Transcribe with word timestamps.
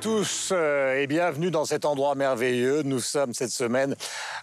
tous 0.00 0.48
euh, 0.52 0.98
et 0.98 1.06
bienvenue 1.06 1.50
dans 1.50 1.66
cet 1.66 1.84
endroit 1.84 2.14
merveilleux. 2.14 2.82
Nous 2.84 3.00
sommes 3.00 3.34
cette 3.34 3.50
semaine 3.50 3.94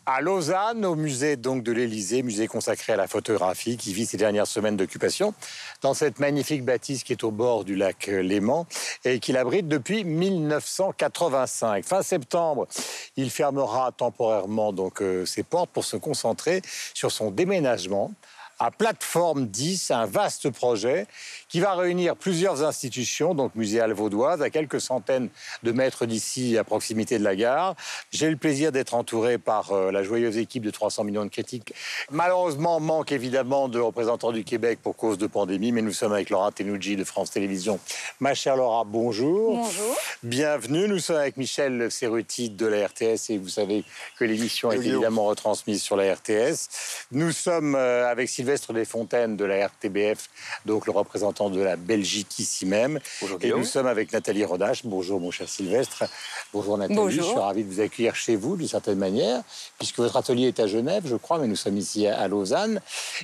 à 0.06 0.22
Lausanne, 0.22 0.86
au 0.86 0.96
musée 0.96 1.36
donc 1.36 1.64
de 1.64 1.72
l'Élysée, 1.72 2.22
musée 2.22 2.48
consacré 2.48 2.94
à 2.94 2.96
la 2.96 3.08
photographie 3.08 3.76
qui 3.76 3.92
vit 3.92 4.06
ses 4.06 4.18
dernières 4.18 4.46
semaines 4.46 4.78
d'occupation 4.78 5.34
dans 5.82 5.96
cette 5.96 6.20
magnifique 6.20 6.64
bâtisse 6.64 7.04
qui 7.04 7.14
est 7.14 7.24
au 7.24 7.32
bord 7.32 7.66
du 7.66 7.76
lac 7.76 8.06
Léman 8.06 8.68
et 9.04 9.20
qui 9.20 9.32
l'abrite 9.32 9.68
depuis 9.68 10.04
1985. 10.04 11.84
Fin 11.86 12.04
septembre, 12.04 12.68
il 13.16 13.32
fermera 13.32 13.92
temporairement 13.92 14.74
donc 14.74 15.02
euh, 15.02 15.26
ses 15.26 15.42
portes 15.42 15.72
pour 15.72 15.86
se 15.86 15.98
concentrer 15.98 16.62
sur 16.94 17.12
son 17.12 17.32
déménagement 17.32 18.12
à 18.60 18.72
Plateforme 18.72 19.48
10, 19.48 19.92
un 19.92 20.06
vaste 20.06 20.50
projet 20.50 21.08
qui 21.48 21.60
va 21.60 21.76
réunir 21.76 22.16
plusieurs 22.16 22.64
institutions, 22.64 23.36
donc 23.36 23.54
muséales 23.56 23.94
vaudoises, 23.94 24.42
à 24.42 24.50
quelques 24.50 24.82
centaines 24.82 25.30
de 25.64 25.72
mètres 25.72 26.06
d'ici, 26.06 26.58
à 26.58 26.64
proximité 26.64 27.20
de 27.20 27.24
la 27.24 27.36
gare. 27.36 27.76
J'ai 28.12 28.30
le 28.30 28.36
plaisir 28.36 28.72
d'être 28.72 28.94
entouré 28.94 29.38
par 29.38 29.72
euh, 29.72 29.92
la 29.92 30.04
joyeuse 30.04 30.38
équipe 30.38 30.64
de 30.64 30.72
300 30.72 31.04
millions 31.04 31.24
de 31.24 31.30
critiques. 31.30 31.74
Malheureusement, 32.10 32.80
manque 32.80 33.12
évidemment 33.12 33.70
de 33.70 33.80
représentants 33.80 34.32
du 34.32 34.44
Québec 34.44 34.80
pour 34.82 34.96
cause 34.96 35.18
de 35.18 35.28
pandémie, 35.28 35.72
mais 35.72 35.82
nous 35.82 35.94
sommes 35.94 36.14
avec 36.14 36.30
Laura 36.30 36.52
Tenouji 36.52 36.96
de 36.96 37.04
France 37.04 37.32
Télévisions. 37.32 37.80
Ma 38.20 38.34
chère 38.34 38.56
Laura, 38.58 38.84
bonjour. 38.86 39.58
Bonjour. 39.58 39.98
Bienvenue. 40.24 40.88
Nous 40.88 41.00
sommes 41.00 41.18
avec 41.18 41.38
Michel 41.38 41.92
Serruti 41.92 42.50
de 42.50 42.66
la 42.66 42.88
RTS 42.88 43.30
et 43.30 43.38
vous 43.38 43.50
savez 43.50 43.84
que 44.18 44.26
l'émission 44.26 44.72
est 44.72 44.78
évidemment 44.78 45.26
retransmise 45.26 45.82
sur 45.82 45.96
la 45.96 46.14
RTS. 46.14 47.08
Nous 47.12 47.32
sommes 47.32 47.76
euh, 47.76 48.10
avec 48.10 48.30
Sylvestre 48.48 48.72
Desfontaines 48.72 49.36
de 49.36 49.44
la 49.44 49.68
RTBF, 49.68 50.30
donc 50.66 50.86
le 50.86 50.94
représentant 50.94 51.50
de 51.50 51.60
la 51.60 51.76
Belgique 51.76 52.40
ici 52.40 52.66
même. 52.66 53.02
Bonjour, 53.20 53.40
et 53.42 53.50
nous 53.50 53.66
sommes 53.66 53.88
avec 53.88 54.14
Nathalie 54.14 54.46
Rodache. 54.46 54.86
Bonjour 54.86 55.20
mon 55.20 55.32
cher 55.32 55.50
Sylvestre. 55.50 56.06
Bonjour 56.54 56.78
Nathalie. 56.78 56.96
Bonjour. 56.96 57.26
Je 57.26 57.30
suis 57.30 57.40
ravi 57.40 57.64
de 57.66 57.70
vous 57.70 57.82
accueillir 57.82 58.16
chez 58.16 58.38
vous 58.38 58.56
d'une 58.56 58.70
certaine 58.70 59.00
manière, 59.00 59.44
puisque 59.78 59.98
votre 59.98 60.16
atelier 60.16 60.48
est 60.48 60.62
à 60.62 60.68
Genève, 60.68 61.04
je 61.06 61.18
crois, 61.18 61.40
mais 61.40 61.48
nous 61.48 61.58
sommes 61.58 61.78
ici 61.78 62.08
à 62.08 62.26
Lausanne. 62.30 62.80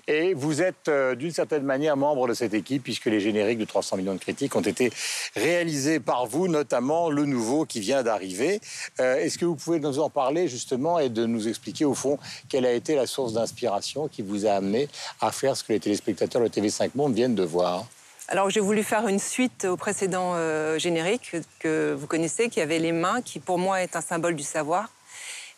Et 0.10 0.34
vous 0.34 0.62
êtes 0.62 0.90
euh, 0.90 1.16
d'une 1.16 1.32
certaine 1.32 1.64
manière 1.64 1.96
membre 1.96 2.28
de 2.28 2.34
cette 2.34 2.54
équipe, 2.54 2.84
puisque 2.84 3.06
les 3.06 3.22
génériques 3.22 3.60
de 3.60 3.66
300 3.66 3.96
millions 3.96 4.16
de 4.16 4.20
critiques 4.20 4.58
ont 4.58 4.62
été 4.62 4.92
réalisés 5.38 6.02
par 6.02 6.28
vous, 6.28 6.50
notamment 6.50 7.10
le 7.10 7.26
nouveau 7.26 7.64
qui 7.64 7.80
vient 7.80 8.04
d'arriver. 8.04 8.60
Euh, 9.00 9.16
Est-ce 9.16 9.38
que 9.38 9.46
vous 9.46 9.56
pouvez 9.56 9.80
nous 9.80 10.00
en 10.00 10.10
parler 10.10 10.50
justement 10.50 11.00
et 11.00 11.08
de 11.08 11.26
nous 11.26 11.48
expliquer 11.48 11.86
au 11.86 11.94
fond 11.94 12.20
quelle 12.50 12.66
a 12.66 12.74
été 12.74 12.96
la 12.96 13.08
source 13.08 13.32
d'inspiration 13.32 14.10
qui 14.10 14.22
vous 14.22 14.46
a 14.46 14.52
amené 14.52 14.90
à 15.22 15.31
faire 15.31 15.56
ce 15.56 15.64
que 15.64 15.73
les 15.73 15.80
téléspectateurs 15.80 16.42
de 16.42 16.47
TV5 16.47 16.92
Monde 16.95 17.14
viennent 17.14 17.36
de 17.36 17.44
voir 17.44 17.86
Alors 18.28 18.50
j'ai 18.50 18.59
voulu 18.59 18.83
faire 18.83 19.08
une 19.08 19.19
suite 19.19 19.66
au 19.66 19.78
précédent 19.78 20.33
euh, 20.36 20.78
générique 20.80 21.36
que 21.59 21.94
vous 21.94 22.08
connaissez, 22.08 22.50
qui 22.50 22.61
avait 22.61 22.80
les 22.80 22.92
mains, 22.92 23.22
qui 23.22 23.39
pour 23.39 23.58
moi 23.58 23.81
est 23.81 23.95
un 23.95 24.02
symbole 24.02 24.36
du 24.36 24.44
savoir. 24.44 24.89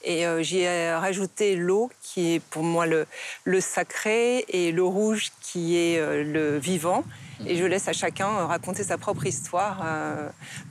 Et 0.04 0.28
euh, 0.28 0.44
j'y 0.44 0.60
ai 0.60 0.94
rajouté 0.94 1.56
l'eau, 1.56 1.90
qui 2.04 2.36
est 2.36 2.40
pour 2.40 2.62
moi 2.62 2.86
le, 2.86 3.08
sacré, 3.60 4.46
et 4.50 4.72
le 4.72 4.84
rouge, 4.84 5.32
qui 5.42 5.78
est 5.78 5.98
euh, 5.98 6.24
le 6.24 6.60
vivant. 6.60 7.04
Et 7.48 7.56
je 7.56 7.66
laisse 7.66 7.88
à 7.88 7.94
chacun 7.94 8.28
raconter 8.46 8.84
sa 8.84 8.98
propre 8.98 9.26
histoire. 9.26 9.84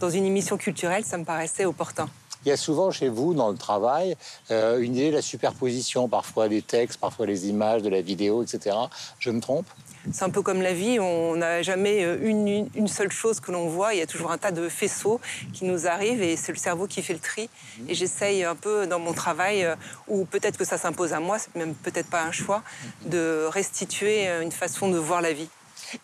dans 0.00 0.08
une 0.08 0.24
émission 0.24 0.56
culturelle, 0.56 1.04
ça 1.04 1.18
me 1.18 1.24
paraissait 1.24 1.66
opportun. 1.66 2.08
Il 2.44 2.48
y 2.50 2.52
a 2.52 2.56
souvent 2.56 2.90
chez 2.90 3.08
vous, 3.08 3.32
dans 3.34 3.50
le 3.50 3.56
travail, 3.56 4.16
euh, 4.50 4.78
une 4.80 4.94
idée 4.96 5.10
de 5.10 5.16
la 5.16 5.22
superposition, 5.22 6.08
parfois 6.08 6.48
des 6.48 6.60
textes, 6.62 7.00
parfois 7.00 7.26
les 7.26 7.48
images, 7.48 7.82
de 7.82 7.88
la 7.88 8.02
vidéo, 8.02 8.42
etc. 8.42 8.76
Je 9.18 9.30
me 9.30 9.40
trompe? 9.40 9.66
C'est 10.12 10.24
un 10.24 10.30
peu 10.30 10.42
comme 10.42 10.60
la 10.60 10.74
vie, 10.74 11.00
on 11.00 11.36
n'a 11.36 11.62
jamais 11.62 12.04
euh, 12.04 12.18
une, 12.20 12.68
une- 12.74 12.88
seule 12.88 13.10
chose 13.10 13.40
que 13.40 13.50
l'on 13.50 13.68
voit, 13.68 13.94
il 13.94 14.00
y 14.00 14.02
a 14.02 14.06
toujours 14.06 14.30
un 14.30 14.36
tas 14.36 14.50
de 14.52 14.68
faisceaux 14.68 15.18
qui 15.54 15.64
nous 15.64 15.86
arrivent 15.86 16.22
et 16.22 16.36
c'est 16.36 16.52
le 16.52 16.58
cerveau 16.58 16.86
qui 16.86 17.00
fait 17.00 17.14
le 17.14 17.18
tri. 17.18 17.48
Et 17.88 17.94
j'essaye 17.94 18.44
un 18.44 18.54
peu 18.54 18.86
dans 18.86 18.98
mon 18.98 19.14
travail, 19.14 19.64
euh, 19.64 19.74
ou 20.06 20.26
peut-être 20.26 20.58
que 20.58 20.64
ça 20.66 20.76
s'impose 20.76 21.14
à 21.14 21.20
moi, 21.20 21.38
c'est 21.38 21.54
même 21.56 21.74
peut-être 21.74 22.10
pas 22.10 22.22
un 22.22 22.32
choix, 22.32 22.62
de 23.06 23.46
restituer 23.50 24.28
une 24.42 24.52
façon 24.52 24.90
de 24.90 24.98
voir 24.98 25.22
la 25.22 25.32
vie. 25.32 25.48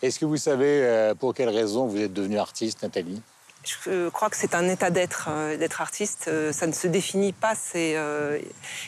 Est-ce 0.01 0.17
que 0.17 0.25
vous 0.25 0.37
savez 0.37 1.11
pour 1.19 1.33
quelle 1.35 1.49
raison 1.49 1.85
vous 1.85 1.99
êtes 2.01 2.13
devenue 2.13 2.39
artiste, 2.39 2.81
Nathalie? 2.81 3.21
Je 3.63 4.09
crois 4.09 4.29
que 4.29 4.37
c'est 4.37 4.55
un 4.55 4.67
état 4.69 4.89
d'être, 4.89 5.27
euh, 5.29 5.57
d'être 5.57 5.81
artiste. 5.81 6.25
Euh, 6.27 6.51
Ça 6.51 6.67
ne 6.67 6.71
se 6.71 6.87
définit 6.87 7.33
pas, 7.33 7.53
c'est 7.55 7.95
euh, 7.95 8.39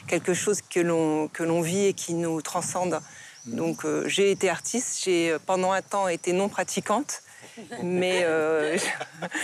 quelque 0.07 0.33
chose 0.33 0.61
que 0.61 0.79
l'on, 0.79 1.27
que 1.27 1.43
l'on 1.43 1.61
vit 1.61 1.85
et 1.85 1.93
qui 1.93 2.13
nous 2.13 2.41
transcende. 2.41 2.99
Donc 3.45 3.85
euh, 3.85 4.07
j'ai 4.07 4.31
été 4.31 4.49
artiste, 4.49 5.03
j'ai 5.03 5.37
pendant 5.45 5.73
un 5.73 5.81
temps 5.81 6.07
été 6.07 6.31
non 6.31 6.47
pratiquante, 6.47 7.22
mais, 7.81 8.21
euh, 8.23 8.77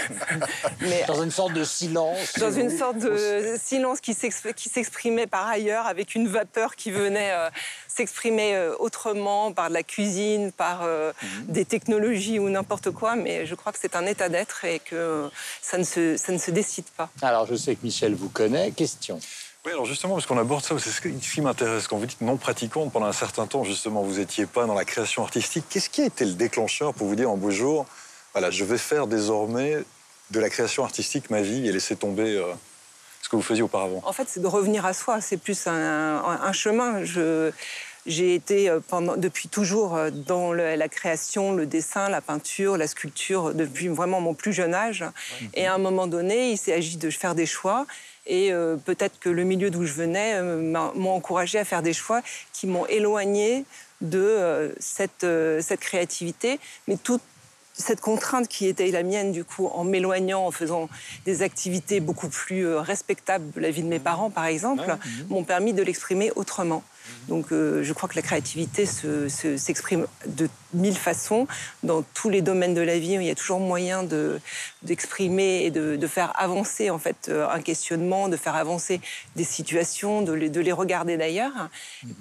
mais 0.82 1.04
Dans 1.08 1.22
une 1.24 1.32
sorte 1.32 1.54
de 1.54 1.64
silence 1.64 2.34
dans 2.40 2.52
une 2.52 2.70
sorte 2.76 2.98
de 2.98 3.56
silence 3.64 4.00
qui 4.02 4.14
s'exp- 4.14 4.54
qui 4.54 4.70
s'exprimait 4.70 5.28
par 5.28 5.48
ailleurs 5.48 5.86
avec 5.88 6.16
une 6.16 6.28
vapeur 6.28 6.76
qui 6.76 6.92
venait 6.92 7.32
euh, 7.32 7.50
s'exprimer 7.88 8.56
euh, 8.56 8.76
autrement 8.80 9.52
par 9.52 9.70
de 9.70 9.74
la 9.74 9.84
cuisine, 9.84 10.52
par 10.52 10.82
euh, 10.84 11.12
des 11.48 11.66
technologies 11.66 12.40
ou 12.40 12.50
n'importe 12.50 12.92
quoi. 12.92 13.16
Mais 13.16 13.46
je 13.46 13.56
crois 13.56 13.72
que 13.72 13.80
c'est 13.82 13.96
un 13.96 14.06
état 14.06 14.30
d'être 14.30 14.66
et 14.66 14.80
que 14.80 15.30
ça 15.62 15.78
ne 15.78 15.84
se, 15.84 16.18
ça 16.18 16.32
ne 16.32 16.38
se 16.38 16.52
décide 16.52 16.86
pas. 16.98 17.10
Alors, 17.22 17.46
je 17.48 17.56
sais 17.56 17.76
que 17.76 17.84
Michel 17.84 18.16
vous 18.16 18.30
connaît. 18.30 18.72
Question. 18.72 19.20
Oui, 19.66 19.74
alors 19.74 19.86
justement, 19.86 20.14
parce 20.14 20.26
qu'on 20.26 20.38
aborde 20.38 20.64
ça, 20.64 20.76
c'est 20.80 20.90
ce 20.90 21.02
qui- 21.02 21.42
m'intéresse. 21.42 21.88
Quand 21.88 21.98
vous 21.98 22.06
dites 22.06 22.22
non 22.22 22.38
pratiquante, 22.38 22.92
pendant 22.94 23.08
un 23.08 23.14
certain 23.14 23.46
temps, 23.46 23.64
justement, 23.66 24.02
vous 24.04 24.18
n'étiez 24.20 24.46
pas 24.46 24.66
dans 24.66 24.74
la 24.74 24.86
création 24.86 25.24
artistique. 25.24 25.66
Qu'est-ce 25.70 25.90
qui 25.90 26.02
a 26.02 26.06
été 26.06 26.24
le 26.26 26.34
déclencheur 26.34 26.94
pour 26.94 27.08
vous 27.08 27.16
dire 27.16 27.30
un 27.30 27.36
beau 27.36 27.52
jour, 27.52 27.86
voilà, 28.34 28.52
je 28.52 28.64
vais 28.64 28.78
faire 28.78 29.06
désormais 29.08 29.78
de 30.32 30.40
la 30.40 30.50
création 30.50 30.84
artistique 30.86 31.30
ma 31.30 31.42
vie 31.42 31.68
et 31.68 31.72
laisser 31.74 31.96
tomber 31.98 32.38
euh, 32.38 32.46
ce 33.22 33.28
que 33.28 33.36
vous 33.36 33.42
faisiez 33.42 33.64
auparavant? 33.64 34.02
En 34.06 34.14
fait, 34.14 34.28
c'est 34.30 34.40
de 34.42 34.48
revenir 34.48 34.86
à 34.86 34.94
soi. 34.94 35.20
C'est 35.20 35.38
plus 35.38 35.68
un, 35.68 35.74
un- 35.74 36.42
un 36.42 36.54
chemin. 36.54 37.04
Je, 37.04 37.52
j'ai 38.06 38.34
été 38.36 38.70
euh, 38.70 38.80
pendant, 38.88 39.18
depuis 39.18 39.50
toujours 39.50 39.96
euh, 39.96 40.10
dans 40.12 40.52
le- 40.54 40.76
la 40.76 40.88
création, 40.90 41.54
le 41.54 41.66
dessin, 41.66 42.10
la 42.10 42.22
peinture, 42.22 42.78
la 42.78 42.88
sculpture, 42.88 43.54
depuis 43.54 43.88
vraiment 43.88 44.22
mon 44.22 44.34
plus 44.34 44.54
jeune 44.54 44.74
âge. 44.74 45.04
Et 45.54 45.66
à 45.68 45.74
un 45.74 45.78
moment 45.78 46.08
donné, 46.08 46.52
il 46.52 46.58
s'est 46.58 46.74
agi 46.74 46.98
de 46.98 47.10
faire 47.10 47.36
des 47.36 47.46
choix. 47.46 47.86
Et 48.26 48.52
euh, 48.54 48.76
peut-être 48.78 49.20
que 49.20 49.30
le 49.30 49.44
milieu 49.44 49.70
d'où 49.72 49.86
je 49.86 49.94
venais 49.94 50.36
euh, 50.36 50.62
m'a- 50.62 50.92
encouragé 51.10 51.58
à 51.60 51.66
faire 51.66 51.82
des 51.82 51.94
choix 51.94 52.22
qui 52.54 52.68
m'ont 52.68 52.86
éloigné 52.86 53.66
de 54.02 54.20
euh, 54.20 54.72
cette, 54.80 55.26
cette 55.62 55.80
créativité. 55.80 56.60
Mais 56.88 56.96
tout, 56.98 57.20
cette 57.74 58.02
contrainte 58.02 58.48
qui 58.48 58.68
était 58.68 58.92
la 58.92 59.04
mienne, 59.04 59.32
du 59.32 59.44
coup, 59.44 59.68
en 59.68 59.84
m'éloignant, 59.84 60.46
en 60.46 60.52
faisant 60.52 60.90
des 61.26 61.42
activités 61.42 62.00
beaucoup 62.02 62.30
plus 62.30 62.68
respectables 62.76 63.50
de 63.52 63.60
la 63.62 63.72
vie 63.72 63.84
de 63.84 63.88
mes 63.88 64.00
parents, 64.00 64.30
par 64.30 64.46
exemple, 64.46 64.84
m'ont 65.30 65.44
permis 65.44 65.74
de 65.74 65.82
l'exprimer 65.82 66.32
autrement. 66.36 66.84
Donc, 67.28 67.52
euh, 67.52 67.84
je 67.84 67.94
crois 67.94 68.10
que 68.10 68.16
la 68.16 68.22
créativité 68.22 68.86
se- 68.86 69.30
se- 69.30 69.58
s'exprime 69.58 70.08
de 70.26 70.50
mille 70.74 70.96
façons 70.98 71.48
dans 71.84 72.02
tous 72.14 72.30
les 72.30 72.42
domaines 72.42 72.74
de 72.74 72.82
la 72.82 72.98
vie. 73.00 73.14
Il 73.14 73.24
y 73.24 73.30
a 73.30 73.36
toujours 73.36 73.60
moyen 73.60 74.04
de- 74.04 74.40
d'exprimer 74.84 75.64
et 75.66 75.72
de, 75.72 75.96
de 75.96 76.08
faire 76.08 76.32
avancer 76.40 76.90
en 76.90 77.00
fait 77.00 77.28
euh, 77.30 77.48
un 77.50 77.62
questionnement, 77.62 78.30
de 78.30 78.38
faire 78.38 78.56
avancer 78.56 79.02
des 79.36 79.44
situations, 79.44 80.22
de 80.22 80.34
les, 80.34 80.50
de 80.50 80.62
les 80.62 80.72
regarder 80.72 81.18
d'ailleurs. 81.18 81.70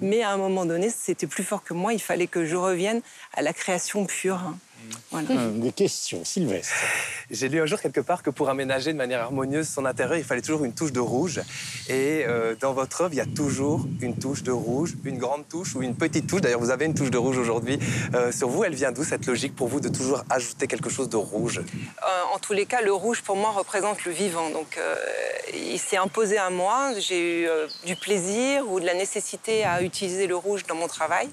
Mais 0.01 0.21
à 0.23 0.31
un 0.31 0.37
moment 0.37 0.65
donné, 0.65 0.89
c'était 0.89 1.27
plus 1.27 1.43
fort 1.43 1.63
que 1.63 1.73
moi. 1.73 1.93
Il 1.93 2.01
fallait 2.01 2.27
que 2.27 2.45
je 2.45 2.55
revienne 2.55 3.01
à 3.33 3.41
la 3.41 3.53
création 3.53 4.05
pure. 4.05 4.41
Voilà. 5.11 5.29
Hum, 5.31 5.59
Des 5.59 5.71
questions, 5.71 6.23
Sylvestre. 6.23 6.73
J'ai 7.31 7.49
lu 7.49 7.59
un 7.61 7.65
jour 7.65 7.79
quelque 7.81 7.99
part 7.99 8.23
que 8.23 8.29
pour 8.29 8.49
aménager 8.49 8.93
de 8.93 8.97
manière 8.97 9.21
harmonieuse 9.21 9.67
son 9.67 9.85
intérieur, 9.85 10.17
il 10.17 10.23
fallait 10.23 10.41
toujours 10.41 10.63
une 10.65 10.73
touche 10.73 10.91
de 10.91 10.99
rouge. 10.99 11.41
Et 11.87 12.23
euh, 12.27 12.55
dans 12.59 12.73
votre 12.73 13.01
œuvre, 13.01 13.13
il 13.13 13.17
y 13.17 13.21
a 13.21 13.25
toujours 13.25 13.85
une 14.01 14.15
touche 14.17 14.43
de 14.43 14.51
rouge, 14.51 14.93
une 15.03 15.17
grande 15.17 15.47
touche 15.47 15.75
ou 15.75 15.81
une 15.81 15.95
petite 15.95 16.27
touche. 16.27 16.41
D'ailleurs, 16.41 16.59
vous 16.59 16.69
avez 16.69 16.85
une 16.85 16.93
touche 16.93 17.11
de 17.11 17.17
rouge 17.17 17.37
aujourd'hui 17.37 17.79
euh, 18.13 18.31
sur 18.31 18.49
vous. 18.49 18.63
Elle 18.63 18.75
vient 18.75 18.91
d'où 18.91 19.03
cette 19.03 19.25
logique 19.25 19.55
pour 19.55 19.67
vous 19.67 19.79
de 19.79 19.89
toujours 19.89 20.23
ajouter 20.29 20.67
quelque 20.67 20.89
chose 20.89 21.09
de 21.09 21.17
rouge? 21.17 21.59
Euh, 21.59 22.33
en 22.33 22.39
tous 22.39 22.53
les 22.53 22.65
cas, 22.65 22.81
le 22.81 22.93
rouge 22.93 23.21
pour 23.21 23.35
moi 23.35 23.51
représente 23.51 24.05
le 24.05 24.11
vivant. 24.11 24.49
Donc, 24.51 24.77
euh, 24.77 24.95
il 25.53 25.79
s'est 25.79 25.97
imposé 25.97 26.37
à 26.37 26.49
moi. 26.49 26.93
J'ai 26.99 27.41
eu 27.41 27.47
euh, 27.47 27.67
du 27.85 27.95
plaisir 27.95 28.69
ou 28.71 28.79
de 28.79 28.85
la 28.85 28.93
nécessité 28.93 29.65
à 29.65 29.81
utiliser 29.81 30.27
le 30.27 30.35
rouge 30.35 30.65
dans 30.67 30.75
mon 30.75 30.87
travail. 30.87 31.27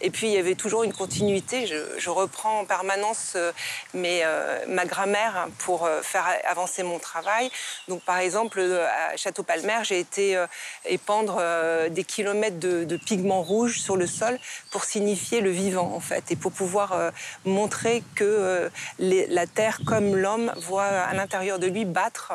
Et 0.00 0.10
puis, 0.10 0.28
il 0.28 0.32
y 0.32 0.38
avait 0.38 0.54
toujours 0.56 0.82
une 0.82 0.92
continuité. 0.94 1.66
Je, 1.66 1.76
je 1.98 2.10
reprends 2.10 2.60
en 2.60 2.64
permanence 2.64 2.87
euh, 3.36 3.52
mes, 3.94 4.22
euh, 4.24 4.58
ma 4.68 4.84
grammaire 4.84 5.48
pour 5.58 5.84
euh, 5.84 6.02
faire 6.02 6.26
avancer 6.44 6.82
mon 6.82 6.98
travail. 6.98 7.50
Donc, 7.88 8.02
par 8.02 8.18
exemple, 8.18 8.60
à 8.60 9.16
Château-Palmer, 9.16 9.80
j'ai 9.82 9.98
été 9.98 10.42
épandre 10.84 11.42
des 11.90 12.04
kilomètres 12.04 12.58
de, 12.58 12.96
pigments 12.96 13.42
rouges 13.42 13.80
sur 13.80 13.96
le 13.96 14.06
sol 14.06 14.38
pour 14.70 14.84
signifier 14.84 15.40
le 15.40 15.50
vivant, 15.50 15.92
en 15.94 16.00
fait, 16.00 16.30
et 16.30 16.36
pour 16.36 16.52
pouvoir 16.52 17.12
montrer 17.44 18.02
que 18.14 18.70
la 18.98 19.46
terre, 19.46 19.80
comme 19.86 20.16
l'homme, 20.16 20.52
voit 20.56 20.84
à 20.84 21.14
l'intérieur 21.14 21.58
de 21.58 21.66
lui 21.66 21.84
battre 21.84 22.32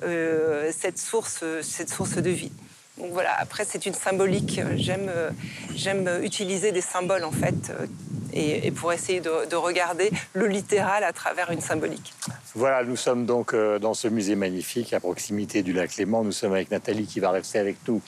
cette, 0.00 0.98
source, 0.98 1.44
cette 1.62 1.90
source 1.90 2.16
de 2.16 2.30
vie. 2.30 2.52
Donc 2.98 3.12
voilà, 3.12 3.34
après, 3.38 3.64
c'est 3.64 3.84
une 3.84 3.94
symbolique. 3.94 4.60
J'aime 4.76 5.10
euh, 5.14 5.30
j'aime 5.74 6.08
utiliser 6.22 6.72
des 6.72 6.80
symboles, 6.80 7.24
en 7.24 7.30
fait, 7.30 7.70
euh, 7.70 7.86
et, 8.32 8.70
pour 8.70 8.92
essayer 8.92 9.20
de, 9.20 9.46
de, 9.48 9.56
regarder 9.56 10.10
le 10.32 10.46
littéral 10.46 11.04
à 11.04 11.12
travers 11.12 11.50
une 11.50 11.60
symbolique. 11.60 12.14
Voilà, 12.54 12.84
nous 12.84 12.96
sommes 12.96 13.26
donc 13.26 13.54
dans 13.54 13.92
ce 13.92 14.08
musée 14.08 14.34
magnifique 14.34 14.94
à 14.94 15.00
proximité 15.00 15.62
du 15.62 15.74
lac 15.74 15.94
Léman. 15.96 16.24
Nous 16.24 16.32
sommes 16.32 16.54
avec 16.54 16.70
Nathalie 16.70 17.06
qui 17.06 17.20
va 17.20 17.30
rester 17.30 17.58
avec 17.58 17.76
nous 17.86 18.00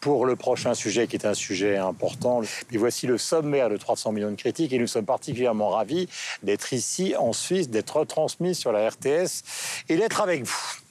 pour 0.00 0.26
le 0.26 0.34
prochain 0.34 0.74
sujet 0.74 1.06
qui 1.06 1.14
est 1.14 1.26
un 1.26 1.34
sujet 1.34 1.76
important. 1.76 2.42
Et 2.72 2.76
voici 2.76 3.06
le 3.06 3.18
sommaire 3.18 3.70
de 3.70 3.76
300 3.76 4.10
millions 4.10 4.30
de 4.32 4.36
critiques 4.36 4.72
et 4.72 4.78
nous 4.78 4.88
sommes 4.88 5.06
particulièrement 5.06 5.70
ravis 5.70 6.08
d'être 6.42 6.72
ici 6.72 7.14
en 7.16 7.32
Suisse, 7.32 7.70
d'être 7.70 7.96
retransmis 7.96 8.56
sur 8.56 8.72
la 8.72 8.88
RTS 8.88 9.44
et 9.88 9.96
d'être 9.96 10.20
avec 10.20 10.42
vous. 10.42 10.83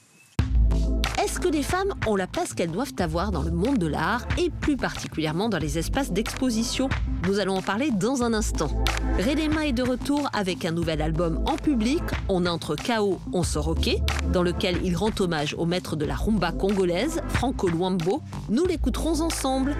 Est-ce 1.21 1.39
que 1.39 1.47
les 1.47 1.63
femmes 1.63 1.93
ont 2.07 2.15
la 2.15 2.27
place 2.27 2.53
qu'elles 2.53 2.71
doivent 2.71 2.93
avoir 2.97 3.31
dans 3.31 3.43
le 3.43 3.51
monde 3.51 3.77
de 3.77 3.87
l'art 3.87 4.25
et 4.37 4.49
plus 4.49 4.77
particulièrement 4.77 5.47
dans 5.47 5.59
les 5.59 5.77
espaces 5.77 6.11
d'exposition? 6.11 6.89
Nous 7.27 7.39
allons 7.39 7.57
en 7.57 7.61
parler 7.61 7.91
dans 7.91 8.23
un 8.23 8.33
instant. 8.33 8.69
Redema 9.19 9.67
est 9.67 9.73
de 9.73 9.83
retour 9.83 10.27
avec 10.33 10.65
un 10.65 10.71
nouvel 10.71 11.01
album 11.01 11.43
en 11.45 11.55
public, 11.55 12.01
On 12.29 12.45
entre 12.45 12.75
chaos, 12.75 13.19
on 13.31 13.43
sort 13.43 13.69
ok, 13.69 13.95
dans 14.31 14.43
lequel 14.43 14.79
il 14.83 14.95
rend 14.95 15.11
hommage 15.19 15.55
au 15.57 15.65
maître 15.65 15.95
de 15.95 16.05
la 16.05 16.15
rumba 16.15 16.51
congolaise, 16.51 17.21
Franco 17.29 17.67
Luambo. 17.67 18.21
Nous 18.49 18.65
l'écouterons 18.65 19.21
ensemble. 19.21 19.75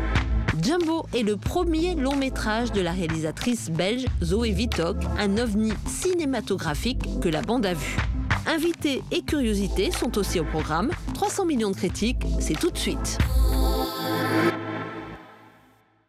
Jumbo 0.62 1.08
est 1.16 1.24
le 1.24 1.36
premier 1.36 1.96
long 1.96 2.16
métrage 2.16 2.72
de 2.72 2.82
la 2.82 2.92
réalisatrice 2.92 3.72
belge 3.72 4.06
Zoé 4.24 4.52
Vitok, 4.52 4.98
un 5.18 5.38
ovni 5.40 5.74
cinématographique 5.88 7.20
que 7.22 7.30
la 7.30 7.42
bande 7.42 7.66
a 7.66 7.74
vu. 7.74 7.98
Invités 8.46 9.02
et 9.12 9.22
curiosités 9.22 9.92
sont 9.92 10.18
aussi 10.18 10.40
au 10.40 10.44
programme. 10.44 10.92
300 11.14 11.46
millions 11.46 11.72
de 11.72 11.76
critiques, 11.76 12.24
c'est 12.42 12.60
tout 12.60 12.72
de 12.72 12.78
suite. 12.78 13.18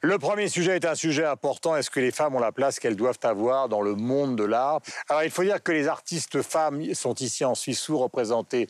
Le 0.00 0.18
premier 0.18 0.48
sujet 0.48 0.76
est 0.76 0.84
un 0.84 0.96
sujet 0.96 1.24
important. 1.24 1.76
Est-ce 1.76 1.90
que 1.90 2.00
les 2.00 2.10
femmes 2.10 2.34
ont 2.34 2.40
la 2.40 2.52
place 2.52 2.80
qu'elles 2.80 2.96
doivent 2.96 3.20
avoir 3.22 3.68
dans 3.68 3.80
le 3.82 3.94
monde 3.94 4.36
de 4.36 4.44
l'art? 4.44 4.80
Alors, 5.08 5.22
il 5.22 5.30
faut 5.30 5.44
dire 5.44 5.62
que 5.62 5.72
les 5.72 5.86
artistes 5.86 6.42
femmes 6.42 6.92
sont 6.92 7.14
ici 7.14 7.44
en 7.44 7.54
Suisse 7.54 7.80
sous-représentés 7.80 8.68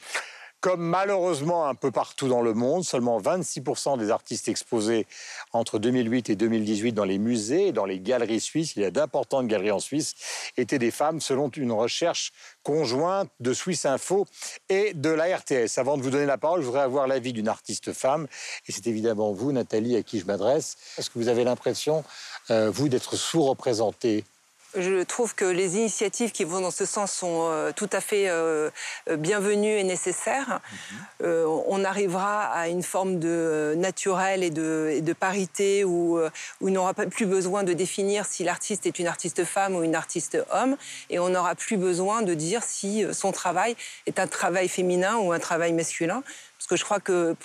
comme 0.64 0.81
malheureusement 0.81 1.66
un 1.66 1.75
peu 1.75 1.90
partout 1.90 2.26
dans 2.26 2.40
le 2.40 2.55
monde, 2.55 2.87
seulement 2.87 3.20
26% 3.20 3.99
des 3.99 4.11
artistes 4.11 4.49
exposés 4.49 5.06
entre 5.52 5.78
2008 5.78 6.31
et 6.31 6.37
2018 6.37 6.93
dans 6.93 7.05
les 7.05 7.19
musées 7.19 7.66
et 7.66 7.72
dans 7.72 7.84
les 7.84 8.00
galeries 8.00 8.40
suisses, 8.40 8.75
il 8.75 8.81
y 8.81 8.87
a 8.87 8.90
d'importantes 8.90 9.46
galeries 9.46 9.72
en 9.72 9.78
Suisse, 9.78 10.14
étaient 10.56 10.78
des 10.78 10.90
femmes 10.90 11.20
selon 11.20 11.50
une 11.50 11.70
recherche 11.70 12.32
conjointe 12.62 13.28
de 13.40 13.52
Swiss 13.52 13.84
Info 13.84 14.26
et 14.70 14.94
de 14.94 15.11
la 15.11 15.37
RTS. 15.37 15.76
Avant 15.76 15.99
de 15.99 16.02
vous 16.02 16.08
donner 16.08 16.25
la 16.25 16.38
parole, 16.38 16.62
je 16.62 16.67
voudrais 16.67 16.81
avoir 16.81 17.06
l'avis 17.08 17.34
d'une 17.34 17.49
artiste 17.49 17.93
femme, 17.93 18.26
et 18.67 18.72
c'est 18.72 18.87
évidemment 18.87 19.34
vous, 19.34 19.52
Nathalie, 19.52 19.96
à 19.96 20.02
qui 20.02 20.19
je 20.19 20.25
m'adresse. 20.25 20.78
Est-ce 20.96 21.10
que 21.10 21.19
vous 21.19 21.28
avez 21.28 21.44
l'impression, 21.44 22.05
euh, 22.50 22.70
vous, 22.70 22.88
d'être 22.88 23.17
sous-représentée 23.17 24.25
je 24.76 25.03
trouve 25.03 25.35
que 25.35 25.44
les 25.44 25.76
initiatives 25.76 26.32
qui 26.32 26.44
vont 26.44 26.61
dans 26.61 26.71
ce 26.71 26.85
sens 26.85 27.12
sont 27.12 27.49
euh, 27.50 27.73
tout 27.73 27.88
à 27.93 28.00
fait 28.00 28.29
euh, 28.29 28.71
euh, 29.09 29.17
bienvenues 29.17 29.79
et 29.79 29.85
nécessaires. 29.85 30.61
Mhm. 31.21 31.29
on 31.67 31.85
arrivera 31.85 32.44
à 32.44 32.69
une 32.69 32.82
forme 32.82 33.19
de 33.19 33.75
naturel 33.76 34.43
et 34.43 34.50
de, 34.50 35.12
parité 35.19 35.85
où, 35.85 36.19
où 36.61 36.69
il 36.69 36.75
n'aura 36.75 36.94
plus 36.94 37.26
besoin 37.26 37.62
de 37.62 37.73
définir 37.73 38.26
si 38.26 38.44
l'artiste 38.44 38.87
est 38.87 38.99
une 38.99 39.06
artiste 39.06 39.44
femme 39.44 39.75
ou 39.76 39.82
une 39.82 39.94
artiste 39.94 40.38
homme, 40.53 40.77
et 41.11 41.19
on 41.19 41.31
n'aura 41.31 41.55
plus 41.55 41.77
besoin 41.77 42.23
de 42.23 42.35
dire 42.35 42.62
si 42.62 43.05
son 43.12 43.32
travail 43.32 43.77
est 44.06 44.19
un 44.19 44.27
travail 44.27 44.69
féminin 44.69 45.17
ou 45.17 45.32
un 45.32 45.38
travail 45.38 45.73
masculin. 45.73 46.23
Parce 46.59 46.67
que 46.67 46.77
je 46.77 46.85
crois 46.85 47.00
que 47.00 47.37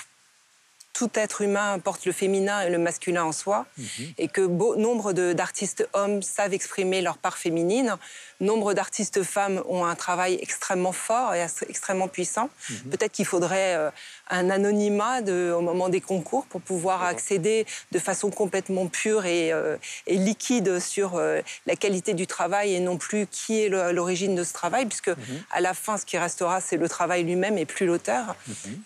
tout 0.93 1.09
être 1.13 1.41
humain 1.41 1.79
porte 1.79 2.05
le 2.05 2.11
féminin 2.11 2.61
et 2.61 2.69
le 2.69 2.77
masculin 2.77 3.23
en 3.23 3.31
soi, 3.31 3.65
mhm. 3.77 3.85
et 4.17 4.27
que 4.27 4.41
nombre 4.41 5.13
d'artistes 5.13 5.87
hommes 5.93 6.21
savent 6.21 6.53
exprimer 6.53 7.01
leur 7.01 7.17
part 7.17 7.37
féminine. 7.37 7.95
Nombre 8.41 8.73
d'artistes 8.73 9.23
femmes 9.23 9.61
ont 9.67 9.85
un 9.85 9.95
travail 9.95 10.39
extrêmement 10.41 10.91
fort 10.91 11.33
et 11.35 11.45
extrêmement 11.67 12.07
puissant. 12.07 12.49
Mhm. 12.69 12.91
Peut-être 12.91 13.11
qu'il 13.11 13.25
faudrait 13.25 13.75
euh, 13.75 13.91
un 14.29 14.49
anonymat 14.49 15.21
au 15.21 15.61
moment 15.61 15.89
des 15.89 16.01
concours 16.01 16.45
pour 16.45 16.61
pouvoir 16.61 17.03
accéder 17.03 17.65
de 17.91 17.99
façon 17.99 18.31
complètement 18.31 18.87
pure 18.87 19.25
et, 19.25 19.51
euh, 19.53 19.77
liquide 20.07 20.79
sur 20.79 21.15
euh, 21.15 21.41
la 21.65 21.75
qualité 21.75 22.13
du 22.13 22.27
travail 22.27 22.73
et 22.73 22.79
non 22.79 22.97
plus 22.97 23.27
qui 23.27 23.63
est 23.63 23.69
l'origine 23.69 24.35
de 24.35 24.43
ce 24.43 24.53
travail, 24.53 24.85
puisque 24.85 25.09
mhm. 25.09 25.43
à 25.51 25.61
la 25.61 25.73
fin, 25.73 25.97
ce 25.97 26.05
qui 26.05 26.17
restera, 26.17 26.61
c'est 26.61 26.77
le 26.77 26.89
travail 26.89 27.23
lui-même 27.23 27.57
et 27.57 27.65
plus 27.65 27.85
l'auteur. 27.85 28.35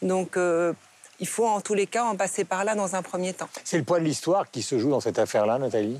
Donc, 0.01 0.37
il 1.19 1.27
faut 1.27 1.47
en 1.47 1.61
tous 1.61 1.73
les 1.73 1.87
cas 1.87 2.03
en 2.03 2.15
passer 2.15 2.43
par 2.43 2.63
là 2.63 2.75
dans 2.75 2.95
un 2.95 3.01
premier 3.01 3.33
temps. 3.33 3.49
C'est 3.63 3.77
le 3.77 3.83
poids 3.83 3.99
de 3.99 4.05
l'histoire 4.05 4.49
qui 4.49 4.61
se 4.61 4.77
joue 4.79 4.89
dans 4.89 4.99
cette 4.99 5.19
affaire-là, 5.19 5.57
Nathalie? 5.57 5.99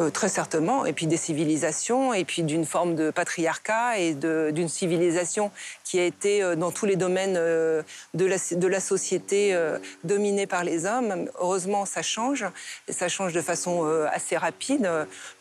Euh, 0.00 0.10
très 0.10 0.28
certainement, 0.28 0.86
et 0.86 0.92
puis 0.92 1.06
des 1.06 1.16
civilisations, 1.16 2.12
et 2.12 2.24
puis 2.24 2.42
d'une 2.42 2.64
forme 2.64 2.96
de 2.96 3.12
patriarcat 3.12 3.96
et 4.00 4.14
d'une 4.14 4.68
civilisation 4.68 5.52
qui 5.84 6.00
a 6.00 6.04
été 6.04 6.42
euh, 6.42 6.56
dans 6.56 6.72
tous 6.72 6.84
les 6.84 6.96
domaines 6.96 7.36
euh, 7.36 7.80
de, 8.12 8.24
la, 8.24 8.36
de 8.50 8.66
la 8.66 8.80
société 8.80 9.56
dominée 10.02 10.48
par 10.48 10.64
les 10.64 10.84
hommes. 10.84 11.28
Heureusement, 11.38 11.86
ça 11.86 12.02
change, 12.02 12.44
et 12.88 12.92
ça 12.92 13.06
change 13.08 13.32
de 13.34 13.40
façon 13.40 13.84
assez 14.10 14.36
rapide 14.36 14.90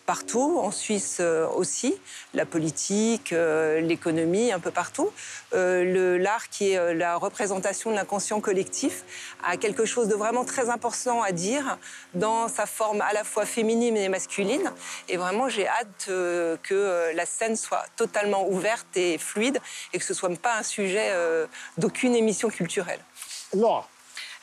partout, 0.05 0.59
en 0.61 0.71
Suisse 0.71 1.21
aussi, 1.55 1.95
la 2.33 2.45
politique, 2.45 3.31
l'économie, 3.31 4.51
un 4.51 4.59
peu 4.59 4.71
partout. 4.71 5.09
L'art, 5.53 6.50
qui 6.50 6.71
est 6.71 6.94
la 6.94 7.15
représentation 7.15 7.91
de 7.91 7.95
l'inconscient 7.95 8.41
collectif, 8.41 9.03
a 9.44 9.57
quelque 9.57 9.85
chose 9.85 10.07
de 10.07 10.15
vraiment 10.15 10.45
très 10.45 10.69
important 10.69 11.21
à 11.21 11.31
dire 11.31 11.77
dans 12.13 12.47
sa 12.47 12.65
forme 12.65 13.01
à 13.01 13.13
la 13.13 13.23
fois 13.23 13.45
féminine 13.45 13.95
et 13.97 14.09
masculine 14.09 14.71
et 15.09 15.17
vraiment, 15.17 15.50
j'ai 15.50 15.67
hâte 15.67 16.05
euh, 16.09 16.57
que 16.63 16.73
euh, 16.73 17.13
la 17.13 17.25
scène 17.25 17.55
soit 17.55 17.85
totalement 17.95 18.47
ouverte 18.50 18.95
et 18.95 19.17
fluide 19.17 19.59
et 19.91 20.00
que 20.00 20.03
ce 20.03 20.13
ne 20.13 20.17
soit 20.17 20.35
pas 20.41 20.57
un 20.57 20.63
sujet 20.63 21.09
euh, 21.11 21.45
d'aucune 21.77 22.15
émission 22.15 22.50
culturelle. 22.50 23.00
Laura 23.53 23.88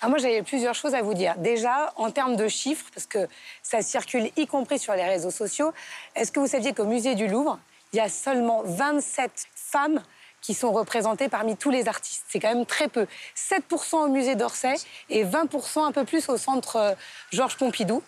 ah, 0.03 0.09
moi, 0.09 0.19
j'avais 0.19 0.43
plusieurs 0.43 0.75
choses 0.75 0.95
à 0.95 1.03
vous 1.03 1.13
dire. 1.13 1.35
Déjà, 1.37 1.93
en 1.97 2.11
termes 2.11 2.37
de 2.37 2.49
chiffres, 2.49 2.87
parce 2.95 3.07
que 3.07 3.29
ça 3.63 3.83
circule 3.83 4.31
y 4.37 4.47
compris 4.47 4.79
sur 4.79 4.95
les 4.95 5.05
réseaux 5.05 5.31
sociaux, 5.31 5.73
est-ce 6.17 6.33
que 6.33 6.41
vous 6.41 6.47
saviez 6.47 6.73
qu'au 6.73 6.87
musée 6.87 7.15
du 7.15 7.29
Louvre, 7.29 7.59
il 7.93 7.97
y 7.97 8.01
a 8.01 8.09
seulement 8.09 8.63
27 8.65 9.31
femmes 9.55 10.03
qui 10.41 10.55
sont 10.55 10.73
représentées 10.73 11.29
parmi 11.29 11.55
tous 11.55 11.71
les 11.71 11.87
artistes? 11.87 12.25
C'est 12.29 12.41
quand 12.41 12.55
même 12.55 12.65
très 12.65 12.89
peu. 12.89 13.07
7% 13.37 13.97
au 13.97 14.09
musée 14.09 14.37
d'Orsay 14.37 14.75
et 15.11 15.25
20% 15.25 15.85
un 15.85 15.93
peu 15.93 16.05
plus 16.05 16.31
au 16.31 16.39
centre 16.39 16.97
Georges 17.31 17.59
Pompidou. 17.59 18.03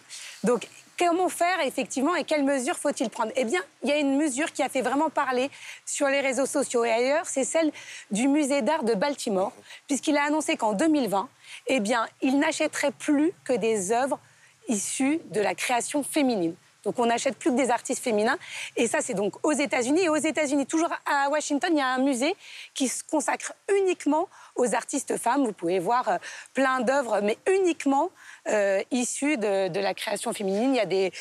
Donc 0.45 0.69
Comment 1.05 1.29
faire 1.29 1.59
effectivement 1.65 2.15
et 2.15 2.23
quelles 2.23 2.45
mesures 2.45 2.77
faut-il 2.77 3.11
prendre? 3.11 3.33
Eh 3.35 3.45
bien, 3.45 3.61
il 3.83 3.89
y 3.89 3.93
a 3.93 3.99
une 3.99 4.17
mesure 4.17 4.53
qui 4.53 4.63
a 4.63 4.69
fait 4.69 4.83
vraiment 4.83 5.11
parler 5.11 5.51
sur 5.85 6.07
les 6.07 6.21
réseaux 6.21 6.47
sociaux 6.47 6.85
et 6.85 6.93
ailleurs, 6.93 7.27
c'est 7.27 7.43
celle 7.43 7.73
du 8.13 8.29
musée 8.29 8.63
d'art 8.63 8.85
de 8.85 8.95
Baltimore, 8.95 9.53
puisqu'il 9.89 10.17
a 10.17 10.23
annoncé 10.23 10.57
qu'en 10.57 10.75
2020, 10.75 11.29
eh 11.67 11.81
bien, 11.81 12.07
il 12.21 12.39
n'achèterait 12.39 12.93
plus 12.93 13.33
que 13.45 13.53
des 13.53 13.91
œuvres 13.91 14.21
issues 14.69 15.19
de 15.33 15.41
la 15.41 15.57
création 15.57 16.05
féminine. 16.05 16.55
Donc 16.85 16.99
on 17.01 17.07
n'achète 17.07 17.37
plus 17.37 17.51
que 17.51 17.57
des 17.57 17.71
artistes 17.71 18.03
féminins. 18.03 18.39
Et 18.77 18.87
ça, 18.87 19.01
c'est 19.01 19.15
donc 19.15 19.35
aux 19.45 19.53
États-Unis. 19.53 20.03
Et 20.03 20.09
aux 20.09 20.17
États-Unis, 20.17 20.67
toujours 20.67 20.91
à 21.07 21.29
Washington, 21.31 21.71
il 21.73 21.79
y 21.79 21.83
a 21.83 21.89
un 21.89 21.99
musée 21.99 22.35
qui 22.75 22.89
se 22.89 23.03
consacre 23.05 23.53
uniquement 23.77 24.29
aux 24.57 24.75
artistes 24.75 25.17
femmes. 25.17 25.45
Vous 25.45 25.53
pouvez 25.53 25.79
voir 25.79 26.09
euh, 26.09 26.17
plein 26.55 26.81
d'œuvres, 26.81 27.21
mais 27.23 27.39
uniquement 27.47 28.11
euh, 28.49 28.83
issues 28.91 29.37
de, 29.37 29.81
la 29.81 29.95
création 29.95 30.33
féminine. 30.33 30.75
Il 30.75 30.77
y 30.77 30.81
a 30.81 30.87
des, 30.87 31.13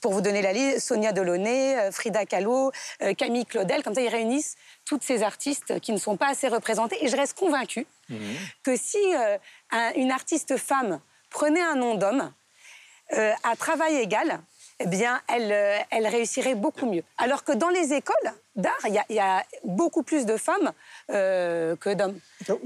pour 0.00 0.12
vous 0.12 0.20
donner 0.20 0.42
la 0.42 0.52
liste, 0.52 0.80
Sonia 0.80 1.12
Delaunay, 1.12 1.78
euh, 1.78 1.92
Frida 1.92 2.26
Kahlo, 2.26 2.72
Camille 3.16 3.46
Claudel. 3.46 3.82
Comme 3.82 3.94
ça, 3.94 4.02
ils 4.02 4.08
réunissent 4.08 4.56
toutes 4.84 5.02
ces 5.02 5.22
artistes 5.22 5.80
qui 5.80 5.92
ne 5.92 5.98
sont 5.98 6.16
pas 6.16 6.28
assez 6.28 6.48
représentés. 6.48 7.02
Et 7.04 7.08
je 7.08 7.16
reste 7.16 7.38
convaincue 7.38 7.86
mmh. 8.08 8.16
que 8.62 8.76
si 8.76 8.98
une 9.96 10.10
artiste 10.10 10.56
femme 10.56 11.00
prenait 11.30 11.62
un 11.62 11.76
nom 11.76 11.94
d'homme, 11.94 12.32
à 13.10 13.56
travail 13.56 13.96
égal, 13.96 14.40
eh 14.80 14.86
bien, 14.86 15.20
elle, 15.28 15.52
elle 15.90 16.06
réussirait 16.06 16.54
beaucoup 16.54 16.86
mieux. 16.86 17.04
Alors 17.18 17.44
que 17.44 17.52
dans 17.52 17.68
les 17.68 17.92
écoles, 17.92 18.32
d'art, 18.56 18.72
il 18.86 19.14
y, 19.14 19.18
a 19.18 19.44
beaucoup 19.64 20.02
plus 20.02 20.26
de 20.26 20.36
femmes 20.36 20.72
euh, 21.10 21.74
que 21.76 21.94
d'hommes. 21.94 22.18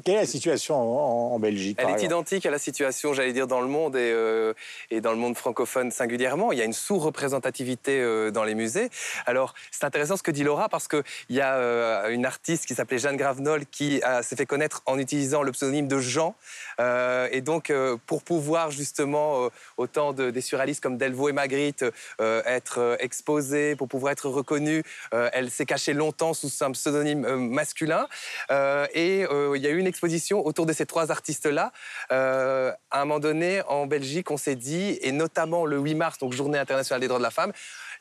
Quelle 0.05 0.14
est 0.14 0.21
la 0.21 0.26
situation 0.26 0.75
en, 0.76 1.38
Belgique 1.38 1.78
Elle 1.81 1.90
est 1.90 2.02
identique 2.02 2.45
à 2.47 2.50
la 2.50 2.59
situation, 2.59 3.12
j'allais 3.12 3.33
dire, 3.33 3.47
dans 3.47 3.61
le 3.61 3.69
monde 3.69 3.95
et, 3.95 4.11
euh, 4.12 4.52
et, 4.90 5.00
dans 5.00 5.12
le 5.12 5.19
monde 5.19 5.37
francophone 5.37 5.90
singulièrement. 5.90 6.50
Il 6.50 6.59
y 6.59 6.62
a 6.62 6.64
une 6.64 6.73
sous-représentativité 6.73 8.00
euh, 8.00 8.31
dans 8.31 8.43
les 8.43 8.55
musées. 8.55 8.90
Alors, 9.26 9.55
c'est 9.71 9.85
intéressant 9.85 10.16
ce 10.16 10.23
que 10.23 10.31
dit 10.31 10.43
Laura 10.43 10.69
parce 10.69 10.88
qu'il 10.88 11.05
y 11.31 11.40
a 11.40 12.09
une 12.09 12.25
artiste 12.25 12.66
qui 12.66 12.75
s'appelait 12.75 12.99
Jeanne 12.99 13.16
Gravenol 13.16 13.66
qui 13.66 14.00
s'est 14.23 14.37
fait 14.37 14.47
connaître 14.47 14.83
en 14.87 14.99
utilisant 14.99 15.43
le 15.43 15.52
pseudonyme 15.52 15.88
de 15.88 15.99
Jean. 15.99 16.35
et 16.78 17.40
donc, 17.43 17.73
pour 18.07 18.23
pouvoir 18.23 18.71
justement, 18.71 19.50
autant 19.76 20.12
de, 20.12 20.31
des 20.31 20.40
surréalistes 20.40 20.83
comme 20.83 20.97
Delvaux 20.97 21.28
et 21.28 21.33
Magritte, 21.33 21.85
être 22.19 22.97
exposée, 23.00 23.76
pour 23.76 23.88
pouvoir 23.88 24.12
être 24.12 24.28
reconnue, 24.28 24.83
elle 25.12 25.50
s'est 25.50 25.66
caché 25.76 25.92
longtemps 25.92 26.33
sous 26.33 26.50
un 26.62 26.73
pseudonyme 26.73 27.26
euh, 27.26 27.37
masculin. 27.37 28.09
Euh, 28.50 28.87
et 28.95 29.26
euh, 29.30 29.52
il 29.56 29.62
y 29.62 29.66
a 29.66 29.71
eu 29.71 29.76
une 29.76 29.87
exposition 29.87 30.47
autour 30.47 30.64
de 30.64 30.73
ces 30.73 30.87
trois 30.87 31.11
artistes-là. 31.11 31.71
à 32.09 32.75
un 32.92 33.04
moment 33.04 33.21
donné, 33.21 33.61
en 33.68 33.87
Belgique, 33.87 34.30
on 34.30 34.38
s'est 34.38 34.56
dit, 34.56 34.99
et 35.02 35.12
notamment 35.12 35.66
le 35.66 35.76
8 35.76 35.95
mars, 35.95 36.18
donc 36.18 36.33
Journée 36.33 36.59
internationale 36.59 37.02
des 37.02 37.09
droits 37.09 37.18
de 37.18 37.25
la 37.25 37.30
femme, 37.30 37.52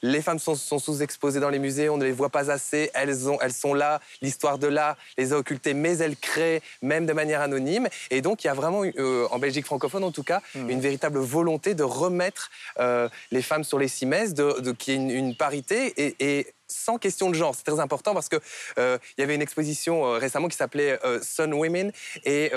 les 0.01 0.21
femmes 0.21 0.39
sont, 0.39 0.55
sous-exposées 0.55 1.39
dans 1.39 1.49
les 1.49 1.59
musées, 1.59 1.89
on 1.89 1.97
ne 1.97 2.03
les 2.03 2.11
voit 2.11 2.29
pas 2.29 2.51
assez, 2.51 2.91
elles, 2.93 3.29
ont, 3.29 3.37
elles 3.41 3.53
sont 3.53 3.73
là, 3.73 3.99
l'histoire 4.21 4.57
de 4.57 4.67
l'art 4.67 4.97
les 5.17 5.33
a 5.33 5.37
occultées, 5.37 5.73
mais 5.73 5.97
elles 5.97 6.15
créent, 6.15 6.61
même 6.81 7.05
de 7.05 7.13
manière 7.13 7.41
anonyme. 7.41 7.87
Et 8.11 8.21
donc, 8.21 8.43
il 8.43 8.47
y 8.47 8.49
a 8.49 8.53
vraiment, 8.53 8.83
euh, 8.83 9.27
en 9.31 9.39
Belgique 9.39 9.65
francophone 9.65 10.03
en 10.03 10.11
tout 10.11 10.23
cas, 10.23 10.41
mmh. 10.53 10.69
une 10.69 10.79
véritable 10.79 11.19
volonté 11.19 11.75
de 11.75 11.83
remettre 11.83 12.51
euh, 12.79 13.09
les 13.31 13.41
femmes 13.41 13.63
sur 13.63 13.79
les 13.79 13.87
cimaises, 13.87 14.33
de, 14.33 14.59
de 14.59 14.71
qu'il 14.71 14.93
y 14.93 14.97
ait 14.97 15.19
une, 15.19 15.35
parité. 15.35 15.93
et 15.97 16.53
sans 16.67 16.97
question 16.97 17.29
de 17.29 17.35
genre. 17.35 17.55
C'est 17.55 17.63
très 17.63 17.79
important 17.79 18.13
parce 18.13 18.29
que 18.29 18.37
euh, 18.77 18.97
il 19.17 19.21
y 19.21 19.23
avait 19.23 19.35
une 19.35 19.41
exposition 19.41 20.05
euh, 20.05 20.17
récemment 20.17 20.47
qui 20.47 20.57
s'appelait 20.57 20.99
euh, 21.05 21.19
Sun 21.21 21.53
Women 21.53 21.91
et 22.23 22.51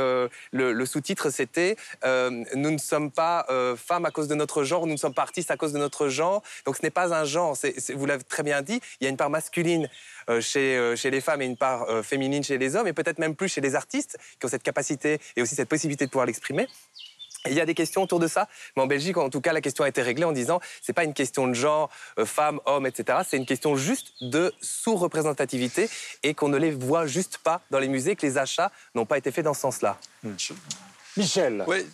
le, 0.53 0.87
sous-titre 0.87 1.31
c'était 1.31 1.77
Nous 2.05 2.71
ne 2.71 2.79
sommes 2.79 3.11
pas 3.11 3.47
femmes 3.77 4.05
à 4.05 4.11
cause 4.11 4.29
de 4.29 4.35
notre 4.35 4.65
genre, 4.65 4.87
nous 4.87 4.93
ne 4.93 4.99
sommes 4.99 5.15
pas 5.15 5.23
artistes 5.23 5.51
à 5.51 5.57
cause 5.57 5.73
de 5.73 5.79
notre 5.79 6.09
genre. 6.09 6.43
Donc 6.65 6.77
ce 6.77 6.83
n'est 6.83 6.91
pas 6.91 7.15
un 7.15 7.25
genre. 7.25 7.57
vous 7.95 8.07
l'avez 8.07 8.25
très 8.25 8.43
bien 8.43 8.63
dit. 8.63 8.81
Il 9.01 9.05
y 9.05 9.07
a 9.07 9.11
une 9.11 9.17
part 9.17 9.31
masculine 9.31 9.89
chez 10.41 10.97
les 11.05 11.21
femmes 11.21 11.43
et 11.43 11.47
une 11.47 11.57
part 11.57 11.87
féminine 12.05 12.43
chez 12.43 12.59
les 12.59 12.77
hommes 12.77 12.87
et 12.87 12.93
peut-être 12.93 13.19
même 13.19 13.35
plus 13.35 13.49
chez 13.49 13.61
les 13.61 13.75
artistes 13.75 14.19
qui 14.39 14.47
ont 14.47 14.49
cette 14.49 14.63
capacité 14.63 15.19
et 15.37 15.43
aussi 15.43 15.55
cette 15.55 15.69
possibilité 15.69 16.07
de 16.07 16.11
pouvoir 16.11 16.27
l'exprimer. 16.27 16.69
Il 17.47 17.55
y 17.55 17.61
a 17.61 17.67
des 17.67 17.75
questions 17.75 18.03
autour 18.03 18.19
de 18.19 18.27
ça, 18.27 18.49
mais 18.77 18.83
en 18.83 18.87
Belgique, 18.87 19.17
en 19.17 19.31
tout 19.31 19.41
cas, 19.41 19.53
la 19.53 19.61
question 19.61 19.85
a 19.85 19.89
été 19.89 20.03
réglée 20.03 20.25
en 20.25 20.33
disant 20.33 20.61
c'est 20.83 20.93
pas 20.93 21.05
une 21.05 21.15
question 21.15 21.47
de 21.47 21.55
genre, 21.55 21.89
euh, 22.19 22.25
femme, 22.25 22.61
homme, 22.67 22.87
etc. 22.87 23.21
C'est 23.27 23.37
une 23.37 23.47
question 23.47 23.77
juste 23.77 24.13
de 24.21 24.53
sous-représentativité 24.61 25.89
et 26.23 26.35
qu'on 26.35 26.49
ne 26.49 26.59
les 26.59 26.71
voit 26.71 27.07
juste 27.07 27.39
pas 27.39 27.61
dans 27.71 27.79
les 27.79 27.89
musées, 27.89 28.17
que 28.17 28.27
les 28.27 28.39
achats 28.39 28.73
n'ont 28.95 29.07
pas 29.07 29.19
été 29.19 29.31
faits 29.31 29.45
dans 29.45 29.55
ce 29.55 29.61
sens-là. 29.61 29.99
Michel. 31.17 31.65
Oui, 31.67 31.87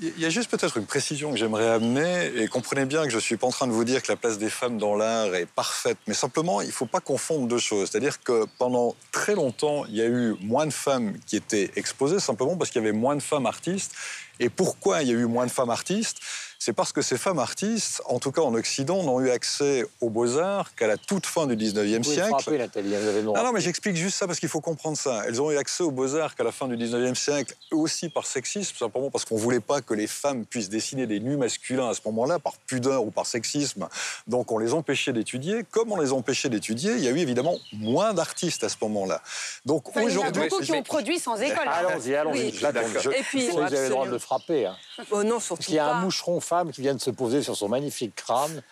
il 0.00 0.20
y 0.20 0.24
a 0.24 0.30
juste 0.30 0.50
peut-être 0.50 0.76
une 0.76 0.86
précision 0.86 1.32
que 1.32 1.36
j'aimerais 1.36 1.68
amener, 1.68 2.30
et 2.36 2.46
comprenez 2.46 2.84
bien 2.84 3.02
que 3.04 3.10
je 3.10 3.16
ne 3.16 3.20
suis 3.20 3.36
pas 3.36 3.46
en 3.46 3.50
train 3.50 3.66
de 3.66 3.72
vous 3.72 3.84
dire 3.84 4.02
que 4.02 4.10
la 4.12 4.16
place 4.16 4.38
des 4.38 4.50
femmes 4.50 4.78
dans 4.78 4.94
l'art 4.94 5.34
est 5.34 5.46
parfaite, 5.46 5.98
mais 6.06 6.14
simplement, 6.14 6.60
il 6.60 6.68
ne 6.68 6.72
faut 6.72 6.86
pas 6.86 7.00
confondre 7.00 7.48
deux 7.48 7.58
choses. 7.58 7.90
C'est-à-dire 7.90 8.22
que 8.22 8.46
pendant 8.58 8.94
très 9.10 9.34
longtemps, 9.34 9.84
il 9.86 9.96
y 9.96 10.02
a 10.02 10.06
eu 10.06 10.34
moins 10.40 10.66
de 10.66 10.72
femmes 10.72 11.14
qui 11.26 11.36
étaient 11.36 11.72
exposées, 11.76 12.20
simplement 12.20 12.56
parce 12.56 12.70
qu'il 12.70 12.80
y 12.80 12.84
avait 12.84 12.96
moins 12.96 13.16
de 13.16 13.22
femmes 13.22 13.46
artistes. 13.46 13.92
Et 14.40 14.48
pourquoi 14.48 15.02
il 15.02 15.08
y 15.08 15.10
a 15.10 15.14
eu 15.14 15.26
moins 15.26 15.46
de 15.46 15.50
femmes 15.50 15.70
artistes? 15.70 16.18
C'est 16.60 16.72
parce 16.72 16.92
que 16.92 17.02
ces 17.02 17.16
femmes 17.16 17.38
artistes, 17.38 18.02
en 18.06 18.18
tout 18.18 18.32
cas 18.32 18.42
en 18.42 18.52
Occident, 18.54 19.04
n'ont 19.04 19.20
eu 19.20 19.30
accès 19.30 19.86
aux 20.00 20.10
beaux-arts 20.10 20.74
qu'à 20.74 20.88
la 20.88 20.96
toute 20.96 21.24
fin 21.24 21.46
du 21.46 21.56
19e 21.56 21.98
vous 21.98 22.12
siècle. 22.12 22.28
Frapper, 22.30 22.58
Nathalie, 22.58 22.88
vous 22.88 22.94
avez 23.06 23.18
le 23.20 23.22
droit. 23.22 23.38
Non, 23.38 23.44
non, 23.44 23.52
mais 23.52 23.60
j'explique 23.60 23.94
juste 23.94 24.18
ça 24.18 24.26
parce 24.26 24.40
qu'il 24.40 24.48
faut 24.48 24.60
comprendre 24.60 24.96
ça. 24.96 25.22
Elles 25.26 25.40
ont 25.40 25.52
eu 25.52 25.56
accès 25.56 25.84
aux 25.84 25.92
beaux-arts 25.92 26.34
qu'à 26.34 26.42
la 26.42 26.50
fin 26.50 26.66
du 26.66 26.76
19e 26.76 27.14
siècle, 27.14 27.54
aussi 27.70 28.08
par 28.08 28.26
sexisme, 28.26 28.76
simplement 28.76 29.08
parce 29.08 29.24
qu'on 29.24 29.36
ne 29.36 29.40
voulait 29.40 29.60
pas 29.60 29.80
que 29.80 29.94
les 29.94 30.08
femmes 30.08 30.44
puissent 30.44 30.68
dessiner 30.68 31.06
des 31.06 31.20
nus 31.20 31.36
masculins 31.36 31.90
à 31.90 31.94
ce 31.94 32.00
moment-là, 32.06 32.40
par 32.40 32.56
pudeur 32.66 33.04
ou 33.04 33.12
par 33.12 33.26
sexisme. 33.26 33.88
Donc 34.26 34.50
on 34.50 34.58
les 34.58 34.74
empêchait 34.74 35.12
d'étudier. 35.12 35.64
Comme 35.70 35.92
on 35.92 36.00
les 36.00 36.12
empêchait 36.12 36.48
d'étudier, 36.48 36.94
il 36.94 37.04
y 37.04 37.08
a 37.08 37.12
eu 37.12 37.18
évidemment 37.18 37.56
moins 37.72 38.14
d'artistes 38.14 38.64
à 38.64 38.68
ce 38.68 38.76
moment-là. 38.82 39.22
Donc 39.64 39.88
aujourd'hui. 39.96 40.12
Il 40.12 40.18
y 40.18 40.18
en 40.18 40.26
a 40.26 40.48
beaucoup 40.48 40.62
qui 40.62 40.72
ont 40.72 40.82
produit 40.82 41.20
sans 41.20 41.36
école. 41.36 41.68
Allons-y, 41.68 42.16
allons-y. 42.16 42.48
Et 42.48 43.22
puis, 43.22 43.48
vous 43.48 43.58
avez 43.58 43.84
le 43.84 43.88
droit 43.90 44.08
de 44.08 44.18
frapper. 44.18 44.66
Hein. 44.66 44.76
Oh 45.12 45.22
non, 45.22 45.38
surtout 45.38 45.56
Parce 45.58 45.66
qu'il 45.66 45.76
y 45.76 45.78
a 45.78 45.86
un 45.86 46.00
moucheron 46.00 46.40
femme 46.48 46.72
qui 46.72 46.80
vient 46.80 46.94
de 46.94 47.00
se 47.00 47.10
poser 47.10 47.42
sur 47.42 47.56
son 47.56 47.68
magnifique 47.68 48.14
crâne. 48.14 48.62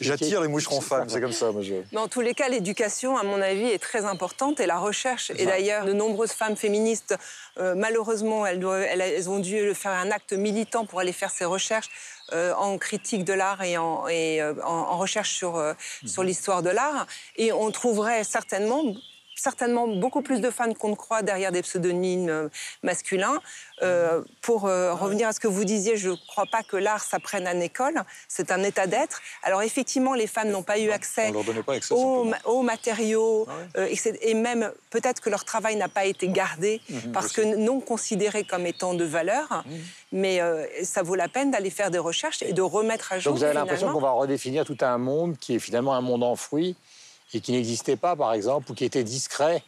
J'attire 0.00 0.42
les 0.42 0.48
moucherons 0.48 0.80
femmes, 0.80 1.08
c'est 1.08 1.20
comme 1.20 1.32
ça. 1.32 1.50
Moi, 1.50 1.62
Mais 1.92 1.98
en 1.98 2.08
tous 2.08 2.20
les 2.20 2.34
cas, 2.34 2.48
l'éducation, 2.48 3.16
à 3.16 3.22
mon 3.22 3.40
avis, 3.40 3.64
est 3.64 3.78
très 3.78 4.04
importante 4.04 4.60
et 4.60 4.66
la 4.66 4.78
recherche. 4.78 5.32
Et 5.36 5.46
d'ailleurs, 5.46 5.86
de 5.86 5.92
nombreuses 5.92 6.32
femmes 6.32 6.56
féministes, 6.56 7.16
euh, 7.58 7.74
malheureusement, 7.74 8.46
elles, 8.46 8.62
elles, 8.64 9.30
ont 9.30 9.38
dû 9.38 9.74
faire 9.74 9.92
un 9.92 10.10
acte 10.10 10.34
militant 10.34 10.84
pour 10.84 11.00
aller 11.00 11.12
faire 11.12 11.30
ces 11.30 11.44
recherches. 11.44 11.88
Euh, 12.34 12.52
en 12.52 12.76
critique 12.76 13.24
de 13.24 13.32
l'art 13.32 13.62
et, 13.62 13.78
en, 13.78 14.06
et 14.06 14.42
euh, 14.42 14.52
en, 14.62 14.98
recherche 14.98 15.30
sur, 15.30 15.56
mhm. 15.56 15.74
sur 16.06 16.22
l'histoire 16.22 16.62
de 16.62 16.68
l'art. 16.68 17.06
Et 17.36 17.54
on 17.54 17.70
trouverait 17.70 18.22
certainement 18.22 18.82
certainement 19.38 19.86
beaucoup 19.86 20.22
plus 20.22 20.40
de 20.40 20.50
fans 20.50 20.74
qu'on 20.74 20.90
ne 20.90 20.94
croit 20.94 21.22
derrière 21.22 21.52
des 21.52 21.62
pseudonymes 21.62 22.28
euh, 22.28 22.48
masculins. 22.82 23.40
Euh, 23.82 24.22
pour 24.42 24.66
euh, 24.66 24.92
revenir 24.92 25.28
à 25.28 25.32
ce 25.32 25.38
que 25.38 25.46
vous 25.46 25.64
disiez, 25.64 25.96
je 25.96 26.10
ne 26.10 26.16
crois 26.26 26.46
pas 26.46 26.62
que 26.64 26.76
l'art 26.76 27.02
s'apprenne 27.02 27.46
à 27.46 27.54
l'école. 27.54 28.02
C'est 28.26 28.50
un 28.50 28.62
état 28.64 28.88
d'être. 28.88 29.20
Alors 29.44 29.62
effectivement, 29.62 30.14
les 30.14 30.26
femmes 30.26 30.50
n'ont 30.50 30.64
pas 30.64 30.78
eu 30.78 30.90
accès, 30.90 31.32
aux, 31.90 32.62
matériaux 32.62 33.46
ah 33.74 33.86
et, 34.20 34.34
même 34.34 34.72
peut-être 34.90 35.20
que 35.20 35.30
leur 35.30 35.44
travail 35.44 35.76
n'a 35.76 35.88
pas 35.88 36.04
été 36.06 36.28
gardé 36.28 36.80
mhm, 36.90 37.12
parce 37.12 37.32
que 37.32 37.40
non 37.40 37.80
considéré 37.80 38.42
comme 38.42 38.66
étant 38.66 38.94
de 38.94 39.04
valeur. 39.04 39.64
Mhm. 39.66 39.78
Mais 40.10 40.40
ça 40.82 41.02
vaut 41.02 41.14
la 41.14 41.28
peine 41.28 41.50
d'aller 41.50 41.68
faire 41.70 41.90
des 41.90 41.98
recherches 41.98 42.42
et 42.42 42.54
de 42.54 42.62
remettre 42.62 43.12
à 43.12 43.18
jour. 43.18 43.32
Donc 43.32 43.38
vous 43.38 43.44
avez 43.44 43.54
l'impression 43.54 43.92
qu'on 43.92 44.00
va 44.00 44.10
redéfinir 44.10 44.64
tout 44.64 44.78
un 44.80 44.96
monde 44.96 45.36
qui 45.38 45.56
est 45.56 45.58
finalement 45.58 45.94
un 45.94 46.00
monde 46.00 46.24
enfoui 46.24 46.76
et 47.34 47.40
qui 47.40 47.52
n'existait 47.52 47.96
pas, 47.96 48.16
par 48.16 48.32
exemple, 48.32 48.70
ou 48.70 48.74
qui 48.74 48.84
était 48.84 49.04
discret 49.04 49.62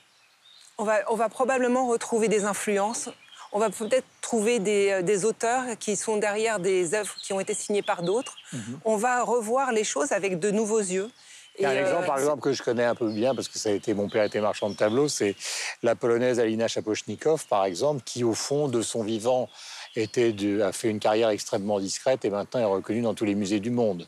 on 0.78 0.84
va, 0.84 1.00
on 1.10 1.14
va 1.14 1.28
probablement 1.28 1.86
retrouver 1.86 2.28
des 2.28 2.44
influences. 2.44 3.10
On 3.52 3.58
va 3.58 3.68
peut-être 3.68 4.06
trouver 4.22 4.60
des, 4.60 4.90
euh, 4.90 5.02
des, 5.02 5.26
auteurs 5.26 5.64
qui 5.78 5.94
sont 5.94 6.16
derrière 6.16 6.58
des 6.58 6.94
œuvres 6.94 7.14
qui 7.22 7.34
ont 7.34 7.40
été 7.40 7.52
signées 7.52 7.82
par 7.82 8.02
d'autres. 8.02 8.36
Mhm. 8.52 8.80
On 8.86 8.96
va 8.96 9.22
revoir 9.22 9.72
les 9.72 9.84
choses 9.84 10.12
avec 10.12 10.38
de 10.38 10.50
nouveaux 10.50 10.78
yeux. 10.78 11.10
Il 11.58 11.64
y 11.64 11.66
a 11.66 11.70
un 11.70 11.76
exemple, 11.76 12.06
par 12.06 12.18
exemple, 12.18 12.40
que 12.40 12.52
je 12.52 12.62
connais 12.62 12.84
un 12.84 12.94
peu 12.94 13.10
bien, 13.10 13.34
parce 13.34 13.48
que 13.48 13.58
ça 13.58 13.68
a 13.68 13.72
été 13.72 13.92
mon 13.92 14.08
père 14.08 14.24
était 14.24 14.40
marchand 14.40 14.70
de 14.70 14.76
tableaux, 14.76 15.08
c'est 15.08 15.36
la 15.82 15.94
polonaise 15.94 16.40
Alina 16.40 16.68
Chapochnikov, 16.68 17.46
par 17.48 17.66
exemple, 17.66 18.02
qui, 18.04 18.24
au 18.24 18.32
fond 18.32 18.68
de 18.68 18.80
son 18.80 19.02
vivant, 19.02 19.50
était 19.96 20.34
a 20.62 20.72
fait 20.72 20.88
une 20.88 21.00
carrière 21.00 21.28
extrêmement 21.30 21.80
discrète 21.80 22.24
et 22.24 22.30
maintenant 22.30 22.60
est 22.60 22.64
reconnue 22.64 23.02
dans 23.02 23.14
tous 23.14 23.24
les 23.24 23.34
musées 23.34 23.60
du 23.60 23.70
monde. 23.70 24.06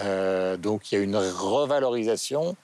Euh, 0.00 0.56
donc 0.56 0.90
il 0.90 0.94
y 0.96 0.98
a 0.98 1.04
une 1.04 1.16
revalorisation 1.16 2.56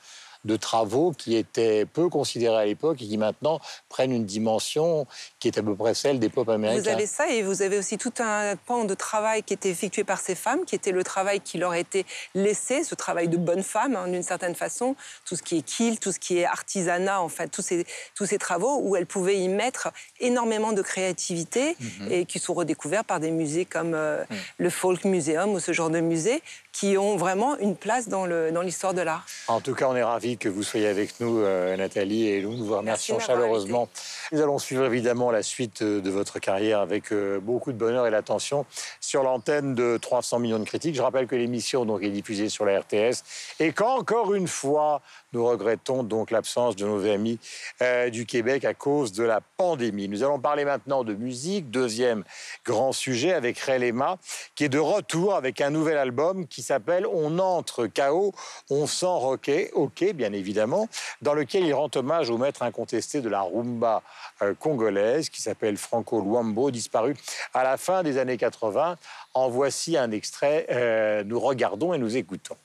de 0.44 0.56
travaux 0.56 1.12
qui 1.12 1.36
étaient 1.36 1.86
peu 1.86 2.08
considérés 2.08 2.56
à 2.56 2.64
l'époque 2.64 3.00
et 3.00 3.06
qui 3.06 3.18
maintenant 3.18 3.60
prennent 3.88 4.12
une 4.12 4.26
dimension 4.26 5.06
qui 5.38 5.48
est 5.48 5.58
à 5.58 5.62
peu 5.62 5.74
près 5.74 5.94
celle 5.94 6.18
des 6.18 6.28
pop 6.28 6.48
américains. 6.48 6.82
Vous 6.82 6.88
avez 6.88 7.06
ça 7.06 7.28
et 7.28 7.42
vous 7.42 7.62
avez 7.62 7.78
aussi 7.78 7.98
tout 7.98 8.12
un 8.18 8.56
pan 8.56 8.84
de 8.84 8.94
travail 8.94 9.42
qui 9.42 9.54
était 9.54 9.70
effectué 9.70 10.04
par 10.04 10.20
ces 10.20 10.34
femmes, 10.34 10.64
qui 10.64 10.74
était 10.74 10.92
le 10.92 11.02
travail 11.02 11.40
qui 11.40 11.58
leur 11.58 11.74
était 11.74 12.04
laissé, 12.34 12.84
ce 12.84 12.94
travail 12.94 13.28
de 13.28 13.36
bonne 13.36 13.62
femme 13.62 13.96
hein, 13.96 14.08
d'une 14.08 14.22
certaine 14.22 14.54
façon, 14.54 14.96
tout 15.24 15.36
ce 15.36 15.42
qui 15.42 15.58
est 15.58 15.62
kill, 15.62 15.98
tout 15.98 16.12
ce 16.12 16.18
qui 16.18 16.38
est 16.38 16.44
artisanat, 16.44 17.20
en 17.20 17.28
fait, 17.28 17.48
tous 17.48 17.62
ces, 17.62 17.86
tous 18.14 18.26
ces 18.26 18.38
travaux 18.38 18.80
où 18.82 18.96
elles 18.96 19.06
pouvaient 19.06 19.38
y 19.38 19.48
mettre 19.48 19.88
énormément 20.20 20.72
de 20.72 20.82
créativité 20.82 21.76
mhm. 21.80 22.12
et 22.12 22.24
qui 22.26 22.38
sont 22.38 22.54
redécouverts 22.54 23.04
par 23.04 23.20
des 23.20 23.30
musées 23.30 23.64
comme 23.64 23.94
euh, 23.94 24.24
mhm. 24.28 24.36
le 24.58 24.70
Folk 24.70 25.04
Museum 25.04 25.52
ou 25.52 25.60
ce 25.60 25.72
genre 25.72 25.90
de 25.90 26.00
musée 26.00 26.42
qui 26.74 26.98
ont 26.98 27.16
vraiment 27.16 27.56
une 27.58 27.76
place 27.76 28.08
dans 28.08 28.26
l'histoire 28.26 28.92
dans 28.92 29.00
de 29.00 29.04
l'art. 29.04 29.24
En 29.46 29.60
tout 29.60 29.74
cas, 29.74 29.86
on 29.88 29.94
est 29.94 30.02
ravis 30.02 30.36
que 30.36 30.48
vous 30.48 30.64
soyez 30.64 30.88
avec 30.88 31.20
nous, 31.20 31.38
euh, 31.38 31.76
Nathalie, 31.76 32.28
et 32.28 32.42
nous 32.42 32.64
vous 32.64 32.76
remercions 32.76 33.20
chaleureusement. 33.20 33.88
Nous 34.32 34.42
allons 34.42 34.58
suivre 34.58 34.84
évidemment 34.84 35.30
la 35.30 35.44
suite 35.44 35.82
euh, 35.82 36.00
de 36.00 36.10
votre 36.10 36.40
carrière 36.40 36.80
avec 36.80 37.12
euh, 37.12 37.38
beaucoup 37.38 37.72
de 37.72 37.78
bonheur 37.78 38.08
et 38.08 38.10
d'attention 38.10 38.66
sur 39.00 39.22
l'antenne 39.22 39.76
de 39.76 39.98
300 39.98 40.40
millions 40.40 40.58
de 40.58 40.64
critiques. 40.64 40.96
Je 40.96 41.02
rappelle 41.02 41.28
que 41.28 41.36
l'émission 41.36 41.84
donc, 41.84 42.02
est 42.02 42.10
diffusée 42.10 42.48
sur 42.48 42.64
la 42.64 42.80
RTS 42.80 43.22
et 43.60 43.72
qu'encore 43.72 44.34
une 44.34 44.48
fois, 44.48 45.00
nous 45.34 45.44
regrettons 45.44 46.02
donc 46.02 46.30
l'absence 46.30 46.76
de 46.76 46.86
nos 46.86 47.04
amis 47.04 47.38
euh, 47.82 48.08
du 48.08 48.24
Québec 48.24 48.64
à 48.64 48.72
cause 48.72 49.12
de 49.12 49.24
la 49.24 49.40
pandémie. 49.40 50.08
Nous 50.08 50.22
allons 50.22 50.38
parler 50.38 50.64
maintenant 50.64 51.04
de 51.04 51.14
musique, 51.14 51.70
deuxième 51.70 52.24
grand 52.64 52.92
sujet 52.92 53.32
avec 53.32 53.58
Relema, 53.58 54.18
qui 54.54 54.64
est 54.64 54.68
de 54.68 54.78
retour 54.78 55.34
avec 55.34 55.60
un 55.60 55.70
nouvel 55.70 55.98
album 55.98 56.46
qui 56.46 56.62
s'appelle 56.62 57.06
On 57.06 57.38
entre 57.38 57.86
chaos, 57.86 58.32
on 58.70 58.86
sent 58.86 59.06
rocker, 59.06 59.70
ok 59.74 60.12
bien 60.14 60.32
évidemment, 60.32 60.88
dans 61.20 61.34
lequel 61.34 61.64
il 61.64 61.74
rend 61.74 61.90
hommage 61.94 62.30
au 62.30 62.38
maître 62.38 62.62
incontesté 62.62 63.20
de 63.20 63.28
la 63.28 63.42
rumba 63.42 64.02
euh, 64.42 64.54
congolaise 64.54 65.28
qui 65.28 65.42
s'appelle 65.42 65.76
Franco 65.76 66.20
Luambo, 66.20 66.70
disparu 66.70 67.16
à 67.52 67.64
la 67.64 67.76
fin 67.76 68.02
des 68.02 68.18
années 68.18 68.36
80. 68.36 68.96
En 69.34 69.48
voici 69.48 69.96
un 69.96 70.12
extrait, 70.12 70.66
euh, 70.70 71.24
nous 71.24 71.40
regardons 71.40 71.92
et 71.92 71.98
nous 71.98 72.16
écoutons. 72.16 72.56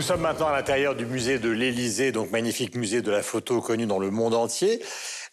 Nous 0.00 0.06
sommes 0.06 0.22
maintenant 0.22 0.48
à 0.48 0.52
l'intérieur 0.52 0.94
du 0.94 1.04
musée 1.04 1.38
de 1.38 1.50
l'Élysée, 1.50 2.10
donc 2.10 2.30
magnifique 2.30 2.74
musée 2.74 3.02
de 3.02 3.10
la 3.10 3.22
photo 3.22 3.60
connu 3.60 3.84
dans 3.84 3.98
le 3.98 4.10
monde 4.10 4.34
entier. 4.34 4.82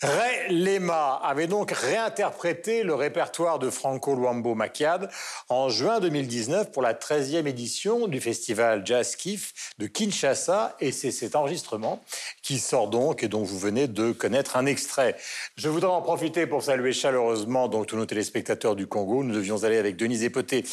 Ray 0.01 0.49
Lema 0.49 1.21
avait 1.23 1.47
donc 1.47 1.71
réinterprété 1.71 2.83
le 2.83 2.93
répertoire 2.93 3.59
de 3.59 3.69
Franco 3.69 4.13
Luambo 4.13 4.55
Macchiad 4.55 5.09
en 5.47 5.69
juin 5.69 6.01
2019 6.01 6.73
pour 6.73 6.81
la 6.81 6.93
13e 6.93 7.47
édition 7.47 8.09
du 8.09 8.19
festival 8.19 8.81
Jazz 8.85 9.15
Kiff 9.15 9.73
de 9.79 9.87
Kinshasa 9.87 10.75
et 10.81 10.91
c'est 10.91 11.11
cet 11.11 11.37
enregistrement 11.37 12.01
qui 12.43 12.59
sort 12.59 12.89
donc 12.89 13.23
et 13.23 13.29
dont 13.29 13.43
vous 13.43 13.57
venez 13.57 13.87
de 13.87 14.11
connaître 14.11 14.57
un 14.57 14.65
extrait. 14.65 15.15
Je 15.55 15.69
voudrais 15.69 15.89
en 15.89 16.01
profiter 16.01 16.45
pour 16.45 16.61
saluer 16.61 16.91
chaleureusement 16.91 17.69
donc 17.69 17.87
tous 17.87 17.95
nos 17.95 18.05
téléspectateurs 18.05 18.75
du 18.75 18.85
Congo. 18.85 19.23
Nous 19.23 19.33
devions 19.33 19.63
aller 19.63 19.77
avec 19.77 19.95
Denise 19.95 20.23
Epoté 20.23 20.65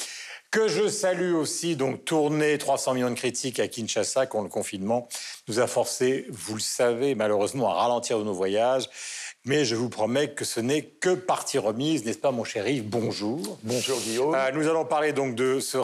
que 0.51 0.69
je 0.69 0.89
salue 0.89 1.35
aussi, 1.35 1.75
donc 1.77 2.05
tourner 2.05 2.59
300 2.59 2.95
millions 2.95 3.11
de 3.11 3.15
critiques 3.15 3.59
à 3.59 3.67
Kinshasa 3.69 4.27
quand 4.27 4.43
le 4.43 4.49
confinement 4.49 5.09
nous 5.49 5.59
a 5.59 5.67
forcé, 5.67 6.27
vous 6.31 6.55
le 6.55 6.61
savez, 6.61 7.15
malheureusement 7.15 7.71
à 7.71 7.75
ralentir 7.75 8.19
nos 8.21 8.35
voyages. 8.35 8.89
Mais 9.47 9.67
je 9.67 9.75
vous 9.77 9.91
promets 9.91 10.31
que 10.31 10.47
ce 10.47 10.59
n'est 10.59 10.81
que 10.81 11.15
partie 11.15 11.59
remise, 11.59 12.07
n'est-ce 12.07 12.19
pas 12.19 12.31
mon 12.31 12.45
chéri 12.45 12.81
Bonjour. 12.81 13.59
Bonjour 13.63 14.01
Guillaume. 14.01 14.35
Euh, 14.35 14.51
nous 14.53 14.67
allons 14.69 14.87
parler 14.87 15.13
donc 15.13 15.35
de 15.35 15.61
ce 15.61 15.77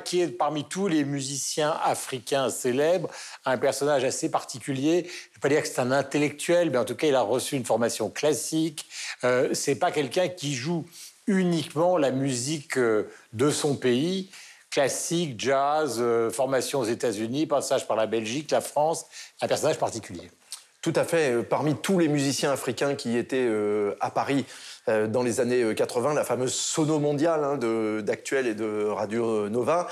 qui 0.00 0.20
est 0.20 0.28
parmi 0.28 0.64
tous 0.64 0.86
les 0.86 1.02
musiciens 1.02 1.74
africains 1.82 2.50
célèbres, 2.50 3.08
un 3.46 3.56
personnage 3.56 4.04
assez 4.04 4.30
particulier. 4.30 5.04
Je 5.04 5.08
ne 5.08 5.34
vais 5.34 5.40
pas 5.40 5.48
dire 5.48 5.62
que 5.62 5.68
c'est 5.68 5.78
un 5.78 5.92
intellectuel, 5.92 6.70
mais 6.70 6.76
en 6.76 6.84
tout 6.84 6.94
cas 6.94 7.06
il 7.06 7.14
a 7.14 7.22
reçu 7.22 7.56
une 7.56 7.64
formation 7.64 8.10
classique. 8.10 8.84
Euh, 9.24 9.48
c'est 9.54 9.76
pas 9.76 9.92
quelqu'un 9.92 10.28
qui 10.28 10.54
joue 10.54 10.84
uniquement 11.26 11.96
la 11.96 12.10
musique 12.10 12.78
euh, 12.78 13.10
de 13.32 13.50
son 13.50 13.74
pays, 13.74 14.30
classique, 14.70 15.34
jazz, 15.38 15.96
euh, 16.00 16.30
formation 16.30 16.80
aux 16.80 16.84
États-Unis, 16.84 17.46
passage 17.46 17.86
par 17.86 17.96
la 17.96 18.06
Belgique, 18.06 18.50
la 18.50 18.60
France, 18.60 19.06
un 19.40 19.48
personnage 19.48 19.78
particulier. 19.78 20.30
Tout 20.82 20.92
à 20.94 21.04
fait. 21.04 21.32
Euh, 21.32 21.42
parmi 21.42 21.74
tous 21.74 21.98
les 21.98 22.08
musiciens 22.08 22.52
africains 22.52 22.94
qui 22.94 23.16
étaient 23.16 23.48
à 24.00 24.10
Paris 24.10 24.44
dans 24.86 25.24
les 25.24 25.40
années 25.40 25.74
80, 25.74 26.14
la 26.14 26.22
fameuse 26.22 26.54
sono 26.54 27.00
mondiale 27.00 27.42
hein, 27.42 28.02
d'Actuel 28.02 28.46
et 28.46 28.54
de 28.54 28.86
Radio 28.86 29.48
Nova, 29.48 29.88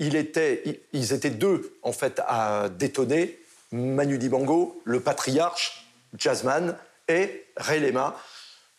ils 0.00 0.16
étaient 0.16 1.30
deux 1.30 1.78
en 1.82 1.92
fait 1.92 2.20
à 2.26 2.68
détonner. 2.68 3.38
Manu 3.70 4.18
Dibango, 4.18 4.82
le 4.84 4.98
patriarche, 4.98 5.86
jazzman, 6.18 6.76
et 7.08 7.46
Ray 7.56 7.80
Lema, 7.80 8.16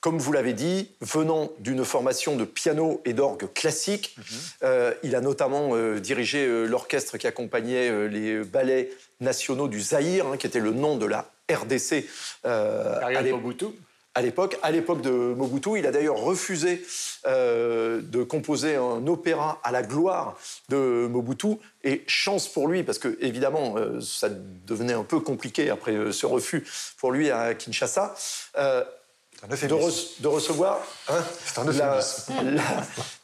comme 0.04 0.20
vous 0.20 0.34
l'avez 0.34 0.52
dit, 0.52 0.90
venant 1.00 1.50
d'une 1.60 1.86
formation 1.86 2.36
de 2.36 2.44
piano 2.44 3.02
et 3.06 3.14
d'orgue 3.14 3.48
classique, 3.54 4.18
mhm. 4.18 4.24
euh, 4.64 4.94
il 5.02 5.16
a 5.16 5.22
notamment 5.22 5.70
euh, 5.78 6.02
dirigé 6.02 6.46
euh, 6.46 6.66
l'orchestre 6.66 7.18
qui 7.18 7.26
accompagnait 7.26 8.10
les 8.10 8.44
ballets 8.44 8.92
nationaux 9.22 9.70
du 9.70 9.80
Zaïre, 9.80 10.28
hein, 10.28 10.36
qui 10.36 10.46
était 10.46 10.60
le 10.60 10.72
nom 10.72 10.98
de 10.98 11.06
la 11.06 11.32
RDC 11.50 12.06
à 12.44 14.22
l'époque. 14.22 14.60
À 14.62 14.72
l'époque 14.72 15.02
de 15.02 15.10
Mobutu, 15.10 15.80
il 15.80 15.88
a 15.88 15.92
d'ailleurs 15.92 16.18
refusé 16.18 16.86
de 17.26 18.24
composer 18.24 18.76
un 18.76 19.08
opéra 19.08 19.62
à 19.64 19.72
la 19.72 19.84
gloire 19.84 20.38
de 20.68 21.08
Mobutu. 21.10 21.56
Et 21.84 22.04
chance 22.08 22.50
pour 22.50 22.68
lui, 22.68 22.84
parce 22.84 23.00
que 23.00 23.18
évidemment, 23.22 23.76
ça 24.02 24.30
devenait 24.30 24.94
un 24.94 25.04
peu 25.04 25.20
compliqué 25.20 25.70
après 25.70 26.12
ce 26.12 26.26
refus 26.26 26.68
pour 26.98 27.12
lui 27.12 27.32
à 27.32 27.56
Kinshasa 27.56 28.14
de, 29.48 30.28
recevoir 30.28 30.80
hein, 31.10 31.24
la, 31.58 32.00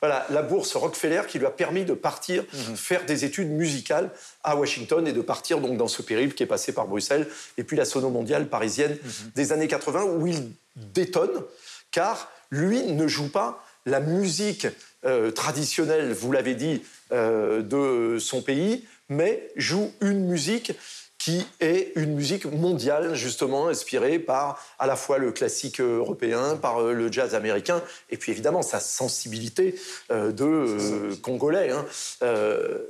voilà, 0.02 0.26
la 0.30 0.42
bourse 0.42 0.76
Rockefeller 0.76 1.22
qui 1.28 1.40
lui 1.40 1.46
a 1.46 1.52
permis 1.52 1.86
de 1.86 1.94
partir 1.94 2.44
mhm. 2.54 2.76
faire 2.76 3.06
des 3.06 3.26
études 3.26 3.50
musicales 3.50 4.10
à 4.44 4.56
Washington 4.56 5.08
et 5.08 5.14
de 5.14 5.22
partir 5.22 5.60
donc 5.60 5.78
dans 5.78 5.88
ce 5.88 6.02
périple 6.02 6.34
qui 6.34 6.44
est 6.44 6.48
passé 6.48 6.74
par 6.74 6.88
Bruxelles 6.88 7.28
et 7.58 7.64
puis 7.64 7.78
la 7.78 7.86
sono 7.86 8.10
mondiale 8.10 8.50
parisienne 8.50 8.98
mhm. 9.02 9.32
des 9.36 9.52
années 9.54 9.68
80 9.68 10.04
où 10.04 10.28
il 10.28 10.52
détonne 10.76 11.44
car 11.92 12.30
lui 12.52 12.84
ne 12.84 13.08
joue 13.08 13.30
pas 13.30 13.64
la 13.86 14.00
musique 14.00 14.68
euh, 15.06 15.32
traditionnelle, 15.32 16.12
vous 16.12 16.32
l'avez 16.32 16.56
dit, 16.56 16.82
euh, 17.12 17.62
de 17.62 18.20
son 18.20 18.42
pays, 18.42 18.86
mais 19.08 19.50
joue 19.56 19.92
une 20.02 20.28
musique 20.28 20.74
qui 21.20 21.46
est 21.60 21.92
une 21.96 22.16
musique 22.16 22.46
mondiale, 22.46 23.14
justement, 23.14 23.68
inspirée 23.68 24.18
par 24.20 24.66
à 24.80 24.88
la 24.88 24.96
fois 24.96 25.18
le 25.18 25.32
classique 25.34 25.82
européen, 25.82 26.56
par 26.56 26.82
euh, 26.82 26.94
le 26.94 27.12
jazz 27.12 27.36
américain, 27.36 27.84
et 28.10 28.18
puis 28.18 28.32
évidemment 28.32 28.62
sa 28.62 28.80
sensibilité 28.80 29.76
euh, 30.12 30.32
de 30.32 30.46
euh, 30.46 31.16
Congolais. 31.22 31.72
Hein. 31.72 31.86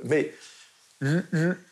mais 0.04 0.32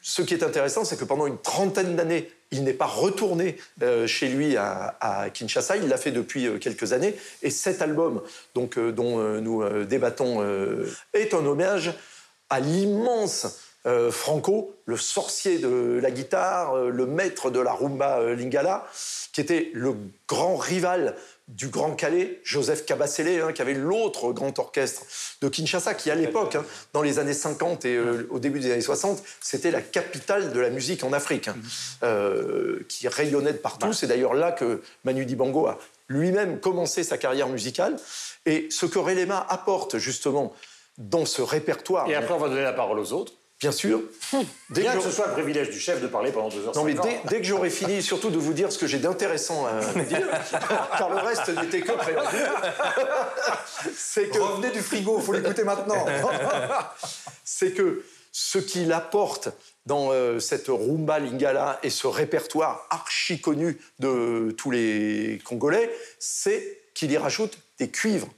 ce 0.02 0.22
qui 0.22 0.34
est 0.34 0.42
intéressant, 0.42 0.84
c'est 0.84 0.98
que 0.98 1.04
pendant 1.04 1.26
une 1.26 1.38
trentaine 1.38 1.94
d'années, 1.94 2.30
il 2.50 2.64
n'est 2.64 2.72
pas 2.72 2.86
retourné 2.86 3.58
chez 4.06 4.28
lui 4.28 4.56
à, 4.56 5.28
Kinshasa, 5.34 5.76
il 5.76 5.86
l'a 5.86 5.98
fait 5.98 6.12
depuis 6.12 6.48
quelques 6.58 6.94
années, 6.94 7.14
et 7.42 7.50
cet 7.50 7.82
album 7.82 8.22
donc, 8.54 8.78
dont 8.78 9.18
nous 9.42 9.84
débattons 9.84 10.42
est 11.12 11.34
un 11.34 11.44
hommage 11.44 11.92
à 12.48 12.60
l'immense 12.60 13.67
euh, 13.86 14.10
Franco, 14.10 14.74
le 14.86 14.96
sorcier 14.96 15.58
de 15.58 16.00
la 16.02 16.10
guitare, 16.10 16.76
euh, 16.76 16.90
le 16.90 17.06
maître 17.06 17.50
de 17.50 17.60
la 17.60 17.72
rumba 17.72 18.18
euh, 18.18 18.34
lingala, 18.34 18.86
qui 19.32 19.40
était 19.40 19.70
le 19.72 19.94
grand 20.26 20.56
rival 20.56 21.14
du 21.46 21.68
Grand 21.68 21.94
Calais, 21.94 22.40
Joseph 22.42 22.84
Cabasele, 22.84 23.40
hein, 23.40 23.52
qui 23.52 23.62
avait 23.62 23.74
l'autre 23.74 24.32
grand 24.32 24.58
orchestre 24.58 25.02
de 25.40 25.48
Kinshasa, 25.48 25.94
qui 25.94 26.10
à 26.10 26.14
l'époque, 26.14 26.56
hein, 26.56 26.64
dans 26.92 27.02
les 27.02 27.18
années 27.18 27.32
50 27.32 27.84
et 27.84 27.98
au 28.28 28.38
début 28.38 28.60
des 28.60 28.72
années 28.72 28.82
60, 28.82 29.22
c'était 29.40 29.70
la 29.70 29.80
capitale 29.80 30.52
de 30.52 30.60
la 30.60 30.68
musique 30.68 31.04
en 31.04 31.12
Afrique, 31.14 31.48
hein, 31.48 31.56
mm-hmm. 32.02 32.84
qui 32.86 33.08
rayonnait 33.08 33.54
de 33.54 33.58
partout. 33.58 33.94
C'est 33.94 34.08
d'ailleurs 34.08 34.34
là 34.34 34.52
que 34.52 34.82
Manu 35.04 35.24
Dibango 35.24 35.68
a 35.68 35.78
lui-même 36.08 36.60
commencé 36.60 37.02
sa 37.02 37.16
carrière 37.16 37.48
musicale. 37.48 37.96
Et 38.44 38.66
ce 38.70 38.84
que 38.84 38.98
Relema 38.98 39.46
apporte 39.48 39.96
justement 39.96 40.52
dans 40.98 41.24
ce 41.24 41.40
répertoire... 41.40 42.10
Et 42.10 42.14
après, 42.14 42.34
on 42.34 42.38
va 42.38 42.48
donner 42.48 42.62
la 42.62 42.72
parole 42.72 42.98
aux 42.98 43.12
autres. 43.12 43.32
Bien 43.60 43.72
sûr. 43.72 44.02
Dès 44.70 44.82
Bien 44.82 44.96
que, 44.96 45.02
ce 45.02 45.10
soit 45.10 45.26
le 45.26 45.32
privilège 45.32 45.70
du 45.70 45.80
chef 45.80 46.00
de 46.00 46.06
parler 46.06 46.30
pendant 46.30 46.48
deux 46.48 46.64
heures. 46.64 46.76
Non, 46.76 46.84
mais 46.84 46.94
dès, 47.28 47.38
que 47.38 47.44
j'aurai 47.44 47.70
fini, 47.70 48.02
surtout 48.02 48.30
de 48.30 48.38
vous 48.38 48.52
dire 48.52 48.70
ce 48.70 48.78
que 48.78 48.86
j'ai 48.86 49.00
d'intéressant 49.00 49.66
à 49.66 49.80
vous 49.80 50.04
dire, 50.04 50.28
car 50.98 51.10
le 51.10 51.16
reste 51.16 51.48
n'était 51.48 51.80
que 51.80 51.90
préambule. 51.92 52.50
C'est 53.96 54.28
que 54.28 54.38
revenez 54.38 54.70
du 54.70 54.80
frigo, 54.80 55.18
faut 55.18 55.32
l'écouter 55.32 55.64
maintenant. 55.64 56.06
C'est 57.44 57.72
que 57.72 58.04
ce 58.30 58.58
qu'il 58.58 58.92
apporte 58.92 59.48
dans 59.86 60.12
euh, 60.12 60.38
cette 60.38 60.68
rumba 60.68 61.18
lingala 61.18 61.80
et 61.82 61.90
ce 61.90 62.06
répertoire 62.06 62.86
archi 62.90 63.40
connu 63.40 63.80
de 63.98 64.54
tous 64.56 64.70
les 64.70 65.40
Congolais, 65.44 65.90
c'est 66.20 66.82
qu'il 66.94 67.10
y 67.10 67.16
rajoute 67.16 67.58
des 67.78 67.88
cuivres. 67.88 68.28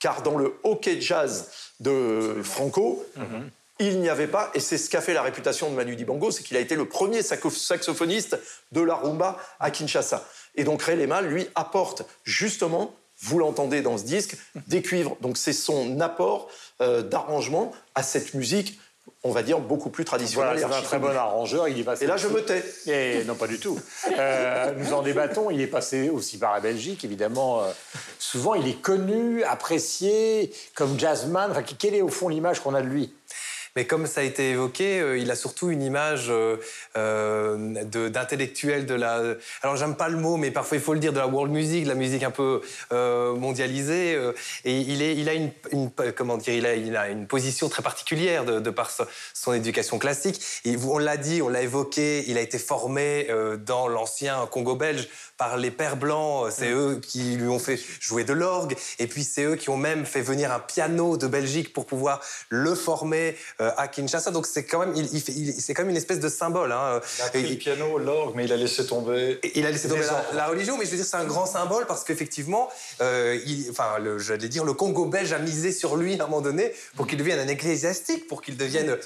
Car 0.00 0.22
dans 0.22 0.36
le 0.36 0.58
hockey 0.64 1.00
jazz 1.00 1.50
de 1.78 2.40
Franco, 2.42 3.06
mhm 3.16 3.50
il 3.78 4.00
n'y 4.00 4.08
avait 4.08 4.28
pas, 4.28 4.50
et 4.54 4.60
c'est 4.60 4.78
ce 4.78 4.88
qu'a 4.88 5.00
fait 5.00 5.14
la 5.14 5.22
réputation 5.22 5.70
de 5.70 5.74
Manu 5.74 5.96
Dibango, 5.96 6.30
c'est 6.30 6.42
qu'il 6.42 6.56
a 6.56 6.60
été 6.60 6.76
le 6.76 6.84
premier 6.84 7.22
saxophoniste 7.22 8.38
de 8.72 8.80
la 8.80 8.94
rumba 8.94 9.38
à 9.58 9.70
Kinshasa. 9.70 10.24
Et 10.54 10.64
donc 10.64 10.82
Ray 10.82 10.96
Lema, 10.96 11.22
lui, 11.22 11.48
apporte 11.54 12.02
justement, 12.22 12.94
vous 13.20 13.38
l'entendez 13.38 13.82
dans 13.82 13.98
ce 13.98 14.04
disque, 14.04 14.36
des 14.68 14.82
cuivres. 14.82 15.16
Donc 15.20 15.36
c'est 15.36 15.52
son 15.52 16.00
apport 16.00 16.48
euh, 16.80 17.02
d'arrangement 17.02 17.72
à 17.94 18.02
cette 18.02 18.34
musique 18.34 18.78
on 19.22 19.30
va 19.30 19.42
dire, 19.42 19.58
beaucoup 19.58 19.88
plus 19.88 20.04
traditionnelle. 20.04 20.58
Voilà, 20.58 20.68
c'est 20.68 20.78
un 20.78 20.82
très 20.82 20.98
bon 20.98 21.08
arrangeur. 21.08 21.66
Il 21.68 21.78
est 21.78 21.84
passé 21.84 22.04
et 22.04 22.06
là, 22.06 22.18
je 22.18 22.28
me 22.28 22.42
tais. 22.42 22.62
Et, 22.86 23.24
non, 23.24 23.34
pas 23.34 23.46
du 23.46 23.58
tout. 23.58 23.78
Euh, 24.18 24.74
nous 24.76 24.92
en 24.92 25.02
débattons. 25.02 25.50
Il 25.50 25.60
est 25.62 25.66
passé 25.66 26.10
aussi 26.10 26.38
par 26.38 26.52
la 26.52 26.60
Belgique, 26.60 27.04
évidemment. 27.04 27.62
Euh, 27.62 27.70
souvent, 28.18 28.54
il 28.54 28.68
est 28.68 28.80
connu, 28.80 29.42
apprécié 29.42 30.52
comme 30.74 30.98
jazzman. 30.98 31.50
Enfin, 31.50 31.62
quelle 31.62 31.94
est 31.94 32.02
au 32.02 32.08
fond 32.08 32.28
l'image 32.28 32.60
qu'on 32.60 32.74
a 32.74 32.82
de 32.82 32.86
lui? 32.86 33.14
Mais 33.76 33.86
comme 33.86 34.06
ça 34.06 34.20
a 34.20 34.24
été 34.24 34.50
évoqué, 34.50 35.00
euh, 35.00 35.18
il 35.18 35.30
a 35.30 35.36
surtout 35.36 35.70
une 35.70 35.82
image 35.82 36.26
euh, 36.30 36.56
euh 36.96 37.56
d'intellectuel 38.08 38.86
de, 38.86 38.94
la. 38.94 39.20
Alors 39.62 39.76
j'aime 39.76 39.96
pas 39.96 40.08
le 40.08 40.16
mot, 40.16 40.36
mais 40.36 40.50
parfois 40.50 40.76
il 40.76 40.82
faut 40.82 40.94
le 40.94 41.00
dire 41.00 41.12
de 41.12 41.18
la 41.18 41.26
world 41.26 41.52
music, 41.52 41.84
de 41.84 41.88
la 41.88 41.94
musique 41.94 42.22
un 42.22 42.30
peu 42.30 42.60
mondialisée. 42.90 44.18
Et 44.64 44.78
il, 44.78 45.02
est, 45.02 45.16
il 45.16 45.28
a 45.28 45.34
une, 45.34 45.50
une, 45.72 45.90
comment 46.16 46.36
dire, 46.36 46.54
il 46.54 46.66
a, 46.66 46.74
il 46.74 46.96
a 46.96 47.08
une 47.08 47.26
position 47.26 47.68
très 47.68 47.82
particulière 47.82 48.44
de, 48.44 48.60
de 48.60 48.70
par 48.70 48.90
son 49.32 49.52
éducation 49.52 49.98
classique. 49.98 50.40
Et 50.64 50.76
on 50.76 50.98
l'a 50.98 51.16
dit, 51.16 51.42
on 51.42 51.48
l'a 51.48 51.62
évoqué. 51.62 52.24
Il 52.28 52.38
a 52.38 52.40
été 52.40 52.58
formé 52.58 53.28
dans 53.66 53.88
l'ancien 53.88 54.46
Congo 54.50 54.76
belge 54.76 55.08
par 55.36 55.56
les 55.56 55.70
pères 55.70 55.96
blancs. 55.96 56.50
C'est 56.50 56.70
mm. 56.70 56.78
eux 56.78 57.00
qui 57.00 57.36
lui 57.36 57.48
ont 57.48 57.58
fait 57.58 57.78
jouer 58.00 58.24
de 58.24 58.32
l'orgue. 58.32 58.76
Et 58.98 59.06
puis 59.06 59.24
c'est 59.24 59.44
eux 59.44 59.56
qui 59.56 59.70
ont 59.70 59.76
même 59.76 60.06
fait 60.06 60.22
venir 60.22 60.52
un 60.52 60.60
piano 60.60 61.16
de 61.16 61.26
Belgique 61.26 61.72
pour 61.72 61.86
pouvoir 61.86 62.20
le 62.48 62.74
former 62.74 63.36
à 63.76 63.88
Kinshasa. 63.88 64.30
Donc 64.30 64.46
c'est 64.46 64.64
quand 64.64 64.80
même, 64.80 64.94
il, 64.94 65.60
c'est 65.60 65.74
quand 65.74 65.82
même 65.82 65.90
une 65.90 65.96
espèce 65.96 66.20
de 66.20 66.28
symbole. 66.28 66.72
Hein. 66.72 67.00
Il 67.18 67.22
a 67.22 67.28
pris 67.28 67.48
le 67.48 67.56
piano, 67.56 67.98
l'orgue, 67.98 68.34
mais 68.36 68.44
il 68.44 68.52
a 68.52 68.56
laissé 68.56 68.86
tomber. 68.86 69.38
Il 69.54 69.66
a 69.66 69.70
laissé 69.70 69.88
tomber 69.88 70.06
la, 70.32 70.46
religion, 70.46 70.76
mais 70.78 70.84
je 70.84 70.90
veux 70.90 70.96
dire, 70.96 71.06
c'est 71.06 71.16
un 71.16 71.24
grand 71.24 71.46
symbole 71.46 71.86
parce 71.86 72.04
qu'effectivement, 72.04 72.68
enfin, 73.00 73.96
j'allais 74.18 74.48
dire, 74.48 74.64
le 74.64 74.72
Congo 74.72 75.06
belge 75.06 75.32
a 75.32 75.38
misé 75.38 75.72
sur 75.72 75.96
lui 75.96 76.20
à 76.20 76.24
un 76.24 76.26
moment 76.26 76.40
donné 76.40 76.72
pour 76.96 77.06
qu'il 77.06 77.18
devienne 77.18 77.38
un 77.38 77.48
ecclésiastique, 77.48 78.26
pour 78.28 78.42
qu'il 78.42 78.56
devienne 78.56 78.96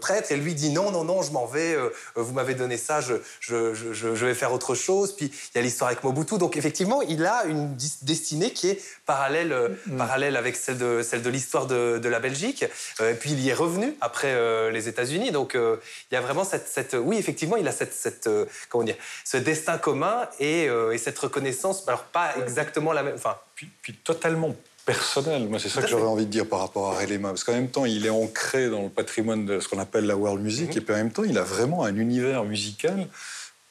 prêtre. 0.00 0.32
Et 0.32 0.36
lui 0.36 0.54
dit 0.54 0.70
non, 0.70 0.90
non, 0.90 1.04
non, 1.04 1.22
je 1.22 1.32
m'en 1.32 1.46
vais. 1.46 1.76
vous 2.14 2.32
m'avez 2.32 2.54
donné 2.54 2.76
ça, 2.76 3.00
je, 3.00 3.14
je, 3.40 3.74
je, 3.74 3.92
je 3.92 4.26
vais 4.26 4.34
faire 4.34 4.52
autre 4.52 4.74
chose. 4.74 5.14
Puis 5.16 5.30
il 5.54 5.56
y 5.56 5.58
a 5.58 5.62
l'histoire 5.62 5.88
avec 5.90 6.04
Mobutu. 6.04 6.38
Donc 6.38 6.56
effectivement, 6.56 7.02
il 7.02 7.24
a 7.24 7.44
une 7.44 7.76
destinée 8.02 8.52
qui 8.52 8.70
est 8.70 8.82
parallèle, 9.06 9.52
euh, 9.52 9.68
mm. 9.86 9.96
parallèle 9.96 10.36
avec 10.36 10.56
celle 10.56 10.78
de, 10.78 11.02
celle 11.02 11.22
de 11.22 11.30
l'histoire 11.30 11.66
de, 11.66 12.08
la 12.08 12.20
Belgique. 12.20 12.64
Euh, 13.00 13.12
et 13.12 13.14
puis 13.14 13.32
il 13.32 13.40
y 13.40 13.50
est 13.50 13.54
revenu 13.54 13.94
après 14.08 14.32
euh, 14.32 14.70
les 14.70 14.88
États-Unis. 14.88 15.30
Donc 15.30 15.54
il 15.54 16.14
y 16.14 16.16
a 16.16 16.20
vraiment 16.20 16.44
cette, 16.44 16.68
cette, 16.68 16.96
oui, 16.98 17.16
effectivement, 17.16 17.56
il 17.56 17.68
a 17.68 17.72
cette, 17.72 17.92
cette 17.92 18.28
comment 18.68 18.84
dire, 18.84 18.96
ce 19.24 19.36
destin 19.36 19.78
commun 19.78 20.28
et, 20.40 20.68
cette 20.98 21.18
reconnaissance. 21.18 21.84
Alors 21.86 22.04
pas 22.04 22.34
exactement 22.42 22.92
la 22.92 23.02
même, 23.02 23.14
enfin, 23.14 23.36
puis, 23.54 23.68
puis 23.82 23.94
totalement 23.94 24.54
personnel. 24.84 25.48
Moi, 25.48 25.58
c'est 25.58 25.68
ça 25.68 25.82
que 25.82 25.88
j'aurais 25.88 26.04
envie 26.04 26.26
de 26.26 26.30
dire 26.30 26.46
par 26.46 26.60
rapport 26.60 26.92
à 26.92 26.98
Relema. 26.98 27.28
Parce 27.28 27.44
qu'en 27.44 27.52
même 27.52 27.70
temps, 27.70 27.84
il 27.84 28.06
est 28.06 28.10
ancré 28.10 28.70
dans 28.70 28.82
le 28.84 28.88
patrimoine 28.88 29.44
de 29.44 29.60
ce 29.60 29.68
qu'on 29.68 29.78
appelle 29.78 30.06
la 30.06 30.16
world 30.16 30.42
music. 30.42 30.70
Mm-hmm. 30.70 30.78
Et 30.78 30.80
puis 30.80 30.94
en 30.94 30.96
même 30.96 31.12
temps, 31.12 31.24
il 31.24 31.36
a 31.36 31.42
vraiment 31.42 31.84
un 31.84 31.94
univers 31.94 32.44
musical 32.44 33.06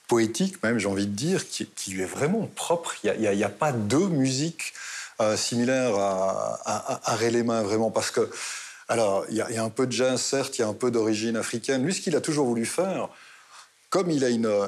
poétique 0.08 0.64
même, 0.64 0.80
j'ai 0.80 0.88
envie 0.88 1.06
de 1.06 1.12
dire, 1.12 1.48
qui, 1.48 1.68
lui 1.92 2.02
est 2.02 2.06
vraiment 2.06 2.50
propre. 2.56 2.96
Il 3.04 3.20
n'y 3.20 3.44
a, 3.44 3.50
pas 3.50 3.72
deux 3.72 4.08
musiques 4.08 4.74
euh, 5.20 5.36
similaires 5.36 5.96
à, 5.96 6.60
à, 6.66 7.14
à, 7.14 7.64
vraiment, 7.64 7.92
parce 7.92 8.12
que, 8.12 8.30
alors, 8.90 9.26
il 9.30 9.36
y, 9.36 9.42
a 9.42 9.64
un 9.64 9.70
peu 9.70 9.86
de 9.86 9.92
jazz, 9.92 10.22
certes, 10.22 10.58
il 10.58 10.62
y 10.62 10.64
a 10.64 10.68
un 10.68 10.74
peu 10.74 10.92
d'origine 10.92 11.36
africaine. 11.36 11.84
Lui, 11.84 11.94
ce 11.94 12.00
qu'il 12.00 12.16
a 12.16 12.22
toujours 12.22 12.46
voulu 12.46 12.66
faire, 12.66 13.10
comme 13.90 14.10
il 14.12 14.24
a 14.24 14.30
une, 14.30 14.46
euh, 14.46 14.68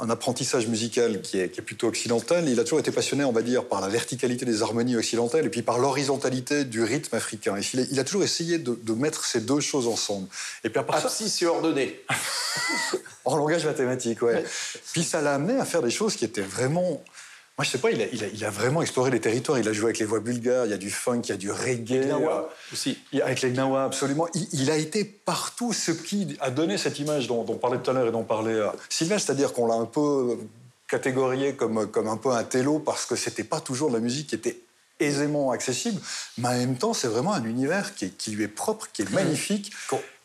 un 0.00 0.08
apprentissage 0.08 0.66
musical 0.66 1.20
qui 1.20 1.38
est, 1.38 1.50
qui 1.50 1.60
est, 1.60 1.62
plutôt 1.62 1.88
occidental, 1.88 2.48
il 2.48 2.58
a 2.58 2.64
toujours 2.64 2.78
été 2.78 2.90
passionné, 2.90 3.22
on 3.24 3.32
va 3.32 3.42
dire, 3.42 3.66
par 3.66 3.82
la 3.82 3.88
verticalité 3.88 4.46
des 4.46 4.62
harmonies 4.62 4.96
occidentales 4.96 5.44
et 5.44 5.50
puis 5.50 5.60
par 5.60 5.78
l'horizontalité 5.78 6.64
du 6.64 6.82
rythme 6.82 7.14
africain. 7.16 7.56
Et 7.58 7.62
il, 7.90 8.00
a, 8.00 8.04
toujours 8.04 8.22
essayé 8.22 8.58
de, 8.58 8.78
de, 8.82 8.92
mettre 8.94 9.24
ces 9.24 9.40
deux 9.40 9.60
choses 9.60 9.88
ensemble. 9.88 10.26
Et 10.64 10.70
puis 10.70 10.78
après, 10.78 10.98
si 11.10 11.28
c'est 11.28 11.46
ordonné. 11.46 12.00
en 13.24 13.36
langage 13.36 13.66
mathématique, 13.66 14.22
ouais. 14.22 14.44
Puis 14.92 15.04
ça 15.04 15.20
l'a 15.20 15.34
amené 15.34 15.58
à 15.58 15.64
faire 15.64 15.82
des 15.82 15.90
choses 15.90 16.16
qui 16.16 16.24
étaient 16.24 16.40
vraiment 16.40 17.02
moi, 17.60 17.64
je 17.66 17.72
sais 17.72 17.78
pas, 17.78 17.90
il 17.90 18.00
a, 18.00 18.06
il, 18.06 18.42
a, 18.46 18.48
vraiment 18.48 18.80
exploré 18.80 19.10
les 19.10 19.20
territoires. 19.20 19.58
Il 19.58 19.68
a 19.68 19.74
joué 19.74 19.88
avec 19.88 19.98
les 19.98 20.06
voix 20.06 20.20
bulgares, 20.20 20.64
il 20.64 20.70
y 20.70 20.72
a 20.72 20.78
du 20.78 20.88
funk, 20.88 21.20
il 21.24 21.28
y 21.28 21.32
a 21.32 21.36
du 21.36 21.50
reggae. 21.50 22.10
Euh, 22.10 22.40
aussi. 22.72 22.96
Avec 23.22 23.42
les 23.42 23.50
Gnawa, 23.50 23.84
absolument. 23.84 24.28
Il, 24.54 24.70
a 24.70 24.78
été 24.78 25.04
partout, 25.04 25.74
ce 25.74 25.90
qui 25.90 26.38
a 26.40 26.50
donné 26.50 26.78
cette 26.78 26.98
image 27.00 27.26
dont, 27.26 27.44
on 27.46 27.56
parlait 27.56 27.76
tout 27.76 27.90
à 27.90 27.92
l'heure 27.92 28.08
et 28.08 28.12
dont 28.12 28.22
parlait 28.22 28.54
euh, 28.54 28.68
Sylvain, 28.88 29.18
c'est-à-dire 29.18 29.52
qu'on 29.52 29.66
l'a 29.66 29.74
un 29.74 29.84
peu 29.84 30.38
catégorié 30.88 31.52
comme, 31.52 31.86
comme 31.90 32.08
un 32.08 32.16
peu 32.16 32.30
un 32.30 32.44
télo 32.44 32.78
parce 32.78 33.04
que 33.04 33.14
c'était 33.14 33.44
pas 33.44 33.60
toujours 33.60 33.90
de 33.90 33.94
la 33.96 34.00
musique 34.00 34.28
qui 34.28 34.36
était 34.36 34.62
aisément 34.98 35.50
accessible, 35.50 36.00
mais 36.38 36.48
en 36.48 36.52
même 36.52 36.76
temps, 36.76 36.94
c'est 36.94 37.08
vraiment 37.08 37.34
un 37.34 37.44
univers 37.44 37.94
qui, 37.94 38.10
qui, 38.10 38.30
lui 38.30 38.44
est 38.44 38.48
propre, 38.48 38.88
qui 38.90 39.02
est 39.02 39.10
magnifique. 39.10 39.70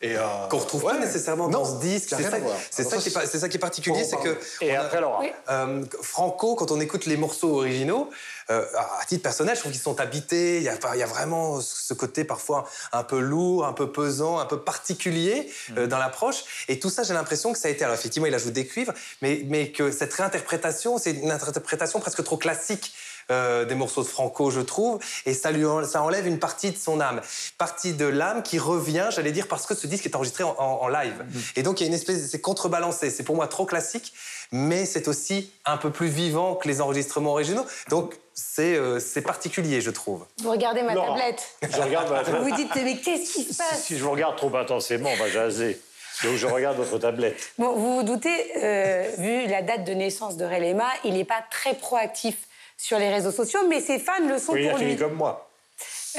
Et 0.02 0.16
euh, 0.16 0.22
qu'on 0.50 0.58
retrouve 0.58 0.82
pas 0.82 0.98
nécessairement 0.98 1.48
dans 1.48 1.64
ce 1.64 1.80
disque. 1.80 2.14
C'est 2.14 2.22
ça, 2.22 2.30
ça, 2.30 2.98
qui 2.98 3.08
est, 3.08 3.38
ça 3.38 3.48
qui 3.48 3.56
est 3.56 3.60
particulier, 3.60 4.04
c'est 4.04 4.18
que 4.18 4.38
et 4.60 4.76
après 4.76 5.00
Laura. 5.00 5.22
Euh, 5.48 5.84
Franco, 6.02 6.54
quand 6.54 6.70
on 6.70 6.80
écoute 6.80 7.06
les 7.06 7.16
morceaux 7.16 7.56
originaux, 7.56 8.10
euh, 8.48 8.64
à 8.76 9.04
titre 9.06 9.22
personnel, 9.22 9.56
je 9.56 9.60
trouve 9.60 9.72
qu'ils 9.72 9.80
sont 9.80 9.98
habités. 9.98 10.58
Il 10.58 10.62
y, 10.62 10.68
a, 10.68 10.78
il 10.94 11.00
y, 11.00 11.02
a, 11.02 11.06
vraiment 11.06 11.60
ce 11.60 11.94
côté 11.94 12.22
parfois 12.22 12.68
un 12.92 13.02
peu 13.02 13.18
lourd, 13.18 13.66
un 13.66 13.72
peu 13.72 13.90
pesant, 13.90 14.38
un 14.38 14.44
peu 14.44 14.60
particulier 14.60 15.50
euh, 15.76 15.86
mm. 15.86 15.88
dans 15.88 15.98
l'approche. 15.98 16.44
Et 16.68 16.78
tout 16.78 16.90
ça, 16.90 17.02
j'ai 17.02 17.14
l'impression 17.14 17.52
que 17.52 17.58
ça 17.58 17.68
a 17.68 17.70
été. 17.72 17.82
Alors 17.84 17.96
effectivement, 17.96 18.28
il 18.28 18.34
ajoute 18.34 18.52
des 18.52 18.66
cuivres, 18.66 18.92
mais, 19.20 19.42
mais 19.46 19.72
que 19.72 19.90
cette 19.90 20.12
réinterprétation, 20.14 20.98
c'est 20.98 21.12
une 21.12 21.30
interprétation 21.30 21.98
presque 21.98 22.22
trop 22.22 22.36
classique 22.36 22.92
euh, 23.30 23.64
des 23.64 23.74
morceaux 23.74 24.02
de 24.02 24.08
Franco, 24.08 24.50
je 24.50 24.60
trouve, 24.60 25.00
et 25.24 25.34
ça, 25.34 25.50
lui 25.50 25.64
ça 25.84 26.02
enlève 26.02 26.26
une 26.26 26.38
partie 26.38 26.70
de 26.70 26.76
son 26.76 27.00
âme. 27.00 27.20
Partie 27.58 27.92
de 27.92 28.06
l'âme 28.06 28.42
qui 28.42 28.58
revient, 28.58 29.08
j'allais 29.10 29.32
dire, 29.32 29.48
parce 29.48 29.66
que 29.66 29.74
ce 29.74 29.86
disque 29.86 30.06
est 30.06 30.14
enregistré 30.14 30.44
en, 30.44 30.88
live. 30.88 31.24
Mm. 31.28 31.38
Et 31.56 31.62
donc, 31.62 31.80
il 31.80 31.84
y 31.84 31.86
a 31.86 31.88
une 31.88 31.94
espèce, 31.94 32.30
c'est 32.30 32.40
contrebalancé. 32.40 33.10
C'est 33.10 33.24
pour 33.24 33.34
moi 33.34 33.48
trop 33.48 33.66
classique, 33.66 34.12
mais 34.52 34.86
c'est 34.86 35.08
aussi 35.08 35.50
un 35.64 35.76
peu 35.76 35.90
plus 35.90 36.06
vivant 36.06 36.54
que 36.54 36.68
les 36.68 36.80
enregistrements 36.80 37.32
originaux. 37.32 37.66
Donc, 37.88 38.14
c'est 38.34 38.76
euh, 38.76 39.00
particulier, 39.24 39.80
je 39.80 39.90
trouve. 39.90 40.24
Vous 40.42 40.50
regardez 40.50 40.82
ma 40.82 40.94
tablette. 40.94 41.42
Je 41.62 41.80
regarde 41.80 42.10
ma 42.10 42.18
tablette. 42.22 42.42
Vous 42.42 42.48
vous 42.48 42.56
dites, 42.56 42.70
mais 42.76 42.98
qu'est-ce 42.98 43.32
qui 43.32 43.42
se 43.42 43.56
passe 43.56 43.82
si, 43.82 43.98
je 43.98 44.04
vous 44.04 44.10
regarde 44.10 44.36
trop 44.36 44.54
intensément, 44.54 45.10
on 45.12 45.16
va 45.16 45.28
jaser. 45.28 45.80
Donc 46.22 46.36
je 46.36 46.46
regarde 46.46 46.76
votre 46.76 46.98
tablette. 46.98 47.36
Bon, 47.58 47.72
vous 47.74 47.96
vous 47.96 48.02
doutez, 48.02 48.52
euh, 48.62 49.10
vu 49.18 49.46
la 49.48 49.62
date 49.62 49.84
de 49.84 49.92
naissance 49.92 50.36
de 50.36 50.44
Relema, 50.44 50.88
il 51.04 51.14
n'est 51.14 51.24
pas 51.24 51.44
très 51.50 51.74
proactif 51.74 52.36
sur 52.76 52.98
les 52.98 53.08
réseaux 53.08 53.32
sociaux, 53.32 53.60
mais 53.68 53.80
ses 53.80 53.98
fans 53.98 54.26
le 54.26 54.38
sont 54.38 54.52
oui, 54.52 54.68
pour 54.68 54.80
il 54.80 54.92
a 54.92 54.96
comme 54.96 55.14
moi. 55.14 55.48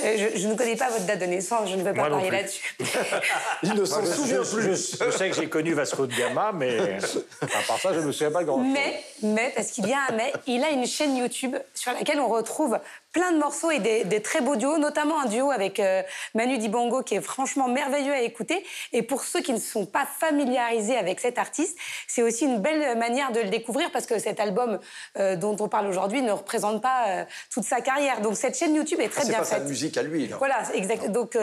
Euh, 0.03 0.29
je, 0.35 0.47
ne 0.47 0.55
connais 0.55 0.75
pas 0.75 0.89
votre 0.89 1.05
date 1.05 1.19
de 1.19 1.25
naissance, 1.25 1.69
je 1.69 1.75
ne 1.75 1.81
veux 1.81 1.93
pas 1.93 2.09
parler 2.09 2.29
là-dessus. 2.29 2.75
il 3.63 3.73
ne 3.73 3.85
s'en 3.85 4.05
souvient 4.05 4.43
plus. 4.43 4.97
Je, 4.99 5.11
sais 5.11 5.29
que 5.29 5.35
j'ai 5.35 5.49
connu 5.49 5.73
Vasco 5.73 6.05
de 6.05 6.13
Gama, 6.13 6.51
mais 6.53 6.97
à 7.41 7.61
part 7.67 7.79
ça, 7.79 7.93
je 7.93 7.99
ne 7.99 8.05
me 8.05 8.11
souviens 8.11 8.31
pas 8.31 8.43
grand 8.43 8.63
chose. 8.63 8.71
Mais, 8.71 9.03
mais, 9.23 9.51
parce 9.55 9.71
qu'il 9.71 9.87
y 9.87 9.93
a 9.93 9.99
un 10.09 10.15
mais, 10.15 10.31
il 10.45 10.63
a 10.63 10.69
une 10.69 10.85
chaîne 10.85 11.17
YouTube 11.17 11.55
sur 11.73 11.93
laquelle 11.93 12.19
on 12.19 12.27
retrouve 12.27 12.77
plein 13.17 13.31
de 13.31 13.39
morceaux 13.39 13.71
et 13.71 13.79
des, 13.79 14.21
très 14.21 14.41
beaux 14.41 14.55
duos, 14.55 14.77
notamment 14.77 15.19
un 15.19 15.25
duo 15.25 15.49
avec 15.49 15.79
euh, 15.79 16.03
Manu 16.35 16.59
Dibongo 16.59 17.01
qui 17.01 17.15
est 17.15 17.21
franchement 17.21 17.67
merveilleux 17.67 18.13
à 18.13 18.21
écouter. 18.21 18.63
Et 18.93 19.01
pour 19.01 19.23
ceux 19.23 19.41
qui 19.41 19.53
ne 19.53 19.59
sont 19.59 19.87
pas 19.87 20.05
familiarisés 20.05 20.95
avec 20.95 21.19
cet 21.19 21.39
artiste, 21.39 21.75
c'est 22.07 22.21
aussi 22.21 22.45
une 22.45 22.59
belle 22.59 22.95
manière 22.95 23.31
de 23.31 23.39
le 23.39 23.49
découvrir 23.49 23.89
parce 23.89 24.05
que 24.05 24.19
cet 24.19 24.39
album 24.39 24.77
euh, 25.17 25.35
dont 25.35 25.57
on 25.59 25.67
parle 25.67 25.87
aujourd'hui 25.87 26.21
ne 26.21 26.31
représente 26.31 26.79
pas 26.79 27.05
euh, 27.07 27.23
toute 27.51 27.63
sa 27.63 27.81
carrière. 27.81 28.21
Donc 28.21 28.37
cette 28.37 28.55
chaîne 28.55 28.75
YouTube 28.75 28.99
est 28.99 29.09
très 29.09 29.23
ah, 29.23 29.29
bien 29.29 29.39
pas 29.39 29.45
faite. 29.45 29.57
C'est 29.57 29.63
sa 29.63 29.67
musique 29.67 29.97
à 29.97 30.03
lui. 30.03 30.27
Voilà, 30.37 30.61
exact. 30.75 31.09
Donc 31.09 31.35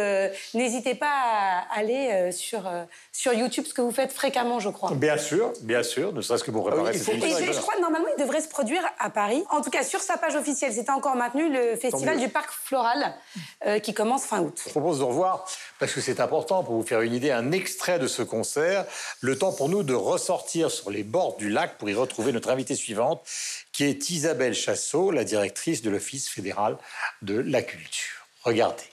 n'hésitez 0.55 0.95
pas 0.95 1.11
à 1.11 1.65
aller 1.77 2.31
sur, 2.31 2.71
sur 3.11 3.33
YouTube, 3.33 3.65
ce 3.67 3.75
que 3.75 3.83
vous 3.83 3.91
faites 3.91 4.13
fréquemment, 4.13 4.61
je 4.61 4.69
crois. 4.69 4.93
Bien 4.93 5.19
sûr, 5.19 5.53
bien 5.63 5.83
sûr, 5.83 6.13
ne 6.13 6.21
serait-ce 6.21 6.45
que 6.45 6.53
pour 6.53 6.67
préparer 6.67 6.93
ah 6.95 7.11
oui, 7.13 7.25
Et 7.25 7.53
je, 7.53 7.61
crois 7.61 7.75
que 7.75 7.81
normalement, 7.81 8.07
il 8.17 8.23
devrait 8.23 8.43
se 8.43 8.49
produire 8.49 8.83
à 9.01 9.11
Paris. 9.11 9.43
En 9.51 9.61
tout 9.61 9.71
cas, 9.71 9.83
sur 9.83 10.01
sa 10.01 10.17
page 10.17 10.37
officielle, 10.37 10.73
c'était 10.73 10.93
encore 10.93 11.17
maintenu 11.17 11.51
le 11.51 11.64
festival 11.81 12.19
du 12.19 12.29
Parc 12.29 12.51
Floral 12.51 13.15
euh, 13.67 13.79
qui 13.79 13.95
commence 13.95 14.25
fin 14.25 14.41
août. 14.41 14.61
Je 14.65 14.71
propose 14.71 14.99
de 14.99 15.05
revoir, 15.05 15.47
parce 15.79 15.93
que 15.93 16.01
c'est 16.01 16.21
important 16.21 16.63
pour 16.63 16.75
vous 16.75 16.87
faire 16.87 17.01
une 17.01 17.15
idée, 17.15 17.31
un 17.31 17.53
extrait 17.53 17.99
de 17.99 18.07
ce 18.07 18.23
concert. 18.23 18.87
Le 19.21 19.37
temps 19.39 19.53
pour 19.53 19.69
nous 19.69 19.83
de 19.83 19.95
ressortir 19.95 20.71
sur 20.71 20.91
les 20.91 21.03
bords 21.03 21.37
du 21.37 21.49
lac 21.49 21.79
pour 21.79 21.91
y 21.91 21.95
retrouver 21.95 22.33
notre 22.33 22.51
invitée 22.51 22.77
suivante, 22.77 23.23
qui 23.73 23.85
est 23.85 24.11
Isabelle 24.11 24.55
Chassot, 24.55 25.11
la 25.11 25.25
directrice 25.25 25.83
de 25.83 25.91
l'Office 25.91 26.29
fédéral 26.29 26.77
de 27.23 27.39
la 27.39 27.63
culture. 27.63 28.27
Regardez. 28.43 28.85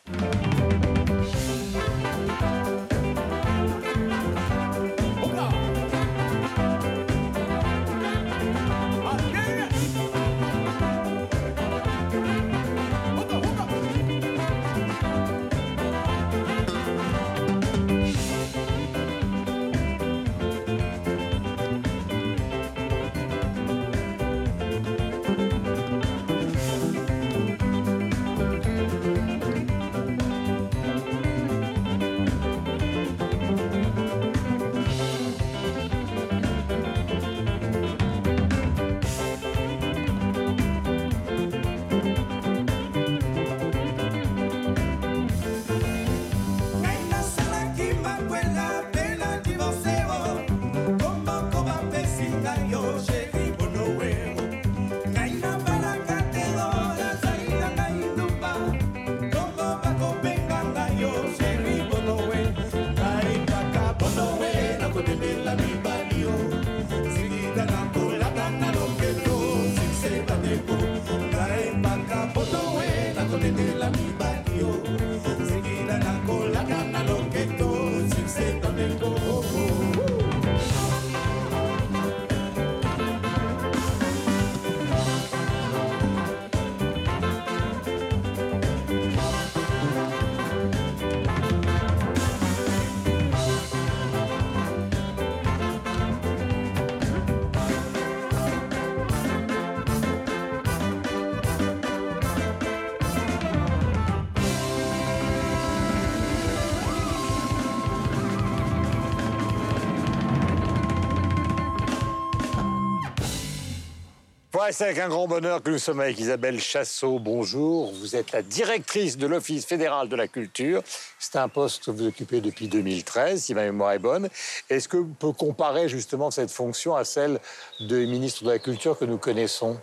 C'est 114.69 114.83
avec 114.85 114.99
un 114.99 115.09
grand 115.09 115.27
bonheur 115.27 115.63
que 115.63 115.71
nous 115.71 115.79
sommes 115.79 115.99
avec 116.01 116.19
Isabelle 116.19 116.59
Chassot. 116.59 117.19
Bonjour. 117.19 117.91
Vous 117.93 118.15
êtes 118.15 118.31
la 118.31 118.41
directrice 118.43 119.17
de 119.17 119.25
l'Office 119.25 119.65
fédéral 119.65 120.07
de 120.07 120.15
la 120.15 120.27
culture. 120.27 120.83
C'est 121.19 121.37
un 121.37 121.49
poste 121.49 121.85
que 121.85 121.91
vous 121.91 122.05
occupez 122.05 122.41
depuis 122.41 122.67
2013, 122.67 123.43
si 123.43 123.55
ma 123.55 123.63
mémoire 123.63 123.93
est 123.93 123.99
bonne. 123.99 124.29
Est-ce 124.69 124.87
que 124.87 124.97
vous 124.97 125.13
pouvez 125.17 125.33
comparer 125.33 125.89
justement 125.89 126.29
cette 126.31 126.51
fonction 126.51 126.95
à 126.95 127.03
celle 127.05 127.39
de 127.79 128.05
ministre 128.05 128.43
de 128.43 128.51
la 128.51 128.59
Culture 128.59 128.97
que 128.97 129.05
nous 129.05 129.17
connaissons? 129.17 129.79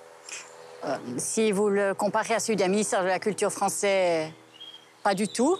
Euh, 0.85 0.97
Si 1.17 1.51
vous 1.51 1.69
le 1.69 1.95
comparez 1.95 2.35
à 2.35 2.41
celui 2.41 2.57
d'un 2.57 2.69
ministère 2.69 3.03
de 3.03 3.09
la 3.09 3.19
Culture 3.19 3.51
français, 3.51 4.33
pas 5.03 5.15
du 5.15 5.29
tout, 5.29 5.57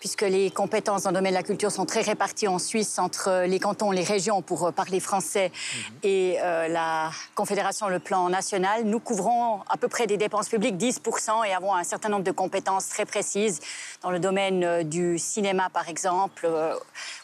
puisque 0.00 0.22
les 0.22 0.50
compétences 0.50 1.02
dans 1.02 1.10
le 1.10 1.16
domaine 1.16 1.32
de 1.32 1.38
la 1.38 1.42
culture 1.42 1.70
sont 1.70 1.86
très 1.86 2.00
réparties 2.00 2.48
en 2.48 2.58
Suisse 2.58 2.98
entre 2.98 3.44
les 3.46 3.60
cantons, 3.60 3.90
les 3.90 4.02
régions 4.02 4.42
pour 4.42 4.66
euh, 4.66 4.72
parler 4.72 5.00
français 5.00 5.50
mhm. 5.50 5.94
et 6.02 6.36
euh, 6.40 6.68
la 6.68 7.10
Confédération, 7.34 7.88
le 7.88 7.98
plan 7.98 8.28
national. 8.28 8.84
Nous 8.84 9.00
couvrons 9.00 9.60
à 9.68 9.76
peu 9.76 9.88
près 9.88 10.06
des 10.06 10.16
dépenses 10.16 10.48
publiques 10.48 10.76
10% 10.76 11.46
et 11.46 11.52
avons 11.52 11.74
un 11.74 11.84
certain 11.84 12.08
nombre 12.08 12.24
de 12.24 12.32
compétences 12.32 12.88
très 12.88 13.04
précises 13.04 13.60
dans 14.02 14.10
le 14.10 14.18
domaine 14.18 14.64
euh, 14.64 14.82
du 14.82 15.18
cinéma, 15.18 15.68
par 15.70 15.88
exemple. 15.88 16.48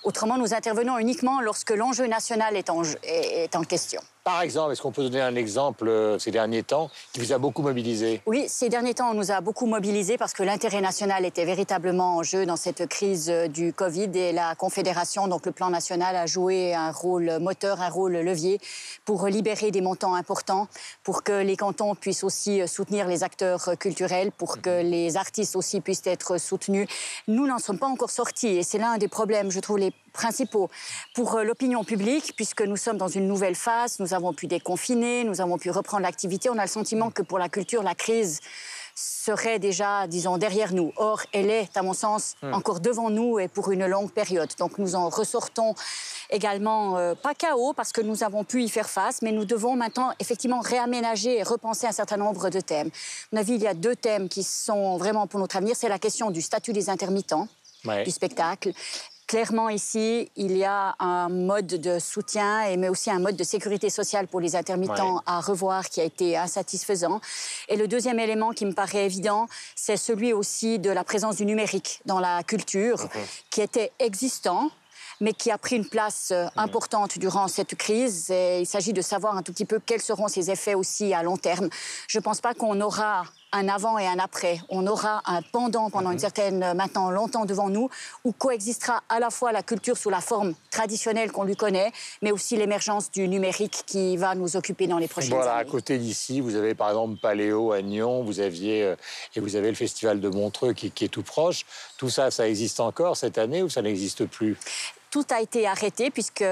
Autrement, 0.02 0.38
nous 0.38 0.54
intervenons 0.54 0.98
uniquement 0.98 1.40
lorsque 1.40 1.70
l'enjeu 1.70 2.06
national 2.06 2.56
est 2.56 2.70
en, 2.70 2.82
est 3.02 3.56
en 3.56 3.62
question. 3.62 4.00
Par 4.24 4.40
exemple, 4.40 4.72
est-ce 4.72 4.80
qu'on 4.80 4.90
peut 4.90 5.02
donner 5.02 5.20
un 5.20 5.36
exemple 5.36 5.86
euh, 5.86 6.18
ces 6.18 6.30
derniers 6.30 6.62
temps 6.62 6.90
qui 7.12 7.20
vous 7.20 7.34
a 7.34 7.38
beaucoup 7.38 7.60
mobilisé? 7.60 8.22
Oui, 8.24 8.46
ces 8.48 8.70
derniers 8.70 8.94
temps, 8.94 9.10
on 9.10 9.14
nous 9.14 9.30
a 9.30 9.42
beaucoup 9.42 9.66
mobilisé 9.66 10.16
parce 10.16 10.32
que 10.32 10.42
l'intérêt 10.42 10.80
national 10.80 11.26
était 11.26 11.44
véritablement 11.44 12.16
en 12.16 12.22
jeu 12.22 12.46
dans 12.46 12.56
cette 12.56 12.86
crise 12.86 13.28
euh, 13.28 13.48
du 13.48 13.74
Covid 13.74 14.10
et 14.14 14.32
la 14.32 14.54
Confédération, 14.54 15.28
donc 15.28 15.44
le 15.44 15.52
plan 15.52 15.68
national, 15.68 16.16
a 16.16 16.24
joué 16.24 16.72
un 16.72 16.90
rôle 16.90 17.38
moteur, 17.38 17.82
un 17.82 17.90
rôle 17.90 18.14
levier 18.14 18.60
pour 19.04 19.26
libérer 19.26 19.70
des 19.70 19.82
montants 19.82 20.14
importants, 20.14 20.68
pour 21.02 21.22
que 21.22 21.42
les 21.42 21.58
cantons 21.58 21.94
puissent 21.94 22.24
aussi 22.24 22.62
euh, 22.62 22.66
soutenir 22.66 23.06
les 23.06 23.24
acteurs 23.24 23.76
culturels, 23.78 24.32
pour 24.32 24.62
que 24.62 24.82
mhm. 24.82 24.90
les 24.90 25.16
artistes 25.18 25.54
aussi 25.54 25.82
puissent 25.82 26.06
être 26.06 26.40
soutenus. 26.40 26.88
Nous 27.28 27.46
n'en 27.46 27.58
sommes 27.58 27.78
pas 27.78 27.88
encore 27.88 28.10
sortis 28.10 28.56
et 28.56 28.62
c'est 28.62 28.78
l'un 28.78 28.96
des 28.96 29.08
problèmes, 29.08 29.50
je 29.50 29.60
trouve, 29.60 29.76
les 29.76 29.92
principaux 30.14 30.70
pour 31.12 31.40
l'opinion 31.40 31.84
publique, 31.84 32.32
puisque 32.34 32.62
nous 32.62 32.78
sommes 32.78 32.96
dans 32.96 33.08
une 33.08 33.28
nouvelle 33.28 33.54
phase. 33.54 34.00
Nous 34.00 34.14
avons 34.14 34.32
pu 34.32 34.46
déconfiner, 34.46 35.24
nous 35.24 35.42
avons 35.42 35.58
pu 35.58 35.70
reprendre 35.70 36.04
l'activité. 36.04 36.48
On 36.48 36.56
a 36.56 36.62
le 36.62 36.68
sentiment 36.68 37.10
que 37.10 37.20
pour 37.20 37.38
la 37.38 37.50
culture, 37.50 37.82
la 37.82 37.94
crise 37.94 38.40
serait 38.94 39.58
déjà, 39.58 40.06
disons, 40.06 40.38
derrière 40.38 40.72
nous. 40.72 40.92
Or, 40.96 41.22
elle 41.32 41.50
est, 41.50 41.76
à 41.76 41.82
mon 41.82 41.94
sens, 41.94 42.36
hmm. 42.42 42.54
encore 42.54 42.80
devant 42.80 43.10
nous 43.10 43.38
et 43.38 43.48
pour 43.48 43.72
une 43.72 43.86
longue 43.86 44.12
période. 44.12 44.50
Donc, 44.58 44.78
nous 44.78 44.94
en 44.94 45.08
ressortons 45.08 45.74
également 46.30 46.96
euh, 46.96 47.14
pas 47.14 47.34
chaos 47.34 47.72
parce 47.72 47.92
que 47.92 48.00
nous 48.00 48.22
avons 48.22 48.44
pu 48.44 48.62
y 48.62 48.68
faire 48.68 48.88
face, 48.88 49.20
mais 49.22 49.32
nous 49.32 49.44
devons 49.44 49.76
maintenant 49.76 50.12
effectivement 50.20 50.60
réaménager 50.60 51.38
et 51.38 51.42
repenser 51.42 51.86
un 51.86 51.92
certain 51.92 52.16
nombre 52.16 52.50
de 52.50 52.60
thèmes. 52.60 52.88
À 52.88 52.90
mon 53.32 53.40
avis, 53.40 53.54
il 53.54 53.62
y 53.62 53.66
a 53.66 53.74
deux 53.74 53.96
thèmes 53.96 54.28
qui 54.28 54.42
sont 54.42 54.96
vraiment 54.96 55.26
pour 55.26 55.40
notre 55.40 55.56
avenir. 55.56 55.74
C'est 55.76 55.88
la 55.88 55.98
question 55.98 56.30
du 56.30 56.40
statut 56.40 56.72
des 56.72 56.88
intermittents. 56.88 57.48
du 58.04 58.10
spectacle 58.10 58.72
Clairement, 59.26 59.70
ici, 59.70 60.30
il 60.36 60.56
y 60.56 60.64
a 60.64 60.94
un 60.98 61.28
mode 61.30 61.66
de 61.66 61.98
soutien, 61.98 62.76
mais 62.76 62.88
aussi 62.90 63.10
un 63.10 63.18
mode 63.18 63.36
de 63.36 63.44
sécurité 63.44 63.88
sociale 63.88 64.26
pour 64.28 64.40
les 64.40 64.54
intermittents 64.54 65.22
à 65.24 65.40
revoir 65.40 65.88
qui 65.88 66.00
a 66.00 66.04
été 66.04 66.36
insatisfaisant. 66.36 67.20
Et 67.68 67.76
le 67.76 67.88
deuxième 67.88 68.18
élément 68.18 68.50
qui 68.50 68.66
me 68.66 68.72
paraît 68.72 69.06
évident, 69.06 69.48
c'est 69.76 69.96
celui 69.96 70.32
aussi 70.34 70.78
de 70.78 70.90
la 70.90 71.04
présence 71.04 71.36
du 71.36 71.46
numérique 71.46 72.00
dans 72.04 72.20
la 72.20 72.42
culture, 72.42 73.08
qui 73.50 73.62
était 73.62 73.92
existant, 73.98 74.70
mais 75.20 75.32
qui 75.32 75.50
a 75.50 75.58
pris 75.58 75.76
une 75.76 75.88
place 75.88 76.32
euh, 76.32 76.46
importante 76.56 77.18
durant 77.18 77.48
cette 77.48 77.74
crise. 77.76 78.30
Et 78.30 78.60
il 78.60 78.66
s'agit 78.66 78.92
de 78.92 79.00
savoir 79.00 79.36
un 79.36 79.42
tout 79.42 79.52
petit 79.52 79.64
peu 79.64 79.78
quels 79.78 80.02
seront 80.02 80.28
ses 80.28 80.50
effets 80.50 80.74
aussi 80.74 81.14
à 81.14 81.22
long 81.22 81.36
terme. 81.36 81.68
Je 82.08 82.18
ne 82.18 82.22
pense 82.22 82.40
pas 82.40 82.52
qu'on 82.52 82.80
aura 82.80 83.24
un 83.54 83.68
avant 83.68 83.98
et 83.98 84.06
un 84.06 84.18
après. 84.18 84.58
On 84.68 84.86
aura 84.86 85.22
un 85.26 85.40
pendant 85.40 85.88
pendant 85.88 86.10
une 86.10 86.16
mhm. 86.16 86.20
certaine, 86.20 86.62
euh, 86.62 86.74
maintenant 86.74 87.10
longtemps 87.10 87.44
devant 87.44 87.70
nous, 87.70 87.88
où 88.24 88.32
coexistera 88.32 89.02
à 89.08 89.20
la 89.20 89.30
fois 89.30 89.52
la 89.52 89.62
culture 89.62 89.96
sous 89.96 90.10
la 90.10 90.20
forme 90.20 90.54
traditionnelle 90.70 91.30
qu'on 91.30 91.44
lui 91.44 91.56
connaît, 91.56 91.92
mais 92.20 92.32
aussi 92.32 92.56
l'émergence 92.56 93.10
du 93.10 93.28
numérique 93.28 93.84
qui 93.86 94.16
va 94.16 94.34
nous 94.34 94.56
occuper 94.56 94.86
dans 94.88 94.98
les 94.98 95.08
prochaines 95.08 95.30
voilà, 95.30 95.44
années. 95.44 95.52
Voilà, 95.54 95.68
à 95.68 95.70
côté 95.70 95.98
d'ici, 95.98 96.40
vous 96.40 96.56
avez 96.56 96.74
par 96.74 96.88
exemple 96.88 97.18
Paléo 97.20 97.72
à 97.72 97.80
Nyon, 97.80 98.24
vous 98.24 98.40
aviez, 98.40 98.82
euh, 98.82 98.96
et 99.36 99.40
vous 99.40 99.54
avez 99.54 99.68
le 99.68 99.76
festival 99.76 100.20
de 100.20 100.28
Montreux 100.28 100.72
qui, 100.72 100.90
qui 100.90 101.04
est 101.04 101.08
tout 101.08 101.22
proche. 101.22 101.64
Tout 101.96 102.10
ça, 102.10 102.32
ça 102.32 102.48
existe 102.48 102.80
encore 102.80 103.16
cette 103.16 103.38
année 103.38 103.62
ou 103.62 103.68
ça 103.68 103.82
n'existe 103.82 104.26
plus? 104.26 104.56
Tout 105.14 105.24
a 105.30 105.40
été 105.40 105.64
arrêté 105.64 106.10
puisque 106.10 106.44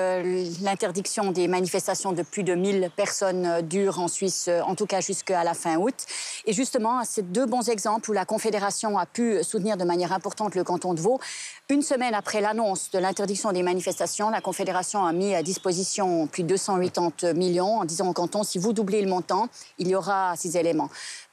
l'interdiction 0.63 1.33
des 1.33 1.49
manifestations 1.49 2.13
de 2.13 2.23
plus 2.23 2.45
de 2.45 2.55
1000 2.55 2.93
personnes 2.95 3.45
euh, 3.45 3.61
dure 3.61 3.99
en 3.99 4.07
Suisse, 4.07 4.47
euh, 4.47 4.61
en 4.61 4.77
tout 4.77 4.87
cas 4.87 5.01
jusqu'à 5.01 5.43
la 5.43 5.53
fin 5.53 5.79
août. 5.79 5.97
Et 6.47 6.53
justement, 6.53 7.03
c'est 7.05 7.33
deux 7.33 7.45
bons 7.45 7.69
exemples 7.69 8.09
où 8.11 8.13
la 8.13 8.25
Confédération 8.25 8.99
a 8.99 9.05
pu 9.05 9.43
soutenir 9.43 9.77
de 9.77 9.83
manière 9.83 10.13
importante 10.13 10.55
le 10.55 10.63
canton 10.63 10.95
de 10.95 11.01
Vaud. 11.01 11.19
Une 11.71 11.83
semaine 11.83 12.15
après 12.15 12.41
l'annonce 12.41 12.93
de 12.93 13.01
l'interdiction 13.01 13.51
des 13.51 13.65
manifestations, 13.65 14.31
la 14.31 14.41
Confédération 14.41 15.05
a 15.05 15.13
mis 15.13 15.35
à 15.35 15.43
disposition 15.43 16.29
plus 16.29 16.45
de 16.45 16.51
280 16.51 17.33
millions 17.33 17.81
en 17.81 17.85
disant 17.85 18.09
au 18.09 18.13
canton, 18.13 18.45
si 18.45 18.61
vous 18.61 18.73
doublez 18.73 19.03
le 19.03 19.09
montant, 19.09 19.49
il 19.79 19.89
y 19.89 19.97
aura 19.97 20.37
six 20.37 20.55
éléments. 20.57 20.89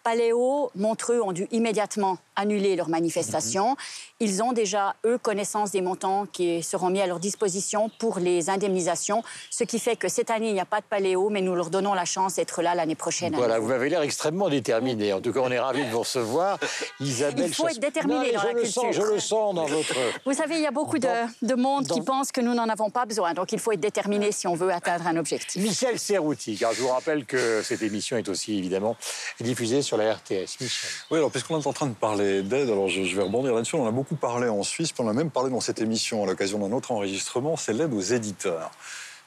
Paléo, 0.09 0.71
Montreux 0.75 1.21
ont 1.21 1.33
dû 1.33 1.47
immédiatement 1.51 2.17
annuler 2.35 2.75
leur 2.75 2.89
manifestation. 2.89 3.75
Ils 4.19 4.41
ont 4.41 4.53
déjà, 4.53 4.95
eux, 5.05 5.19
connaissance 5.19 5.71
des 5.71 5.81
montants 5.81 6.25
qui 6.25 6.63
seront 6.63 6.89
mis 6.89 6.99
à 6.99 7.05
leur 7.05 7.19
disposition 7.19 7.91
pour 7.99 8.17
les 8.17 8.49
indemnisations, 8.49 9.23
ce 9.51 9.63
qui 9.65 9.77
fait 9.77 9.95
que 9.95 10.07
cette 10.07 10.31
année, 10.31 10.47
il 10.47 10.53
n'y 10.53 10.59
a 10.59 10.65
pas 10.65 10.79
de 10.79 10.85
Paléo, 10.89 11.29
mais 11.29 11.41
nous 11.41 11.53
leur 11.53 11.69
donnons 11.69 11.93
la 11.93 12.05
chance 12.05 12.35
d'être 12.35 12.63
là 12.63 12.73
l'année 12.73 12.95
prochaine. 12.95 13.35
Voilà, 13.35 13.59
vous 13.59 13.69
avez 13.71 13.87
l'air 13.87 14.01
extrêmement 14.01 14.49
déterminé. 14.49 15.13
En 15.13 15.21
tout 15.21 15.31
cas, 15.31 15.41
on 15.43 15.51
est 15.51 15.59
ravis 15.59 15.85
de 15.85 15.91
vous 15.91 15.99
recevoir. 15.99 16.57
Isabelle 16.99 17.45
Il 17.47 17.53
faut 17.53 17.67
être 17.67 17.79
déterminé 17.79 18.31
dans 18.31 18.41
je 18.41 18.47
la 18.47 18.53
le 18.53 18.61
culture. 18.61 18.81
Sens, 18.81 18.95
je 18.95 19.01
le 19.01 19.19
sens 19.19 19.53
dans 19.53 19.65
votre... 19.65 19.93
Vous 20.25 20.33
savez, 20.33 20.55
il 20.55 20.61
y 20.61 20.67
a 20.67 20.71
beaucoup 20.71 20.97
de, 20.97 21.55
monde 21.55 21.87
qui 21.87 22.01
pense 22.01 22.31
que 22.31 22.41
nous 22.41 22.55
n'en 22.55 22.67
avons 22.67 22.89
pas 22.89 23.05
besoin. 23.05 23.33
Donc, 23.33 23.51
il 23.51 23.59
faut 23.59 23.73
être 23.73 23.79
déterminé 23.79 24.31
si 24.31 24.47
on 24.47 24.55
veut 24.55 24.71
atteindre 24.71 25.05
un 25.05 25.17
objectif. 25.17 25.61
Michel 25.61 25.99
Serrouti, 25.99 26.57
car 26.57 26.73
je 26.73 26.81
vous 26.81 26.87
rappelle 26.87 27.25
que 27.25 27.61
cette 27.61 27.83
émission 27.83 28.17
est 28.17 28.27
aussi, 28.27 28.57
évidemment, 28.57 28.97
diffusée 29.39 29.83
sur 29.83 29.98
la 29.99 30.13
RTS. 30.13 30.59
Michel. 30.61 30.89
Oui, 31.11 31.17
alors 31.17 31.31
puisqu'on 31.31 31.59
est 31.59 31.67
en 31.67 31.73
train 31.73 31.87
de 31.87 31.93
parler 31.93 32.41
d'aide, 32.41 32.69
alors 32.69 32.87
je, 32.87 33.01
vais 33.01 33.23
rebondir 33.23 33.53
là-dessus. 33.53 33.75
On 33.75 33.83
en 33.83 33.87
a 33.87 33.91
beaucoup 33.91 34.15
parlé 34.15 34.47
en 34.49 34.63
Suisse, 34.63 34.91
puis 34.91 35.03
on 35.03 35.09
a 35.09 35.13
même 35.13 35.29
parlé 35.29 35.49
dans 35.49 35.61
cette 35.61 35.81
émission 35.81 36.23
à 36.23 36.25
l'occasion 36.25 36.59
d'un 36.59 36.75
autre 36.75 36.91
enregistrement, 36.91 37.57
c'est 37.57 37.73
l'aide 37.73 37.93
aux 37.93 38.01
éditeurs. 38.01 38.71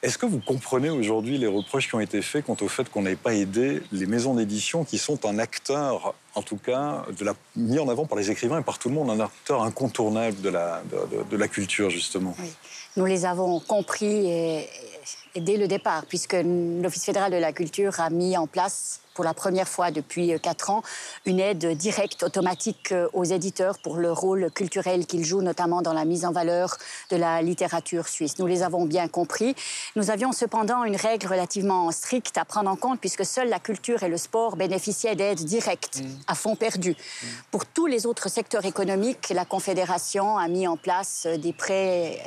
Est-ce 0.03 0.17
que 0.17 0.25
vous 0.25 0.41
comprenez 0.41 0.89
aujourd'hui 0.89 1.37
les 1.37 1.47
reproches 1.47 1.87
qui 1.87 1.95
ont 1.95 2.01
été 2.01 2.21
faits 2.21 2.45
quant 2.45 2.57
au 2.59 2.67
fait 2.67 2.89
qu'on 2.89 3.03
n'ait 3.03 3.15
pas 3.15 3.33
aidé 3.33 3.81
les 3.93 4.05
maisons 4.05 4.33
d'édition 4.33 4.83
qui 4.83 4.97
sont 4.97 5.25
un 5.25 5.39
acteur, 5.39 6.13
en 6.35 6.41
tout 6.41 6.57
cas, 6.57 7.05
de 7.17 7.23
la, 7.23 7.33
mis 7.55 7.79
en 7.79 7.87
avant 7.87 8.05
par 8.05 8.17
les 8.17 8.29
écrivains 8.29 8.59
et 8.59 8.63
par 8.63 8.79
tout 8.79 8.89
le 8.89 8.95
monde, 8.95 9.09
un 9.09 9.21
acteur 9.21 9.63
incontournable 9.63 10.41
de 10.41 10.49
la, 10.49 10.83
de, 11.31 11.37
la 11.37 11.47
culture, 11.47 11.89
justement? 11.89 12.35
Oui. 12.37 12.51
Nous 12.97 13.05
les 13.05 13.23
avons 13.23 13.61
compris 13.61 14.29
et 14.29 14.69
dès 15.35 15.57
le 15.57 15.67
départ, 15.67 16.05
puisque 16.07 16.35
l'Office 16.43 17.05
fédéral 17.05 17.31
de 17.31 17.37
la 17.37 17.53
culture 17.53 17.99
a 17.99 18.09
mis 18.09 18.37
en 18.37 18.47
place 18.47 18.99
pour 19.13 19.23
la 19.23 19.33
première 19.33 19.67
fois 19.67 19.91
depuis 19.91 20.33
euh, 20.33 20.37
quatre 20.37 20.69
ans 20.69 20.81
une 21.25 21.39
aide 21.39 21.77
directe 21.77 22.23
automatique 22.23 22.91
euh, 22.91 23.07
aux 23.13 23.23
éditeurs 23.23 23.77
pour 23.79 23.97
le 23.97 24.11
rôle 24.11 24.49
culturel 24.51 25.05
qu'ils 25.05 25.25
jouent, 25.25 25.41
notamment 25.41 25.81
dans 25.81 25.93
la 25.93 26.05
mise 26.05 26.25
en 26.25 26.31
valeur 26.31 26.77
de 27.11 27.17
la 27.17 27.41
littérature 27.41 28.07
suisse. 28.07 28.39
Nous 28.39 28.47
les 28.47 28.63
avons 28.63 28.85
bien 28.85 29.07
compris. 29.07 29.55
Nous 29.95 30.09
avions 30.09 30.31
cependant 30.31 30.83
une 30.83 30.95
règle 30.95 31.27
relativement 31.27 31.91
stricte 31.91 32.37
à 32.37 32.45
prendre 32.45 32.69
en 32.69 32.75
compte 32.75 32.99
puisque 32.99 33.25
seule 33.25 33.49
la 33.49 33.59
culture 33.59 34.03
et 34.03 34.09
le 34.09 34.17
sport 34.17 34.55
bénéficiaient 34.55 35.15
d'aides 35.15 35.43
directes 35.43 36.01
mmh. 36.01 36.07
à 36.27 36.35
fond 36.35 36.55
perdu. 36.55 36.91
Mmh. 36.91 37.27
Pour 37.51 37.65
tous 37.65 37.85
les 37.85 38.05
autres 38.05 38.29
secteurs 38.29 38.65
économiques, 38.65 39.29
la 39.29 39.45
Confédération 39.45 40.37
a 40.37 40.47
mis 40.47 40.67
en 40.67 40.77
place 40.77 41.25
euh, 41.27 41.37
des 41.37 41.53
prêts 41.53 42.21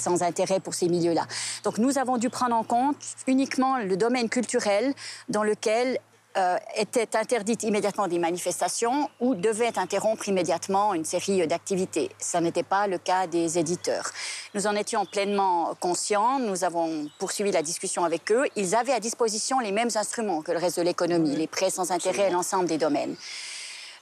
sans 0.00 0.22
intérêt 0.22 0.60
pour 0.60 0.74
ces 0.74 0.88
milieux-là. 0.88 1.26
Donc 1.64 1.78
nous 1.78 1.98
avons 1.98 2.16
dû 2.16 2.30
prendre 2.30 2.56
en 2.56 2.64
compte 2.64 2.96
uniquement 3.26 3.78
le 3.78 3.96
domaine 3.96 4.28
culturel 4.28 4.94
dans 5.28 5.42
lequel 5.42 5.98
euh, 6.36 6.58
étaient 6.76 7.16
interdites 7.16 7.64
immédiatement 7.64 8.06
des 8.06 8.20
manifestations 8.20 9.10
ou 9.18 9.34
devaient 9.34 9.76
interrompre 9.76 10.28
immédiatement 10.28 10.94
une 10.94 11.04
série 11.04 11.44
d'activités. 11.48 12.08
Ce 12.20 12.38
n'était 12.38 12.62
pas 12.62 12.86
le 12.86 12.98
cas 12.98 13.26
des 13.26 13.58
éditeurs. 13.58 14.12
Nous 14.54 14.68
en 14.68 14.76
étions 14.76 15.04
pleinement 15.06 15.74
conscients, 15.80 16.38
nous 16.38 16.62
avons 16.62 17.08
poursuivi 17.18 17.50
la 17.50 17.62
discussion 17.62 18.04
avec 18.04 18.30
eux. 18.30 18.44
Ils 18.54 18.76
avaient 18.76 18.92
à 18.92 19.00
disposition 19.00 19.58
les 19.58 19.72
mêmes 19.72 19.90
instruments 19.96 20.40
que 20.40 20.52
le 20.52 20.58
reste 20.58 20.76
de 20.76 20.82
l'économie, 20.82 21.34
les 21.34 21.48
prêts 21.48 21.70
sans 21.70 21.90
intérêt 21.90 22.28
et 22.28 22.30
l'ensemble 22.30 22.66
des 22.66 22.78
domaines. 22.78 23.16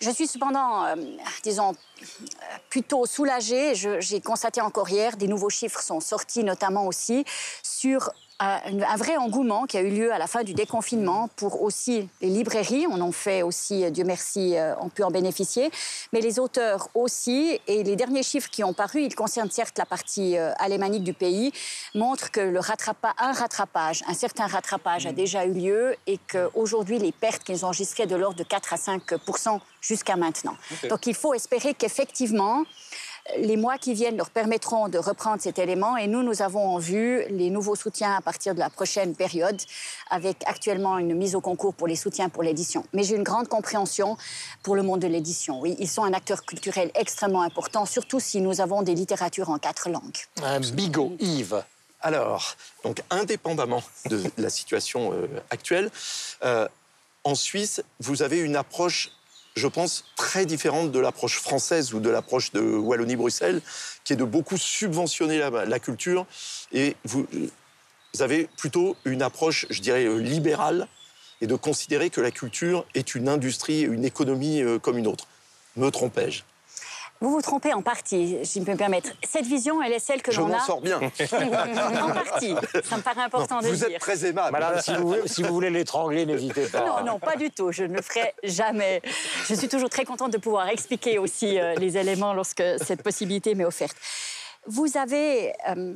Je 0.00 0.10
suis 0.10 0.28
cependant, 0.28 0.84
euh, 0.84 0.94
disons, 1.42 1.74
plutôt 2.70 3.04
soulagée. 3.04 3.74
J'ai 3.74 4.20
constaté 4.20 4.60
encore 4.60 4.88
hier, 4.88 5.16
des 5.16 5.26
nouveaux 5.26 5.50
chiffres 5.50 5.80
sont 5.80 6.00
sortis, 6.00 6.44
notamment 6.44 6.86
aussi 6.86 7.24
sur 7.62 8.10
un, 8.40 8.96
vrai 8.96 9.16
engouement 9.16 9.66
qui 9.66 9.76
a 9.76 9.80
eu 9.80 9.90
lieu 9.90 10.12
à 10.12 10.18
la 10.18 10.26
fin 10.26 10.44
du 10.44 10.54
déconfinement 10.54 11.28
pour 11.36 11.62
aussi 11.62 12.08
les 12.20 12.28
librairies. 12.28 12.86
On 12.88 13.00
en 13.00 13.12
fait 13.12 13.42
aussi, 13.42 13.90
Dieu 13.90 14.04
merci, 14.04 14.56
euh, 14.56 14.76
ont 14.80 14.88
pu 14.88 15.02
en 15.02 15.10
bénéficier. 15.10 15.70
Mais 16.12 16.20
les 16.20 16.38
auteurs 16.38 16.88
aussi. 16.94 17.60
Et 17.66 17.82
les 17.82 17.96
derniers 17.96 18.22
chiffres 18.22 18.48
qui 18.50 18.62
ont 18.62 18.72
paru, 18.72 19.02
ils 19.02 19.14
concernent 19.14 19.50
certes 19.50 19.78
la 19.78 19.86
partie 19.86 20.36
euh, 20.36 20.52
alémanique 20.58 21.04
du 21.04 21.14
pays, 21.14 21.52
montrent 21.94 22.30
que 22.30 22.40
le 22.40 22.60
rattrapage, 22.60 23.14
un 23.18 23.32
rattrapage, 23.32 24.02
un 24.06 24.14
certain 24.14 24.46
rattrapage 24.46 25.06
a 25.06 25.12
déjà 25.12 25.44
eu 25.44 25.52
lieu 25.52 25.96
et 26.06 26.18
qu'aujourd'hui, 26.30 26.98
les 26.98 27.12
pertes 27.12 27.42
qu'ils 27.42 27.64
ont 27.64 27.68
enregistrées 27.68 28.06
de 28.06 28.16
l'ordre 28.16 28.36
de 28.36 28.44
4 28.44 28.72
à 28.72 28.76
5% 28.76 29.60
jusqu'à 29.80 30.16
maintenant. 30.16 30.56
Donc 30.88 31.06
il 31.06 31.14
faut 31.14 31.34
espérer 31.34 31.74
qu'effectivement, 31.74 32.64
les 33.36 33.56
mois 33.56 33.78
qui 33.78 33.94
viennent 33.94 34.16
leur 34.16 34.30
permettront 34.30 34.88
de 34.88 34.98
reprendre 34.98 35.42
cet 35.42 35.58
élément 35.58 35.96
et 35.96 36.06
nous, 36.06 36.22
nous 36.22 36.42
avons 36.42 36.66
en 36.68 36.78
vue 36.78 37.24
les 37.30 37.50
nouveaux 37.50 37.76
soutiens 37.76 38.14
à 38.14 38.20
partir 38.20 38.54
de 38.54 38.58
la 38.58 38.70
prochaine 38.70 39.14
période, 39.14 39.60
avec 40.10 40.42
actuellement 40.46 40.98
une 40.98 41.14
mise 41.14 41.34
au 41.34 41.40
concours 41.40 41.74
pour 41.74 41.86
les 41.86 41.96
soutiens 41.96 42.28
pour 42.28 42.42
l'édition. 42.42 42.84
Mais 42.92 43.02
j'ai 43.02 43.16
une 43.16 43.22
grande 43.22 43.48
compréhension 43.48 44.16
pour 44.62 44.76
le 44.76 44.82
monde 44.82 45.00
de 45.00 45.06
l'édition. 45.06 45.60
Oui, 45.60 45.76
ils 45.78 45.88
sont 45.88 46.04
un 46.04 46.12
acteur 46.12 46.44
culturel 46.44 46.90
extrêmement 46.94 47.42
important, 47.42 47.86
surtout 47.86 48.20
si 48.20 48.40
nous 48.40 48.60
avons 48.60 48.82
des 48.82 48.94
littératures 48.94 49.50
en 49.50 49.58
quatre 49.58 49.88
langues. 49.88 50.18
Un 50.42 50.60
bigot, 50.60 51.14
Yves. 51.20 51.62
Alors, 52.00 52.56
donc 52.84 53.02
indépendamment 53.10 53.82
de 54.08 54.22
la 54.38 54.50
situation 54.50 55.12
euh, 55.12 55.26
actuelle, 55.50 55.90
euh, 56.44 56.68
en 57.24 57.34
Suisse, 57.34 57.82
vous 57.98 58.22
avez 58.22 58.38
une 58.38 58.56
approche 58.56 59.10
je 59.58 59.68
pense, 59.68 60.04
très 60.16 60.46
différente 60.46 60.90
de 60.90 60.98
l'approche 60.98 61.38
française 61.38 61.92
ou 61.92 62.00
de 62.00 62.08
l'approche 62.08 62.52
de 62.52 62.60
Wallonie-Bruxelles, 62.60 63.60
qui 64.04 64.14
est 64.14 64.16
de 64.16 64.24
beaucoup 64.24 64.56
subventionner 64.56 65.38
la, 65.38 65.78
culture. 65.78 66.26
Et 66.72 66.96
vous, 67.04 67.26
vous, 67.32 68.22
avez 68.22 68.48
plutôt 68.56 68.96
une 69.04 69.22
approche, 69.22 69.66
je 69.70 69.80
dirais, 69.80 70.06
euh, 70.06 70.16
libérale, 70.16 70.88
et 71.40 71.46
de 71.46 71.54
considérer 71.54 72.10
que 72.10 72.20
la 72.20 72.30
culture 72.30 72.84
est 72.94 73.14
une 73.14 73.28
industrie, 73.28 73.82
une 73.82 74.04
économie 74.04 74.62
euh, 74.62 74.78
comme 74.78 74.98
une 74.98 75.06
autre. 75.06 75.26
Me 75.76 75.90
trompais-je? 75.90 76.42
Vous 77.20 77.30
vous 77.30 77.42
trompez 77.42 77.72
en 77.72 77.82
partie, 77.82 78.38
si 78.44 78.60
je 78.60 78.64
peux 78.64 78.72
me 78.72 78.76
permettre. 78.76 79.10
Cette 79.28 79.46
vision, 79.46 79.82
elle 79.82 79.92
est 79.92 79.98
celle 79.98 80.22
que 80.22 80.30
l'on 80.32 80.46
a. 80.46 80.48
Je 80.48 80.52
m'en 80.52 80.60
sors 80.60 80.80
bien. 80.80 80.98
en 81.00 82.12
partie. 82.12 82.54
Ça 82.84 82.96
me 82.96 83.02
paraît 83.02 83.22
important 83.22 83.60
de 83.60 83.66
vous 83.66 83.74
dire. 83.74 83.88
Vous 83.88 83.94
êtes 83.94 84.00
très 84.00 84.24
aimable. 84.26 84.52
Madame, 84.52 84.80
si 84.80 84.94
vous, 84.94 85.16
si 85.26 85.42
vous 85.42 85.52
voulez 85.52 85.70
l'étrangler, 85.70 86.26
n'hésitez 86.26 86.66
pas. 86.66 86.86
Non, 86.86 87.04
non, 87.04 87.18
pas 87.18 87.36
du 87.36 87.50
tout. 87.50 87.72
Je 87.72 87.84
ne 87.84 87.94
le 87.94 88.02
ferai 88.02 88.34
jamais. 88.44 89.02
Je 89.46 89.54
suis 89.54 89.68
toujours 89.68 89.90
très 89.90 90.04
contente 90.04 90.32
de 90.32 90.38
pouvoir 90.38 90.68
expliquer 90.68 91.18
aussi 91.18 91.58
euh, 91.58 91.74
les 91.74 91.96
éléments 91.96 92.34
lorsque 92.34 92.62
cette 92.84 93.02
possibilité 93.02 93.54
m'est 93.56 93.64
offerte. 93.64 93.96
Vous 94.66 94.96
avez 94.96 95.52
euh, 95.68 95.94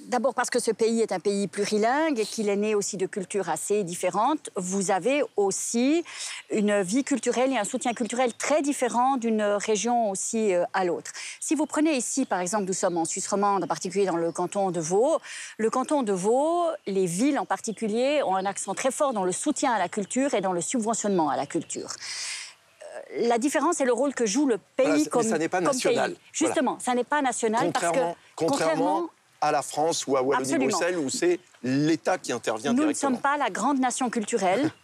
D'abord 0.00 0.34
parce 0.34 0.50
que 0.50 0.58
ce 0.58 0.72
pays 0.72 1.02
est 1.02 1.12
un 1.12 1.20
pays 1.20 1.46
plurilingue 1.46 2.18
et 2.18 2.26
qu'il 2.26 2.48
est 2.48 2.56
né 2.56 2.74
aussi 2.74 2.96
de 2.96 3.06
cultures 3.06 3.48
assez 3.48 3.84
différentes. 3.84 4.50
Vous 4.56 4.90
avez 4.90 5.22
aussi 5.36 6.04
une 6.50 6.82
vie 6.82 7.04
culturelle 7.04 7.52
et 7.52 7.58
un 7.58 7.64
soutien 7.64 7.94
culturel 7.94 8.34
très 8.34 8.60
différent 8.60 9.16
d'une 9.16 9.42
région 9.42 10.10
aussi 10.10 10.52
euh, 10.52 10.64
à 10.72 10.84
l'autre. 10.84 11.12
Si 11.38 11.54
vous 11.54 11.66
prenez 11.66 11.96
ici, 11.96 12.26
par 12.26 12.40
exemple, 12.40 12.64
nous 12.64 12.72
sommes 12.72 12.96
en 12.96 13.04
Suisse 13.04 13.28
romande, 13.28 13.62
en 13.62 13.66
particulier 13.68 14.04
dans 14.04 14.16
le 14.16 14.32
canton 14.32 14.72
de 14.72 14.80
Vaud. 14.80 15.20
Le 15.58 15.70
canton 15.70 16.02
de 16.02 16.12
Vaud, 16.12 16.64
les 16.86 17.06
villes 17.06 17.38
en 17.38 17.46
particulier, 17.46 18.20
ont 18.24 18.34
un 18.34 18.46
accent 18.46 18.74
très 18.74 18.90
fort 18.90 19.12
dans 19.12 19.24
le 19.24 19.32
soutien 19.32 19.72
à 19.72 19.78
la 19.78 19.88
culture 19.88 20.34
et 20.34 20.40
dans 20.40 20.52
le 20.52 20.60
subventionnement 20.60 21.30
à 21.30 21.36
la 21.36 21.46
culture 21.46 21.90
euh, 22.82 23.28
la 23.28 23.38
différence 23.38 23.80
est 23.80 23.84
le 23.84 23.92
rôle 23.92 24.14
que 24.14 24.26
joue 24.26 24.46
le 24.46 24.58
pays 24.58 25.08
comme, 25.08 25.22
mais 25.22 25.28
ça 25.28 25.38
n'est 25.38 25.48
pas 25.48 25.60
national. 25.60 26.16
Justement, 26.32 26.78
ça 26.80 26.94
n'est 26.94 27.04
pas 27.04 27.22
national 27.22 27.70
parce 27.72 27.92
que 27.92 28.00
contrairement 28.34 29.08
à 29.44 29.52
la 29.52 29.62
France 29.62 30.06
ou 30.06 30.16
à 30.16 30.22
Wallonie-Bruxelles, 30.22 30.98
où 30.98 31.10
c'est 31.10 31.38
l'État 31.62 32.18
qui 32.18 32.32
intervient 32.32 32.72
Nous 32.72 32.82
directement. 32.82 33.10
Nous 33.10 33.16
ne 33.16 33.20
sommes 33.20 33.22
pas 33.22 33.36
la 33.36 33.50
grande 33.50 33.78
nation 33.78 34.10
culturelle. 34.10 34.70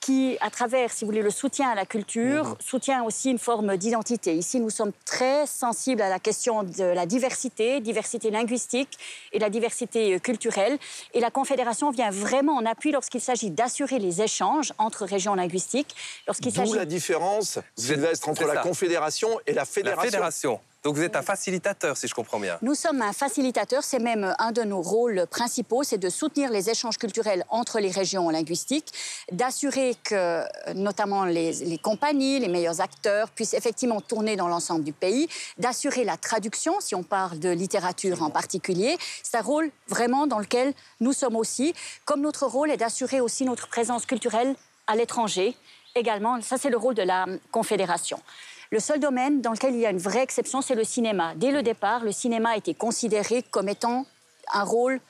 qui, 0.00 0.36
à 0.40 0.50
travers, 0.50 0.92
si 0.92 1.04
vous 1.04 1.10
voulez, 1.10 1.22
le 1.22 1.30
soutien 1.30 1.70
à 1.70 1.74
la 1.74 1.84
culture, 1.84 2.44
mhm. 2.44 2.56
soutient 2.60 3.02
aussi 3.02 3.30
une 3.30 3.38
forme 3.38 3.76
d'identité. 3.76 4.34
Ici, 4.34 4.60
nous 4.60 4.70
sommes 4.70 4.92
très 5.04 5.46
sensibles 5.46 6.02
à 6.02 6.08
la 6.08 6.18
question 6.18 6.62
de 6.62 6.84
la 6.84 7.06
diversité, 7.06 7.80
diversité 7.80 8.30
linguistique 8.30 8.98
et 9.32 9.38
la 9.38 9.50
diversité 9.50 10.14
euh, 10.14 10.18
culturelle. 10.18 10.78
Et 11.14 11.20
la 11.20 11.30
Confédération 11.30 11.90
vient 11.90 12.10
vraiment 12.10 12.56
en 12.56 12.66
appui 12.66 12.92
lorsqu'il 12.92 13.20
s'agit 13.20 13.50
d'assurer 13.50 13.98
les 13.98 14.22
échanges 14.22 14.72
entre 14.78 15.04
régions 15.04 15.34
linguistiques. 15.34 15.94
Lorsqu'il 16.26 16.52
D'où 16.52 16.74
la 16.74 16.84
différence, 16.84 17.58
Sylvestre, 17.76 18.28
entre 18.28 18.46
la 18.46 18.58
Confédération 18.58 19.28
et 19.46 19.52
la 19.52 19.64
Fédération. 19.64 20.02
La 20.02 20.10
Fédération. 20.10 20.60
Donc 20.84 20.94
vous 20.94 21.02
êtes 21.02 21.16
un 21.16 21.22
facilitateur, 21.22 21.96
si 21.96 22.06
je 22.06 22.14
comprends 22.14 22.38
bien. 22.38 22.56
Nous 22.62 22.74
sommes 22.74 23.02
un 23.02 23.12
facilitateur, 23.12 23.82
c'est 23.82 23.98
même 23.98 24.34
un 24.38 24.52
de 24.52 24.62
nos 24.62 24.80
rôles 24.80 25.26
principaux, 25.28 25.82
c'est 25.82 25.98
de 25.98 26.08
soutenir 26.08 26.50
les 26.50 26.70
échanges 26.70 26.98
culturels 26.98 27.44
entre 27.48 27.80
les 27.80 27.90
régions 27.90 28.30
linguistiques, 28.30 28.92
d'assurer 29.32 29.96
que 30.04 30.44
notamment 30.74 31.24
les, 31.24 31.78
compagnies, 31.82 32.38
les 32.38 32.46
meilleurs 32.46 32.80
acteurs 32.80 33.28
puissent 33.30 33.54
effectivement 33.54 34.00
tourner 34.00 34.36
dans 34.36 34.46
l'ensemble 34.46 34.84
du 34.84 34.92
pays, 34.92 35.28
d'assurer 35.58 36.04
la 36.04 36.16
traduction, 36.16 36.80
si 36.80 36.94
on 36.94 37.02
parle 37.02 37.40
de 37.40 37.48
littérature 37.48 38.22
en 38.22 38.30
particulier. 38.30 38.96
C'est 39.24 39.36
un 39.36 39.42
rôle 39.42 39.72
vraiment 39.88 40.28
dans 40.28 40.38
lequel 40.38 40.74
nous 41.00 41.12
sommes 41.12 41.36
aussi, 41.36 41.74
comme 42.04 42.20
notre 42.20 42.46
rôle 42.46 42.70
est 42.70 42.76
d'assurer 42.76 43.20
aussi 43.20 43.44
notre 43.44 43.66
présence 43.66 44.06
culturelle 44.06 44.54
à 44.86 44.94
l'étranger 44.94 45.56
également. 45.96 46.40
Ça, 46.40 46.56
c'est 46.56 46.70
le 46.70 46.76
rôle 46.76 46.94
de 46.94 47.02
la 47.02 47.26
Confédération. 47.50 48.20
Le 48.70 48.80
seul 48.80 49.00
domaine 49.00 49.40
dans 49.40 49.52
lequel 49.52 49.74
il 49.74 49.80
y 49.80 49.86
a 49.86 49.90
une 49.90 49.98
vraie 49.98 50.22
exception, 50.22 50.60
c'est 50.60 50.74
le 50.74 50.84
cinéma. 50.84 51.32
Dès 51.36 51.52
le 51.52 51.62
départ, 51.62 52.04
le 52.04 52.12
cinéma 52.12 52.50
a 52.50 52.56
été 52.56 52.74
considéré 52.74 53.42
comme 53.42 53.68
étant 53.68 54.04
un 54.52 54.62
rôle 54.62 55.00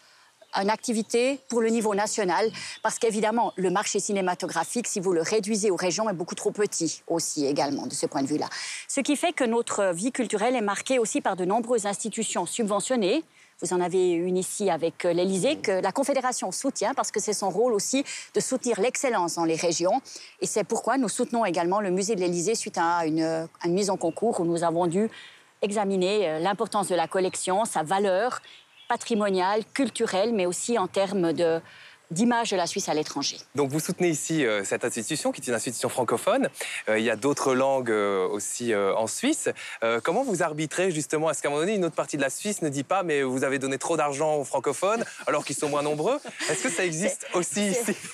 une 0.55 0.71
activité 0.71 1.41
pour 1.49 1.61
le 1.61 1.69
niveau 1.69 1.95
national, 1.95 2.51
parce 2.83 2.99
qu'évidemment, 2.99 3.53
le 3.57 3.71
marché 3.71 4.01
cinématographique, 4.01 4.87
si 4.87 4.99
vous 4.99 5.13
le 5.13 5.21
réduisez 5.21 5.71
aux 5.71 5.77
régions, 5.77 6.09
est 6.09 6.15
beaucoup 6.15 6.35
trop 6.35 6.51
petit 6.51 7.03
aussi 7.07 7.47
également 7.47 7.87
de 7.87 7.93
ce 7.93 8.07
point 8.07 8.23
de 8.23 8.27
vue-là. 8.27 8.49
Ce 8.89 9.01
qui 9.01 9.17
fait 9.17 9.33
que 9.33 9.45
notre 9.45 9.93
vie 9.93 10.11
culturelle 10.11 10.57
est 10.57 10.63
marquée 10.63 10.99
aussi 10.99 11.21
par 11.21 11.37
de 11.37 11.45
nombreuses 11.45 11.87
institutions 11.87 12.47
subventionnées, 12.47 13.25
vous 13.61 13.73
en 13.73 13.81
avez 13.81 14.11
une 14.13 14.37
ici 14.37 14.71
avec 14.71 15.05
euh, 15.05 15.13
l'Elysée, 15.13 15.57
que 15.57 15.73
la 15.73 15.91
Confédération 15.91 16.53
soutient 16.53 16.95
parce 16.95 17.11
que 17.11 17.19
c'est 17.19 17.33
son 17.33 17.51
rôle 17.51 17.73
aussi 17.73 18.05
de 18.35 18.41
soutenir 18.41 18.81
l'excellence 18.81 19.35
dans 19.35 19.45
les 19.45 19.57
régions. 19.57 20.01
Et 20.41 20.47
c'est 20.47 20.65
pourquoi 20.65 20.97
nous 20.97 21.09
soutenons 21.09 21.45
également 21.45 21.81
le 21.81 21.91
musée 21.91 22.15
de 22.15 22.21
l'Elysée 22.21 22.55
suite 22.55 22.79
à 22.79 23.05
une, 23.05 23.49
une 23.65 23.73
mise 23.73 23.91
en 23.91 23.97
concours 23.97 24.41
où 24.41 24.45
nous 24.45 24.63
avons 24.63 24.87
dû 24.87 25.11
examiner 25.61 26.29
euh, 26.29 26.39
l'importance 26.39 26.89
de 26.89 26.95
la 26.95 27.09
collection, 27.09 27.65
sa 27.65 27.83
valeur 27.83 28.41
patrimoniale, 28.89 29.65
culturelle, 29.75 30.33
mais 30.33 30.47
aussi 30.47 30.79
en 30.79 30.87
termes 30.87 31.33
de, 31.33 31.61
d'image 32.11 32.51
de 32.51 32.57
la 32.57 32.67
Suisse 32.67 32.89
à 32.89 32.95
l'étranger. 32.95 33.39
Donc 33.55 33.71
vous 33.71 33.81
soutenez 33.81 34.09
ici 34.09 34.45
euh, 34.45 34.65
cette 34.65 34.85
institution 34.85 35.31
qui 35.33 35.41
est 35.41 35.47
une 35.47 35.55
institution 35.55 35.89
francophone. 35.89 36.49
Euh, 36.89 36.99
il 36.99 37.05
y 37.05 37.11
a 37.11 37.17
d'autres 37.17 37.55
langues 37.55 37.91
euh, 37.91 38.27
aussi 38.29 38.75
en 38.75 39.07
Suisse. 39.07 39.49
comment 40.03 40.23
vous 40.23 40.43
arbitrez 40.43 40.91
justement? 40.91 41.31
Est-ce 41.31 41.43
qu'à 41.43 41.49
un 41.49 41.51
moment 41.51 41.63
donné, 41.63 41.75
une 41.75 41.85
autre 41.85 41.95
partie 41.95 42.17
de 42.17 42.23
la 42.23 42.31
Suisse 42.31 42.63
ne 42.63 42.69
dit 42.69 42.83
pas 42.83 43.03
mais 43.03 43.23
vous 43.23 43.45
avez 43.45 43.59
donné 43.59 43.79
trop 43.79 43.97
d'argent 43.97 44.37
aux 44.37 44.45
francophones 44.45 45.05
alors 45.27 45.45
qu'ils 45.45 45.57
sont 45.57 45.69
moins 45.69 45.83
nombreux? 45.83 46.19
Est-ce 46.51 46.63
que 46.63 46.71
ça 46.71 46.85
existe 46.85 47.27
aussi 47.35 47.69
ici? 47.69 47.97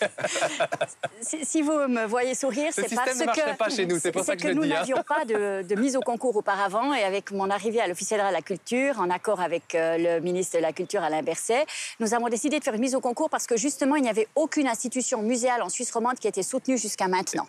Si, 1.45 1.63
vous 1.63 1.73
me 1.73 2.07
voyez 2.07 2.35
sourire, 2.35 2.71
c'est 2.73 2.95
parce 2.95 3.19
que, 3.19 3.57
pas 3.57 3.71
chez 3.71 3.87
nous. 3.87 3.99
C'est 3.99 4.13
pour 4.13 4.25
ça 4.25 4.37
que, 4.37 4.43
que, 4.43 4.49
nous 4.49 4.63
hein. 4.63 4.69
n'avions 4.69 5.03
pas 5.07 5.25
de, 5.25 5.75
mise 5.75 5.97
au 5.97 6.01
concours 6.01 6.37
auparavant 6.37 6.93
et 6.93 7.03
avec 7.03 7.31
mon 7.31 7.51
arrivée 7.51 7.81
à 7.81 7.87
l'officiel 7.87 8.21
de 8.21 8.33
la 8.33 8.43
culture, 8.43 9.01
en 9.01 9.11
accord 9.11 9.41
avec 9.41 9.75
le 9.75 10.21
ministre 10.21 10.57
de 10.57 10.63
la 10.63 10.73
Culture 10.73 11.03
Alain 11.03 11.23
Berset, 11.23 11.65
nous 12.01 12.15
avons 12.15 12.29
décidé 12.29 12.59
de 12.59 12.65
faire 12.65 12.75
une 12.75 12.81
mise 12.81 12.95
au 12.95 13.01
concours 13.01 13.31
parce 13.31 13.47
que 13.47 13.57
justement 13.57 13.84
il 13.97 14.03
n'y 14.03 14.09
avait 14.09 14.29
aucune 14.35 14.67
institution 14.67 15.23
muséale 15.23 15.63
en 15.63 15.69
Suisse 15.69 15.91
romande 15.91 16.19
qui 16.19 16.29
était 16.29 16.43
soutenue 16.43 16.79
jusqu'à 16.79 17.09
maintenant. 17.09 17.47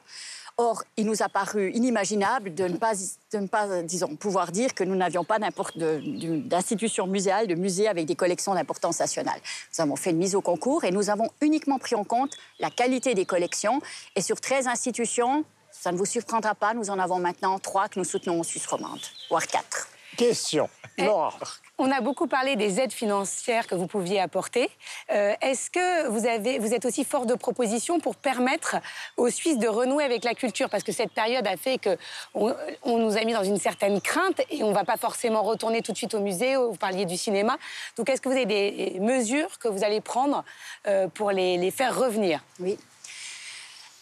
Or, 0.57 0.83
il 0.95 1.05
nous 1.05 1.21
a 1.21 1.27
paru 1.27 1.71
inimaginable 1.71 2.53
de 2.53 2.65
ne 2.65 2.77
pas, 2.77 2.93
de 3.33 3.37
ne 3.39 3.47
pas 3.47 3.81
disons, 3.83 4.15
pouvoir 4.15 4.53
dire 4.53 4.73
que 4.73 4.85
nous 4.85 4.95
n'avions 4.95 5.25
pas 5.25 5.37
d'institution 5.37 7.07
muséale, 7.07 7.47
de 7.47 7.55
musée 7.55 7.89
avec 7.89 8.05
des 8.05 8.15
collections 8.15 8.53
d'importance 8.53 8.99
nationale. 8.99 9.39
Nous 9.73 9.83
avons 9.83 9.97
fait 9.97 10.11
une 10.11 10.17
mise 10.17 10.33
au 10.33 10.41
concours 10.41 10.85
et 10.85 10.91
nous 10.91 11.09
avons 11.09 11.29
uniquement 11.41 11.77
pris 11.77 11.95
en 11.95 12.05
compte 12.05 12.37
la 12.59 12.69
qualité 12.69 13.15
des 13.15 13.25
collections. 13.25 13.81
Et 14.15 14.21
sur 14.21 14.39
13 14.39 14.67
institutions, 14.67 15.43
ça 15.71 15.91
ne 15.91 15.97
vous 15.97 16.05
surprendra 16.05 16.55
pas, 16.55 16.73
nous 16.73 16.89
en 16.89 16.99
avons 16.99 17.19
maintenant 17.19 17.59
trois 17.59 17.89
que 17.89 17.99
nous 17.99 18.05
soutenons 18.05 18.39
en 18.39 18.43
Suisse 18.43 18.65
romande, 18.65 19.01
voire 19.29 19.45
quatre. 19.47 19.89
Question. 20.15 20.69
Eh, 20.97 21.09
on 21.77 21.91
a 21.91 22.01
beaucoup 22.01 22.27
parlé 22.27 22.55
des 22.55 22.79
aides 22.79 22.93
financières 22.93 23.67
que 23.67 23.75
vous 23.75 23.87
pouviez 23.87 24.19
apporter. 24.19 24.69
Euh, 25.11 25.33
est-ce 25.41 25.69
que 25.69 26.07
vous, 26.07 26.25
êtes 26.25 26.85
aussi 26.85 27.03
fort 27.03 27.25
de 27.25 27.33
propositions 27.33 27.99
pour 27.99 28.15
permettre 28.15 28.77
aux 29.17 29.29
Suisses 29.29 29.57
de 29.57 29.67
renouer 29.67 30.03
avec 30.03 30.23
la 30.23 30.33
culture? 30.33 30.69
Parce 30.69 30.83
que 30.83 30.91
cette 30.91 31.11
période 31.11 31.45
a 31.47 31.57
fait 31.57 31.77
qu'on 31.77 32.55
on 32.83 32.97
nous 32.97 33.17
a 33.17 33.23
mis 33.23 33.33
dans 33.33 33.43
une 33.43 33.59
certaine 33.59 33.99
crainte 34.01 34.41
et 34.49 34.63
on 34.63 34.69
ne 34.69 34.73
va 34.73 34.83
pas 34.83 34.97
forcément 34.97 35.43
retourner 35.43 35.81
tout 35.81 35.91
de 35.91 35.97
suite 35.97 36.13
au 36.13 36.19
musée. 36.19 36.55
Vous 36.55 36.75
parliez 36.75 37.05
du 37.05 37.17
cinéma. 37.17 37.57
Donc 37.97 38.09
est-ce 38.09 38.21
que 38.21 38.29
vous 38.29 38.35
avez 38.35 38.45
des 38.45 38.99
mesures 38.99 39.59
que 39.59 39.67
vous 39.67 39.83
allez 39.83 40.01
prendre 40.01 40.43
euh, 40.87 41.07
pour 41.07 41.31
les, 41.31 41.57
les 41.57 41.71
faire 41.71 41.97
revenir? 41.97 42.41
Oui. 42.59 42.77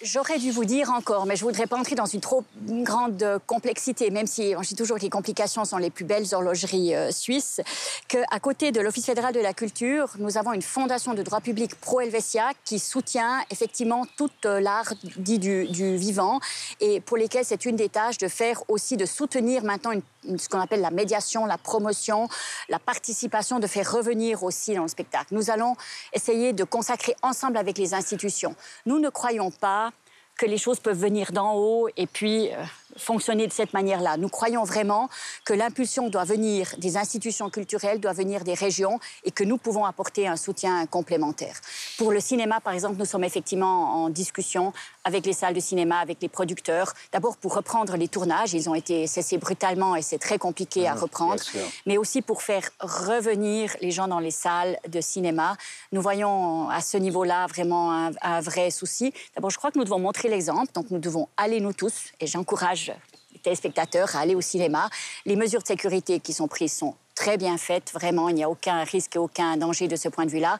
J'aurais 0.05 0.37
dû 0.37 0.51
vous 0.51 0.65
dire 0.65 0.91
encore, 0.91 1.25
mais 1.25 1.37
je 1.37 1.45
ne 1.45 1.49
voudrais 1.49 1.65
pas 1.65 1.77
entrer 1.77 1.95
dans 1.95 2.05
une 2.05 2.19
trop 2.19 2.43
grande 2.61 3.39
complexité, 3.47 4.09
même 4.09 4.27
si 4.27 4.51
je 4.51 4.67
dis 4.67 4.75
toujours 4.75 4.97
que 4.97 5.01
les 5.03 5.09
complications 5.09 5.63
sont 5.63 5.77
les 5.77 5.89
plus 5.89 6.03
belles 6.03 6.25
horlogeries 6.33 6.93
euh, 6.93 7.09
suisses, 7.09 7.61
qu'à 8.09 8.39
côté 8.41 8.73
de 8.73 8.81
l'Office 8.81 9.05
fédéral 9.05 9.33
de 9.33 9.39
la 9.39 9.53
culture, 9.53 10.09
nous 10.19 10.37
avons 10.37 10.51
une 10.51 10.61
fondation 10.61 11.13
de 11.13 11.21
droit 11.21 11.39
public 11.39 11.75
pro-Helvetia 11.75 12.49
qui 12.65 12.79
soutient 12.79 13.45
effectivement 13.49 14.05
tout 14.17 14.29
euh, 14.43 14.59
l'art 14.59 14.93
dit 15.15 15.39
du, 15.39 15.95
vivant 15.95 16.41
et 16.81 16.99
pour 16.99 17.15
lesquels 17.15 17.45
c'est 17.45 17.63
une 17.63 17.77
des 17.77 17.87
tâches 17.87 18.17
de 18.17 18.27
faire 18.27 18.61
aussi, 18.67 18.97
de 18.97 19.05
soutenir 19.05 19.63
maintenant 19.63 19.93
ce 20.37 20.49
qu'on 20.49 20.59
appelle 20.59 20.81
la 20.81 20.91
médiation, 20.91 21.45
la 21.45 21.57
promotion, 21.57 22.27
la 22.67 22.79
participation, 22.79 23.59
de 23.59 23.67
faire 23.67 23.89
revenir 23.89 24.43
aussi 24.43 24.75
dans 24.75 24.83
le 24.83 24.89
spectacle. 24.89 25.27
Nous 25.31 25.49
allons 25.49 25.77
essayer 26.11 26.51
de 26.51 26.65
consacrer 26.65 27.15
ensemble 27.21 27.55
avec 27.55 27.77
les 27.77 27.93
institutions. 27.93 28.53
Nous 28.85 28.99
ne 28.99 29.09
croyons 29.09 29.49
pas 29.49 29.92
que 30.37 30.45
les 30.45 30.57
choses 30.57 30.79
peuvent 30.79 30.99
venir 30.99 31.31
d'en 31.31 31.55
haut 31.55 31.89
et 31.95 32.07
puis 32.07 32.49
euh, 32.51 32.63
fonctionner 32.97 33.47
de 33.47 33.53
cette 33.53 33.73
manière-là. 33.73 34.17
Nous 34.17 34.29
croyons 34.29 34.63
vraiment 34.63 35.09
que 35.45 35.53
l'impulsion 35.53 36.09
doit 36.09 36.23
venir 36.23 36.73
des 36.77 36.97
institutions 36.97 37.49
culturelles, 37.49 37.99
doit 37.99 38.13
venir 38.13 38.43
des 38.43 38.53
régions 38.53 38.99
et 39.23 39.31
que 39.31 39.43
nous 39.43 39.57
pouvons 39.57 39.85
apporter 39.85 40.27
un 40.27 40.35
soutien 40.35 40.85
complémentaire. 40.85 41.59
Pour 41.97 42.11
le 42.11 42.19
cinéma, 42.19 42.59
par 42.59 42.73
exemple, 42.73 42.95
nous 42.97 43.05
sommes 43.05 43.23
effectivement 43.23 44.03
en 44.03 44.09
discussion 44.09 44.73
avec 45.03 45.25
les 45.25 45.33
salles 45.33 45.53
de 45.53 45.59
cinéma, 45.59 45.99
avec 45.99 46.21
les 46.21 46.29
producteurs. 46.29 46.93
D'abord 47.11 47.37
pour 47.37 47.55
reprendre 47.55 47.95
les 47.97 48.07
tournages, 48.07 48.53
ils 48.53 48.69
ont 48.69 48.75
été 48.75 49.07
cessés 49.07 49.37
brutalement 49.37 49.95
et 49.95 50.01
c'est 50.01 50.19
très 50.19 50.37
compliqué 50.37 50.87
à 50.87 50.95
mmh, 50.95 50.99
reprendre, 50.99 51.43
mais 51.85 51.97
aussi 51.97 52.21
pour 52.21 52.41
faire 52.41 52.69
revenir 52.79 53.75
les 53.81 53.91
gens 53.91 54.07
dans 54.07 54.19
les 54.19 54.31
salles 54.31 54.77
de 54.87 55.01
cinéma. 55.01 55.57
Nous 55.91 56.01
voyons 56.01 56.69
à 56.69 56.81
ce 56.81 56.97
niveau-là 56.97 57.47
vraiment 57.47 57.91
un, 57.91 58.11
un 58.21 58.41
vrai 58.41 58.71
souci. 58.71 59.13
D'abord, 59.35 59.49
je 59.49 59.57
crois 59.57 59.71
que 59.71 59.77
nous 59.77 59.85
devons 59.85 59.99
montrer 59.99 60.29
l'exemple, 60.29 60.71
donc 60.73 60.89
nous 60.91 60.99
devons 60.99 61.27
aller 61.37 61.59
nous 61.59 61.73
tous, 61.73 62.11
et 62.19 62.27
j'encourage 62.27 62.82
les 62.87 63.39
téléspectateurs 63.39 64.15
à 64.15 64.19
aller 64.19 64.35
au 64.35 64.41
cinéma. 64.41 64.89
Les 65.25 65.35
mesures 65.35 65.61
de 65.61 65.67
sécurité 65.67 66.19
qui 66.19 66.33
sont 66.33 66.47
prises 66.47 66.73
sont 66.73 66.95
très 67.15 67.37
bien 67.37 67.57
faites, 67.57 67.91
vraiment, 67.93 68.29
il 68.29 68.35
n'y 68.35 68.43
a 68.43 68.49
aucun 68.49 68.83
risque 68.83 69.15
et 69.15 69.19
aucun 69.19 69.57
danger 69.57 69.87
de 69.87 69.95
ce 69.95 70.09
point 70.09 70.25
de 70.25 70.31
vue-là. 70.31 70.59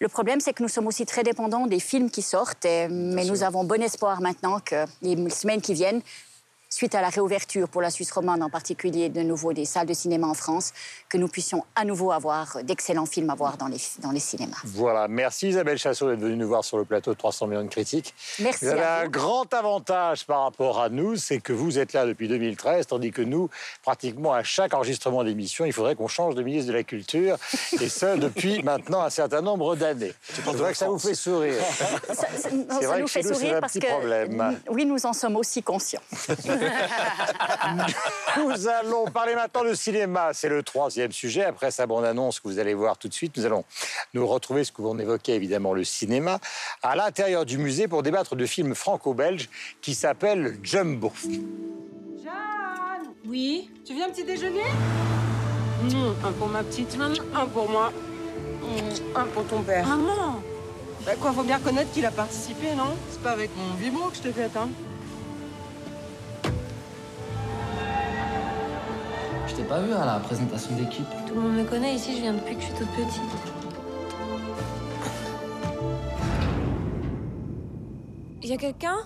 Le 0.00 0.08
problème, 0.08 0.38
c'est 0.38 0.52
que 0.52 0.62
nous 0.62 0.68
sommes 0.68 0.86
aussi 0.86 1.06
très 1.06 1.24
dépendants 1.24 1.66
des 1.66 1.80
films 1.80 2.08
qui 2.08 2.22
sortent, 2.22 2.64
mais 2.64 3.24
nous 3.24 3.42
avons 3.42 3.64
bon 3.64 3.82
espoir 3.82 4.20
maintenant 4.20 4.60
que 4.60 4.84
les 5.02 5.16
semaines 5.30 5.60
qui 5.60 5.74
viennent, 5.74 6.02
suite 6.78 6.94
à 6.94 7.00
la 7.00 7.08
réouverture 7.08 7.68
pour 7.68 7.82
la 7.82 7.90
Suisse 7.90 8.12
romande 8.12 8.40
en 8.40 8.50
particulier, 8.50 9.08
de 9.08 9.22
nouveau 9.22 9.52
des 9.52 9.64
salles 9.64 9.88
de 9.88 9.94
cinéma 9.94 10.28
en 10.28 10.34
France, 10.34 10.72
que 11.08 11.18
nous 11.18 11.26
puissions 11.26 11.64
à 11.74 11.84
nouveau 11.84 12.12
avoir 12.12 12.58
d'excellents 12.62 13.04
films 13.04 13.30
à 13.30 13.34
voir 13.34 13.56
dans 13.56 13.66
les, 13.66 13.78
dans 13.98 14.12
les 14.12 14.20
cinémas. 14.20 14.60
Voilà, 14.62 15.08
merci 15.08 15.48
Isabelle 15.48 15.76
Chassot 15.76 16.08
d'être 16.08 16.20
venue 16.20 16.36
nous 16.36 16.46
voir 16.46 16.64
sur 16.64 16.78
le 16.78 16.84
plateau 16.84 17.10
de 17.10 17.16
300 17.16 17.48
millions 17.48 17.64
de 17.64 17.68
critiques. 17.68 18.14
Merci. 18.38 18.64
Vous 18.64 18.70
avez 18.70 18.84
un 18.84 19.08
grand 19.08 19.52
avantage 19.54 20.24
par 20.24 20.44
rapport 20.44 20.80
à 20.80 20.88
nous, 20.88 21.16
c'est 21.16 21.40
que 21.40 21.52
vous 21.52 21.80
êtes 21.80 21.94
là 21.94 22.06
depuis 22.06 22.28
2013, 22.28 22.86
tandis 22.86 23.10
que 23.10 23.22
nous, 23.22 23.50
pratiquement 23.82 24.32
à 24.32 24.44
chaque 24.44 24.72
enregistrement 24.72 25.24
d'émission, 25.24 25.64
il 25.64 25.72
faudrait 25.72 25.96
qu'on 25.96 26.06
change 26.06 26.36
de 26.36 26.44
ministre 26.44 26.68
de 26.68 26.76
la 26.76 26.84
Culture, 26.84 27.38
et 27.80 27.88
ça 27.88 28.16
depuis 28.16 28.62
maintenant 28.62 29.02
un 29.02 29.10
certain 29.10 29.40
nombre 29.40 29.74
d'années. 29.74 30.14
C'est 30.22 30.44
vrai 30.44 30.70
que 30.70 30.78
ça 30.78 30.86
vous 30.86 31.00
fait 31.00 31.16
sourire. 31.16 31.60
Ça, 32.12 32.98
nous 33.00 33.08
fait 33.08 33.24
sourire 33.24 33.58
parce 33.60 33.74
que 33.74 33.84
problème. 33.84 34.60
oui, 34.70 34.86
nous 34.86 35.04
en 35.06 35.12
sommes 35.12 35.34
aussi 35.34 35.60
conscients. 35.60 36.02
nous 38.36 38.68
allons 38.68 39.06
parler 39.06 39.34
maintenant 39.34 39.64
de 39.64 39.74
cinéma. 39.74 40.30
C'est 40.32 40.48
le 40.48 40.62
troisième 40.62 41.12
sujet. 41.12 41.44
Après 41.44 41.70
sa 41.70 41.86
bande-annonce 41.86 42.40
que 42.40 42.48
vous 42.48 42.58
allez 42.58 42.74
voir 42.74 42.98
tout 42.98 43.08
de 43.08 43.14
suite, 43.14 43.36
nous 43.36 43.46
allons 43.46 43.64
nous 44.14 44.26
retrouver, 44.26 44.64
ce 44.64 44.72
que 44.72 44.82
vous 44.82 44.98
évoquait 44.98 45.34
évidemment, 45.34 45.72
le 45.72 45.84
cinéma, 45.84 46.38
à 46.82 46.96
l'intérieur 46.96 47.44
du 47.44 47.58
musée 47.58 47.88
pour 47.88 48.02
débattre 48.02 48.36
de 48.36 48.46
films 48.46 48.74
franco-belges 48.74 49.48
qui 49.80 49.94
s'appellent 49.94 50.58
Jumbo. 50.62 51.12
Jeanne 51.24 53.12
Oui? 53.26 53.70
Tu 53.84 53.94
viens 53.94 54.08
petit 54.10 54.24
déjeuner? 54.24 54.64
Un 56.24 56.32
pour 56.32 56.48
ma 56.48 56.62
petite 56.62 56.96
maman, 56.96 57.14
un 57.34 57.46
pour 57.46 57.68
moi. 57.68 57.92
Un 59.14 59.24
pour 59.26 59.46
ton 59.46 59.62
père. 59.62 59.86
Maman 59.86 60.42
Bah 61.06 61.12
quoi, 61.20 61.32
faut 61.32 61.44
bien 61.44 61.58
reconnaître 61.58 61.92
qu'il 61.92 62.04
a 62.04 62.10
participé, 62.10 62.74
non? 62.76 62.96
C'est 63.10 63.22
pas 63.22 63.30
avec 63.30 63.50
mon 63.56 63.74
vibro 63.76 64.08
que 64.08 64.16
je 64.16 64.22
te 64.22 64.32
fais, 64.32 64.50
hein 64.56 64.68
t'ai 69.58 69.64
pas 69.64 69.80
vu 69.80 69.92
à 69.92 70.06
la 70.06 70.20
présentation 70.20 70.76
d'équipe. 70.76 71.04
Tout 71.26 71.34
le 71.34 71.40
monde 71.40 71.56
me 71.56 71.64
connaît 71.64 71.96
ici, 71.96 72.14
je 72.14 72.20
viens 72.20 72.32
depuis 72.32 72.54
que 72.54 72.60
je 72.60 72.66
suis 72.66 72.74
toute 72.74 72.90
petite. 72.90 73.22
Y 78.40 78.52
a 78.52 78.56
quelqu'un? 78.56 78.98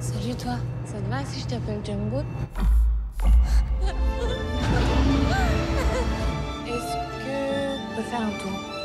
Salut 0.00 0.34
toi, 0.34 0.56
ça 0.84 0.94
te 0.94 1.08
va 1.08 1.24
si 1.24 1.40
je 1.40 1.46
t'appelle 1.46 1.80
Jumbo? 1.84 2.18
Est-ce 6.66 6.94
que 7.22 7.36
on 7.92 7.96
peut 7.96 8.02
faire 8.02 8.22
un 8.22 8.32
tour? 8.40 8.77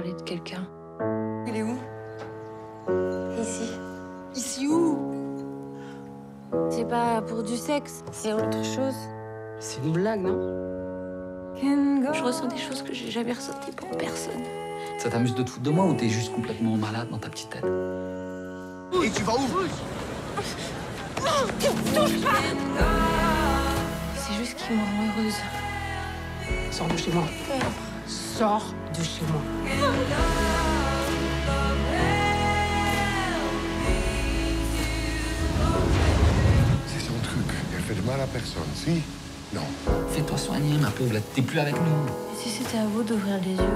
Parler 0.00 0.14
de 0.14 0.22
quelqu'un. 0.22 0.66
Il 1.46 1.56
est 1.56 1.62
où? 1.62 1.76
Ici. 3.38 3.70
Ici 4.34 4.66
où? 4.66 4.98
C'est 6.70 6.88
pas 6.88 7.20
pour 7.20 7.42
du 7.42 7.56
sexe, 7.56 8.02
c'est 8.10 8.32
autre 8.32 8.64
chose. 8.64 8.94
C'est 9.58 9.82
une 9.84 9.92
blague, 9.92 10.22
non? 10.22 10.56
Je 12.12 12.24
ressens 12.24 12.46
des 12.46 12.56
choses 12.56 12.82
que 12.82 12.94
j'ai 12.94 13.10
jamais 13.10 13.34
ressenties 13.34 13.72
pour 13.72 13.88
personne. 13.90 14.42
Ça 14.98 15.10
t'amuse 15.10 15.34
de 15.34 15.42
te 15.42 15.50
foutre 15.50 15.62
de 15.62 15.70
moi 15.70 15.84
ou 15.84 15.94
t'es 15.94 16.08
juste 16.08 16.34
complètement 16.34 16.76
malade 16.76 17.08
dans 17.10 17.18
ta 17.18 17.28
petite 17.28 17.50
tête? 17.50 17.64
Et 17.64 19.10
tu 19.10 19.22
vas 19.22 19.34
où? 19.34 19.40
C'est 24.16 24.34
juste 24.34 24.56
qu'il 24.56 24.76
me 24.76 24.82
rend 24.82 25.18
heureuse. 25.18 25.36
Sors 26.70 26.88
de 26.88 26.96
chez 26.96 27.12
moi. 27.12 27.24
Sors 28.40 28.72
de 28.96 29.02
chez 29.04 29.20
moi. 29.30 29.42
C'est 36.86 37.00
son 37.00 37.12
truc. 37.22 37.44
Elle 37.76 37.82
fait 37.82 38.00
de 38.00 38.06
mal 38.06 38.18
à 38.18 38.26
personne, 38.26 38.62
si? 38.74 39.02
Non. 39.52 39.60
Fais-toi 40.12 40.38
soigner, 40.38 40.78
ma 40.78 40.88
pauvre, 40.88 41.20
t'es 41.34 41.42
plus 41.42 41.58
avec 41.58 41.74
nous. 41.74 41.80
Et 42.32 42.42
si 42.42 42.48
c'était 42.48 42.78
à 42.78 42.86
vous 42.86 43.02
d'ouvrir 43.02 43.38
les 43.44 43.56
yeux? 43.56 43.68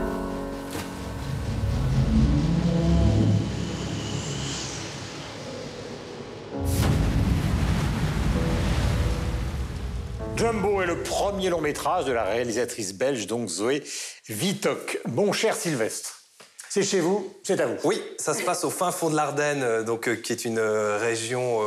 Jumbo 10.36 10.80
est 10.80 10.86
le 10.86 11.02
premier 11.02 11.50
long 11.50 11.60
métrage 11.60 12.06
de 12.06 12.12
la 12.12 12.24
réalisatrice 12.24 12.94
belge, 12.94 13.26
donc 13.26 13.48
Zoé 13.48 13.82
Vitoc. 14.30 14.98
Mon 15.04 15.34
cher 15.34 15.54
Sylvestre, 15.54 16.22
c'est 16.70 16.82
chez 16.82 17.00
vous, 17.00 17.30
c'est 17.42 17.60
à 17.60 17.66
vous. 17.66 17.76
Oui, 17.84 18.02
ça 18.18 18.32
se 18.32 18.42
passe 18.42 18.64
au 18.64 18.70
fin 18.70 18.90
fond 18.90 19.10
de 19.10 19.14
l'Ardenne, 19.14 19.62
euh, 19.62 19.82
donc 19.82 20.08
euh, 20.08 20.14
qui 20.14 20.32
est 20.32 20.46
une 20.46 20.58
euh, 20.58 20.96
région 20.96 21.60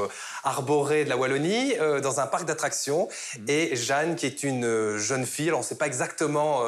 arborée 0.43 1.03
de 1.03 1.09
la 1.09 1.17
Wallonie, 1.17 1.75
dans 2.01 2.19
un 2.19 2.25
parc 2.25 2.45
d'attractions. 2.45 3.09
Mhm. 3.37 3.45
Et 3.47 3.75
Jeanne, 3.75 4.15
qui 4.15 4.25
est 4.25 4.41
une 4.41 4.97
jeune 4.97 5.27
fille, 5.27 5.51
on 5.51 5.59
ne 5.59 5.63
sait 5.63 5.75
pas 5.75 5.85
exactement 5.85 6.63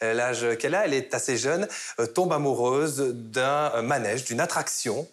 l'âge 0.00 0.46
qu'elle 0.58 0.74
a, 0.74 0.86
elle 0.86 0.94
est 0.94 1.12
assez 1.14 1.36
jeune, 1.36 1.68
tombe 2.14 2.32
amoureuse 2.32 3.12
d'un 3.14 3.82
manège, 3.82 4.24
d'une 4.24 4.40
attraction. 4.40 5.06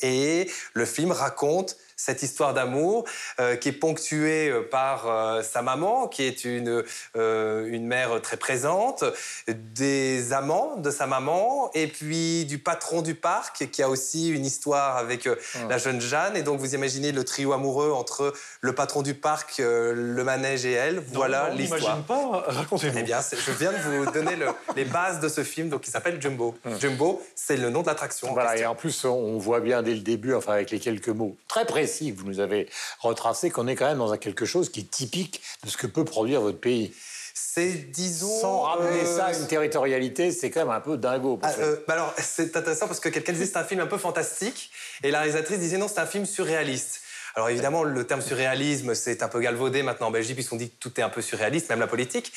et 0.00 0.50
le 0.72 0.84
film 0.86 1.12
raconte 1.12 1.76
cette 1.96 2.22
histoire 2.22 2.52
d'amour 2.54 3.04
euh, 3.40 3.56
qui 3.56 3.70
est 3.70 3.72
ponctuée 3.72 4.50
euh, 4.50 4.62
par 4.62 5.06
euh, 5.06 5.42
sa 5.42 5.62
maman, 5.62 6.08
qui 6.08 6.22
est 6.22 6.44
une, 6.44 6.84
une 7.14 7.86
mère 7.86 8.20
très 8.22 8.36
présente, 8.36 9.04
des 9.48 10.32
amants 10.32 10.76
de 10.76 10.90
sa 10.90 11.06
maman, 11.06 11.70
et 11.74 11.86
puis 11.86 12.44
du 12.44 12.58
patron 12.58 13.02
du 13.02 13.14
parc, 13.14 13.70
qui 13.70 13.82
a 13.82 13.88
aussi 13.88 14.28
une 14.28 14.44
histoire 14.44 14.96
avec 14.96 15.26
ah. 15.26 15.58
la 15.68 15.78
jeune 15.78 16.00
Jeanne. 16.00 16.36
Et 16.36 16.42
donc, 16.42 16.60
vous 16.60 16.74
imaginez 16.74 17.12
le 17.12 17.24
trio 17.24 17.52
amoureux 17.52 17.92
entre 17.92 18.34
le 18.60 18.74
patron 18.74 19.02
du 19.02 19.14
parc, 19.14 19.58
le 19.58 20.22
manège 20.22 20.66
et 20.66 20.72
elle. 20.72 21.02
Voilà 21.12 21.50
l'histoire. 21.50 22.02
pas, 22.02 22.44
racontez-nous. 22.46 22.98
Eh 22.98 23.02
bien, 23.02 23.20
je 23.20 23.52
viens 23.52 23.72
de 23.72 23.78
vous 23.78 24.10
donner 24.10 24.36
les 24.76 24.84
bases 24.84 25.20
de 25.20 25.28
ce 25.28 25.42
film, 25.42 25.68
donc 25.68 25.86
il 25.86 25.90
s'appelle 25.90 26.20
Jumbo. 26.20 26.54
Hum. 26.64 26.78
Jumbo, 26.78 27.22
c'est 27.34 27.56
le 27.56 27.70
nom 27.70 27.82
de 27.82 27.86
l'attraction. 27.86 28.32
Voilà, 28.32 28.56
et 28.56 28.66
en 28.66 28.74
plus, 28.74 29.04
on 29.04 29.38
voit 29.38 29.60
bien 29.60 29.82
dès 29.82 29.94
le 29.94 30.00
début, 30.00 30.34
enfin 30.34 30.52
avec 30.52 30.70
les 30.70 30.78
quelques 30.78 31.08
mots 31.08 31.36
très 31.56 31.64
précis, 31.86 32.12
que 32.12 32.20
vous 32.20 32.26
nous 32.26 32.40
avez 32.40 32.68
retracé 33.00 33.50
qu'on 33.50 33.68
est 33.68 33.76
quand 33.76 33.86
même 33.86 33.98
dans 33.98 34.16
quelque 34.16 34.44
chose 34.44 34.70
qui 34.70 34.80
est 34.80 34.90
typique 34.90 35.40
de 35.64 35.70
ce 35.70 35.76
que 35.76 35.86
peut 35.86 36.04
produire 36.04 36.40
votre 36.40 36.58
pays. 36.58 36.92
C'est, 37.34 37.90
disons... 37.90 38.40
Sans 38.40 38.60
ramener 38.60 39.02
euh, 39.02 39.16
ça 39.16 39.26
à 39.26 39.34
une 39.34 39.46
territorialité, 39.46 40.30
c'est 40.30 40.50
quand 40.50 40.60
même 40.60 40.70
un 40.70 40.80
peu 40.80 40.96
dingo. 40.96 41.38
Ah, 41.42 41.52
euh, 41.58 41.76
bah 41.86 41.94
alors, 41.94 42.14
c'est 42.18 42.56
intéressant 42.56 42.86
parce 42.86 42.98
que 42.98 43.10
quelqu'un 43.10 43.32
disait 43.32 43.46
c'est 43.46 43.58
un 43.58 43.64
film 43.64 43.80
un 43.80 43.86
peu 43.86 43.98
fantastique 43.98 44.70
et 45.02 45.10
la 45.10 45.18
réalisatrice 45.20 45.58
disait 45.58 45.76
non, 45.76 45.86
c'est 45.88 46.00
un 46.00 46.06
film 46.06 46.24
surréaliste. 46.24 47.00
Alors 47.36 47.50
évidemment, 47.50 47.84
le 47.84 48.04
terme 48.06 48.22
surréalisme, 48.22 48.94
c'est 48.94 49.22
un 49.22 49.28
peu 49.28 49.40
galvaudé 49.40 49.82
maintenant 49.82 50.06
en 50.06 50.10
Belgique 50.10 50.36
puisqu'on 50.36 50.56
dit 50.56 50.70
que 50.70 50.76
tout 50.80 50.98
est 50.98 51.02
un 51.02 51.10
peu 51.10 51.20
surréaliste, 51.20 51.68
même 51.68 51.80
la 51.80 51.86
politique. 51.86 52.32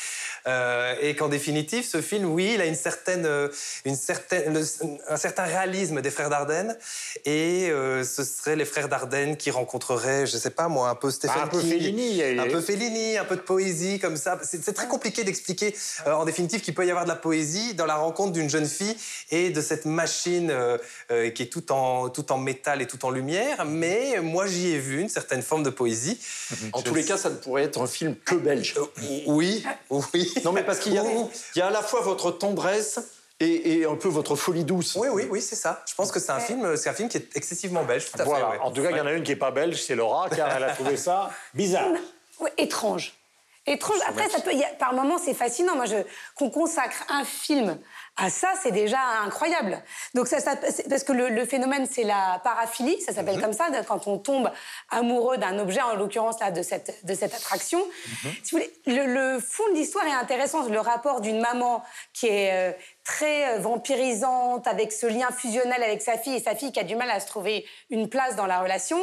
Euh, 0.45 0.93
et 1.02 1.16
qu'en 1.16 1.30
définitive, 1.30 1.86
ce 1.86 2.02
film, 2.02 2.26
oui, 2.26 2.52
il 2.56 2.62
a 2.62 2.66
une 2.66 2.76
certaine, 2.76 3.26
euh, 3.26 3.47
une 3.86 3.95
certaine, 3.95 4.54
le- 4.54 4.66
un 5.08 5.16
certain 5.16 5.43
réalisme 5.43 6.02
des 6.02 6.12
frères 6.12 6.30
Dardenne. 6.30 6.78
Et 7.24 7.70
euh, 7.72 8.04
ce 8.04 8.26
seraient 8.26 8.58
les 8.58 8.66
frères 8.66 8.89
Dardenne 8.89 9.38
qui 9.38 9.52
rencontreraient, 9.52 10.26
je 10.28 10.36
sais 10.36 10.50
pas 10.50 10.68
moi, 10.68 10.89
un 10.89 10.95
peu 10.95 11.12
Stephen 11.12 11.36
Ah, 11.39 11.43
un 11.45 11.47
peu 11.47 11.62
Fellini, 11.62 12.22
un 12.38 12.47
peu 12.47 12.60
Fellini, 12.60 13.18
un 13.18 13.24
peu 13.26 13.38
de 13.38 13.41
poésie 13.41 14.00
comme 14.00 14.18
ça. 14.18 14.38
C'est 14.43 14.74
très 14.74 14.89
compliqué 14.89 15.24
d'expliquer 15.24 15.74
euh, 16.08 16.12
en 16.12 16.26
définitive 16.26 16.60
qu'il 16.60 16.74
peut 16.76 16.86
y 16.86 16.89
avoir 16.91 17.06
de 17.06 17.10
la 17.10 17.16
poésie 17.16 17.74
dans 17.74 17.86
la 17.86 17.95
rencontre 17.95 18.34
d'une 18.34 18.50
jeune 18.50 18.68
fille 18.68 18.97
et 19.32 19.50
de 19.50 19.62
cette 19.62 19.86
machine 19.86 20.54
qui 21.36 21.43
est 21.43 21.50
tout 21.52 21.72
en, 21.72 22.10
tout 22.10 22.34
en 22.34 22.38
métal 22.38 22.82
et 22.82 22.86
tout 22.88 23.06
en 23.06 23.12
lumière. 23.12 23.64
Mais 23.64 24.20
moi, 24.22 24.45
j'y 24.45 24.72
ai 24.74 24.78
vu 24.78 24.88
une 24.97 25.09
certaine 25.09 25.41
forme 25.41 25.63
de 25.63 25.69
poésie. 25.69 26.19
En 26.73 26.81
tous 26.81 26.93
les 26.95 27.03
cas, 27.05 27.17
ça 27.17 27.29
ne 27.29 27.35
pourrait 27.35 27.63
être 27.63 27.81
un 27.81 27.87
film 27.87 28.15
que 28.15 28.35
belge. 28.35 28.75
Oui, 29.27 29.63
oui. 29.89 30.33
Non, 30.43 30.51
mais 30.51 30.63
parce 30.63 30.79
qu'il 30.79 30.93
y, 30.93 30.97
a- 30.97 31.03
il 31.55 31.59
y 31.59 31.61
a 31.61 31.67
à 31.67 31.71
la 31.71 31.81
fois 31.81 32.01
votre 32.01 32.31
tendresse 32.31 32.99
et, 33.39 33.79
et 33.79 33.85
un 33.85 33.95
peu 33.95 34.07
votre 34.09 34.35
folie 34.35 34.63
douce. 34.65 34.95
Oui, 34.99 35.07
oui, 35.11 35.27
oui, 35.29 35.41
c'est 35.41 35.55
ça. 35.55 35.83
Je 35.87 35.95
pense 35.95 36.11
que 36.11 36.19
c'est 36.19 36.31
un 36.31 36.39
film, 36.39 36.75
c'est 36.75 36.89
un 36.89 36.93
film 36.93 37.07
qui 37.09 37.17
est 37.17 37.35
excessivement 37.35 37.83
belge. 37.83 38.11
Tout 38.11 38.21
à 38.21 38.23
Voilà. 38.25 38.45
fait, 38.51 38.57
ouais. 38.57 38.59
En 38.63 38.71
tout 38.71 38.81
cas, 38.81 38.91
il 38.91 38.97
y 38.97 39.01
en 39.01 39.05
a 39.05 39.13
une 39.13 39.23
qui 39.23 39.31
est 39.31 39.35
pas 39.37 39.51
belge, 39.51 39.81
c'est 39.81 39.95
Laura, 39.95 40.29
car 40.29 40.49
elle 40.55 40.63
a 40.63 40.71
trouvé 40.73 40.97
ça 40.97 41.29
bizarre. 41.53 41.87
Ouais, 42.39 42.53
étrange. 42.57 43.13
Étrange. 43.65 43.99
Après, 44.07 44.27
ça 44.29 44.39
peut, 44.41 44.51
il 44.51 44.59
y 44.59 44.63
a- 44.63 44.73
par 44.79 44.93
moments, 44.93 45.17
c'est 45.23 45.33
fascinant. 45.33 45.75
Moi, 45.75 45.85
qu'on 46.35 46.49
consacre 46.49 47.05
un 47.09 47.23
film 47.23 47.77
à 48.20 48.30
ça, 48.30 48.49
c'est 48.61 48.72
déjà 48.72 48.99
incroyable. 49.26 49.82
Donc, 50.13 50.28
ça, 50.28 50.39
ça- 50.39 50.55
parce 50.89 51.03
que 51.03 51.13
le, 51.13 51.30
le 51.30 51.45
phénomène, 51.45 51.88
c'est 51.89 52.03
la 52.03 52.39
paraphilie, 52.43 52.99
ça 53.01 53.13
s'appelle 53.13 53.39
comme 53.41 53.53
ça, 53.53 53.67
quand 53.88 54.07
on 54.07 54.17
tombe 54.17 54.51
amoureux 54.89 55.38
d'un 55.38 55.57
objet, 55.59 55.82
en 55.82 55.95
l'occurrence 55.95 56.39
là, 56.39 56.51
de 56.51 56.61
cette, 56.61 57.05
de 57.05 57.13
cette 57.13 57.34
attraction. 57.34 57.80
Si 58.43 58.51
vous 58.55 58.57
voulez, 58.59 58.72
le, 58.86 59.05
le 59.34 59.39
fond 59.39 59.63
de 59.72 59.76
l'histoire 59.76 60.05
est 60.05 60.11
intéressant. 60.11 60.67
Le 60.67 60.80
rapport 60.80 61.22
d'une 61.22 61.39
maman 61.39 61.84
qui 62.13 62.28
est 62.28 62.51
euh, 62.72 62.72
très 63.04 63.56
euh, 63.56 63.60
vampirisante, 63.60 64.68
avec 64.68 64.91
ce 64.91 65.06
lien 65.08 65.30
fusionnel 65.32 65.82
avec 65.84 66.02
sa 66.02 66.18
fille, 66.18 66.36
et 66.36 66.39
sa 66.39 66.56
fille 66.56 66.72
qui 66.72 66.80
a 66.80 66.84
du 66.84 66.95
mal 66.95 67.10
à 67.10 67.20
se 67.20 67.28
trouver 67.28 67.66
une 67.89 68.10
place 68.10 68.36
dans 68.36 68.45
la 68.45 68.62
relation. 68.62 68.97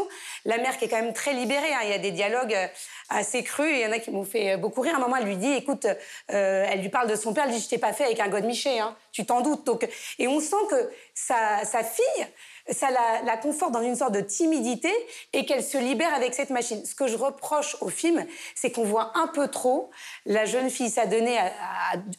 La 0.45 0.59
mère 0.59 0.77
qui 0.79 0.85
est 0.85 0.89
quand 0.89 1.01
même 1.01 1.13
très 1.13 1.33
libérée. 1.33 1.73
hein. 1.75 1.81
Il 1.85 1.91
y 1.91 1.95
a 1.95 1.99
des 1.99 2.13
dialogues 2.13 2.55
euh, 2.55 2.67
assez 3.09 3.43
crus. 3.43 3.71
Il 3.71 3.81
y 3.81 3.87
en 3.87 3.93
a 3.93 3.99
qui 3.99 4.11
m'ont 4.11 4.25
fait 4.25 4.53
euh, 4.53 4.57
beaucoup 4.57 4.81
rire. 4.81 4.95
À 4.95 4.97
un 4.99 5.01
moment, 5.01 5.17
elle 5.17 5.27
lui 5.27 5.37
dit, 5.37 5.53
écoute, 5.53 5.87
elle 6.29 6.81
lui 6.81 6.89
parle 6.89 7.09
de 7.09 7.17
son 7.17 7.33
père. 7.35 7.45
Elle 7.47 7.53
dit, 7.53 7.61
je 7.61 7.69
t'ai 7.69 7.79
pas 7.79 7.93
fait 7.93 8.05
avec 8.05 8.21
un 8.21 8.29
godemiché. 8.29 8.79
Hein. 8.79 8.97
Tu 9.13 9.25
t'en 9.25 9.41
doutes. 9.41 9.65
Donc, 9.65 9.89
et 10.19 10.29
on 10.29 10.41
sent 10.41 10.57
que 10.71 10.91
sa, 11.15 11.65
sa 11.65 11.83
fille 11.83 12.27
ça 12.71 12.89
la, 12.91 13.37
conforte 13.37 13.73
dans 13.73 13.83
une 13.83 13.97
sorte 13.97 14.13
de 14.13 14.21
timidité 14.21 14.91
et 15.33 15.47
qu'elle 15.47 15.63
se 15.63 15.79
libère 15.79 16.13
avec 16.15 16.35
cette 16.35 16.51
machine. 16.51 16.85
Ce 16.85 16.95
que 16.95 17.07
je 17.07 17.17
reproche 17.17 17.77
au 17.81 17.89
film, 17.89 18.25
c'est 18.55 18.71
qu'on 18.71 18.85
voit 18.85 19.13
un 19.15 19.29
peu 19.29 19.49
trop 19.49 19.91
la 20.25 20.45
jeune 20.45 20.71
fille 20.71 20.91
s'adonner 20.91 21.39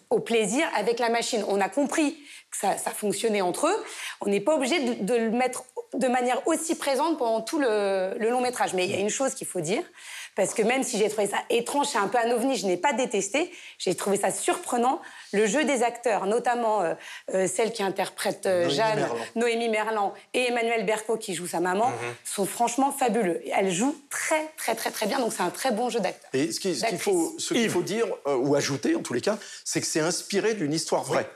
au 0.10 0.20
plaisir 0.20 0.68
avec 0.76 1.00
la 1.00 1.10
machine. 1.10 1.44
On 1.48 1.60
a 1.60 1.70
compris 1.70 2.18
que 2.52 2.58
ça, 2.58 2.76
fonctionnait 2.92 3.42
entre 3.42 3.68
eux. 3.68 3.86
On 4.22 4.30
n'est 4.30 4.40
pas 4.40 4.56
obligé 4.56 4.96
de, 4.96 5.16
le 5.16 5.32
mettre 5.32 5.66
de 5.94 6.08
manière 6.08 6.46
aussi 6.48 6.76
présente 6.76 7.18
pendant 7.18 7.42
tout 7.42 7.60
le 7.60 8.16
long 8.18 8.42
métrage. 8.42 8.74
Mais 8.74 8.86
il 8.86 8.92
y 8.92 8.96
a 8.96 9.00
une 9.00 9.10
chose 9.10 9.34
qu'il 9.34 9.48
faut 9.48 9.62
dire, 9.62 9.84
parce 10.38 10.54
que 10.54 10.62
même 10.62 10.84
si 10.84 10.98
j'ai 10.98 11.10
trouvé 11.10 11.28
ça 11.28 11.40
étrange, 11.50 11.88
c'est 11.88 11.98
un 11.98 12.08
peu 12.08 12.18
un 12.18 12.32
ovni, 12.32 12.56
je 12.56 12.66
n'ai 12.66 12.78
pas 12.78 12.94
détesté, 12.94 13.52
j'ai 13.80 13.94
trouvé 13.96 14.16
ça 14.18 14.32
surprenant. 14.32 15.02
Le 15.34 15.46
jeu 15.46 15.66
des 15.66 15.84
acteurs, 15.84 16.26
notamment 16.28 16.82
euh, 16.84 16.94
euh, 17.34 17.48
celle 17.48 17.74
qui 17.74 17.84
interprète 17.84 18.46
euh, 18.46 18.62
Noémie 18.64 18.76
Jeanne, 18.76 18.96
Merlan. 19.00 19.16
Noémie 19.36 19.70
Merlan 19.70 20.14
et 20.34 20.44
Emmanuel 20.48 20.86
Berco 20.86 21.18
qui 21.18 21.34
joue 21.36 21.48
sa 21.48 21.60
maman, 21.60 21.92
sont 22.24 22.46
franchement 22.46 22.92
fabuleux. 22.94 23.42
Elle 23.54 23.72
joue 23.72 23.94
très, 24.10 24.48
très, 24.56 24.76
très, 24.76 24.92
très 24.92 25.08
bien, 25.08 25.20
donc 25.20 25.34
c'est 25.34 25.44
un 25.44 25.50
très 25.50 25.72
bon 25.72 25.90
jeu 25.90 26.00
d'acteur. 26.00 26.30
Et 26.34 26.52
ce 26.54 26.60
qui- 26.62 26.76
ce 26.76 26.86
qu'il 26.86 27.00
faut, 27.00 27.36
ce 27.38 27.54
qu'il 27.54 27.70
faut 27.70 27.82
dire, 27.82 28.06
euh, 28.28 28.36
ou 28.38 28.56
ajouter 28.56 28.96
en 28.96 29.02
tous 29.02 29.14
les 29.14 29.22
cas, 29.22 29.38
c'est 29.66 29.82
que 29.82 29.88
c'est 29.88 30.00
inspiré 30.00 30.54
d'une 30.54 30.72
histoire 30.74 31.04
vraie. 31.04 31.28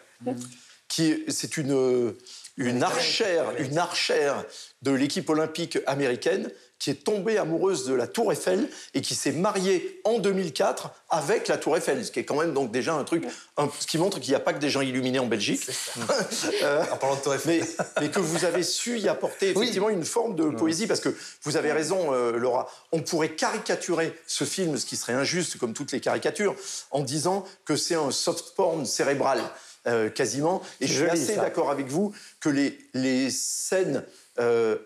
Qui, 0.88 1.24
c'est 1.30 1.58
une, 1.58 2.14
une 2.58 2.84
archère, 2.84 3.46
une 3.60 3.78
archère 3.78 4.44
de 4.82 4.92
l'équipe 4.92 5.30
olympique 5.30 5.80
américaine 5.88 6.52
qui 6.82 6.90
est 6.90 7.04
tombée 7.04 7.38
amoureuse 7.38 7.86
de 7.86 7.94
la 7.94 8.08
Tour 8.08 8.32
Eiffel 8.34 8.68
et 8.96 9.02
qui 9.02 9.14
s'est 9.14 9.32
mariée 9.32 10.02
en 10.04 10.18
2004 10.18 10.90
avec 11.12 11.48
la 11.48 11.58
Tour 11.58 11.78
Eiffel, 11.78 12.04
ce 12.04 12.10
qui 12.12 12.20
est 12.20 12.24
quand 12.26 12.38
même 12.40 12.54
donc 12.54 12.72
déjà 12.72 12.96
un 12.96 13.04
truc, 13.04 13.24
un- 13.58 13.70
ce 13.80 13.86
qui 13.86 14.00
montre 14.00 14.20
qu'il 14.20 14.32
n'y 14.32 14.36
a 14.36 14.40
pas 14.40 14.52
que 14.52 14.58
des 14.60 14.72
gens 14.72 14.82
illuminés 14.82 15.20
en 15.20 15.28
Belgique. 15.28 15.62
Euh, 16.64 16.84
En 16.92 16.98
parlant 16.98 17.16
de 17.16 17.22
Tour 17.22 17.36
Eiffel. 17.36 17.62
mais, 17.62 17.86
mais 18.02 18.10
que 18.10 18.20
vous 18.20 18.46
avez 18.46 18.64
su 18.64 18.98
y 19.00 19.08
apporter 19.08 19.52
effectivement 19.52 19.90
une 19.90 20.04
forme 20.06 20.36
de 20.36 20.50
poésie, 20.50 20.88
parce 20.88 21.00
que 21.00 21.16
vous 21.44 21.56
avez 21.58 21.72
raison, 21.72 22.14
euh, 22.14 22.38
Laura. 22.38 22.68
On 22.92 23.02
pourrait 23.02 23.32
caricaturer 23.36 24.14
ce 24.28 24.44
film, 24.44 24.78
ce 24.78 24.86
qui 24.86 24.96
serait 24.96 25.14
injuste, 25.14 25.58
comme 25.60 25.74
toutes 25.74 25.92
les 25.92 26.00
caricatures, 26.00 26.56
en 26.92 27.02
disant 27.02 27.46
que 27.66 27.76
c'est 27.76 27.96
un 27.96 28.10
soft 28.12 28.56
porn 28.56 28.86
cérébral, 28.86 29.40
euh, 29.88 30.10
quasiment. 30.10 30.62
Et 30.80 30.88
je 30.88 30.94
suis 30.94 31.10
assez 31.10 31.36
d'accord 31.36 31.70
avec 31.72 31.88
vous 31.88 32.14
que 32.40 32.50
les, 32.50 32.78
les 32.94 33.30
scènes 33.30 34.04
euh, 34.40 34.78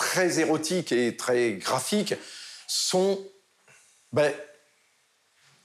très 0.00 0.40
érotiques 0.40 0.92
et 0.92 1.14
très 1.14 1.52
graphiques 1.52 2.14
sont. 2.66 3.22
ben, 4.12 4.32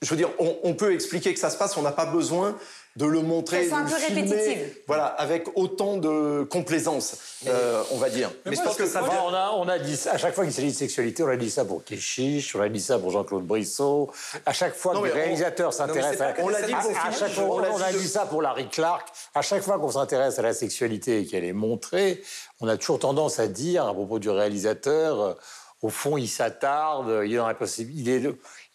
je 0.02 0.10
veux 0.10 0.18
dire, 0.18 0.30
on, 0.38 0.60
on 0.64 0.74
peut 0.76 0.94
expliquer 0.94 1.34
que 1.34 1.40
ça 1.40 1.50
se 1.50 1.58
passe, 1.58 1.78
on 1.78 1.82
n'a 1.82 1.94
pas 1.94 2.06
besoin 2.06 2.56
de 2.96 3.06
le 3.06 3.22
montrer, 3.22 3.68
de 3.68 3.74
un 3.74 3.84
le 3.84 3.90
peu 3.90 4.72
voilà, 4.88 5.06
avec 5.06 5.48
autant 5.56 5.98
de 5.98 6.44
complaisance, 6.50 7.18
euh, 7.48 7.84
on 7.92 7.98
va 7.98 8.10
dire. 8.10 8.32
Mais 8.46 8.56
je 8.56 8.62
pense 8.62 8.78
que 8.78 8.86
ça 8.86 9.02
va. 9.02 9.10
On 9.26 9.34
a, 9.34 9.52
on 9.58 9.68
a 9.68 9.80
dit 9.80 9.98
ça- 9.98 10.12
à 10.14 10.18
chaque 10.18 10.34
fois 10.34 10.46
qu'il 10.46 10.54
s'agit 10.54 10.72
de 10.72 10.76
sexualité, 10.78 11.22
on 11.24 11.28
a 11.28 11.36
dit 11.36 11.50
ça 11.52 11.66
pour 11.66 11.84
Keshish, 11.84 12.56
on 12.56 12.62
a 12.62 12.70
dit 12.70 12.80
ça 12.80 12.98
pour 12.98 13.12
Jean-Claude 13.12 13.44
Brissot. 13.46 14.10
À 14.46 14.54
chaque 14.54 14.76
fois 14.76 14.94
Non, 14.94 15.02
que 15.02 15.08
les 15.08 15.12
on- 15.12 15.16
réalisateurs 15.16 15.74
s'intéressent 15.74 16.22
à, 16.22 16.36
c'est 16.36 16.42
On 16.42 16.48
l'a 16.48 16.62
dit 16.62 16.72
pour 16.74 16.92
à 16.92 17.12
chaque 17.12 17.32
fois, 17.32 17.46
on 17.74 17.82
a 17.82 17.92
dit 17.92 18.04
de- 18.04 18.08
ça 18.08 18.26
pour 18.26 18.42
Larry 18.42 18.70
Clark. 18.70 19.08
À 19.34 19.42
chaque 19.42 19.62
fois 19.64 19.78
qu'on 19.78 19.92
s'intéresse 19.92 20.40
à 20.40 20.42
la 20.42 20.54
sexualité 20.54 21.20
et 21.20 21.26
qu'elle 21.26 21.44
est 21.44 21.54
montrée, 21.54 22.22
on 22.62 22.68
a 22.70 22.78
toujours 22.78 23.00
tendance 23.00 23.40
à 23.40 23.48
dire 23.48 23.86
à 23.86 23.94
propos 23.94 24.20
du 24.20 24.30
réalisateur. 24.30 25.20
euh, 25.22 25.34
Au 25.82 25.90
fond, 25.90 26.18
il 26.18 26.30
s'attarde, 26.30 27.24
il 27.26 27.34
est, 27.34 27.38
dans 27.38 27.46
la 27.48 27.54
possi- 27.54 27.88
il, 27.94 28.10
est, 28.10 28.24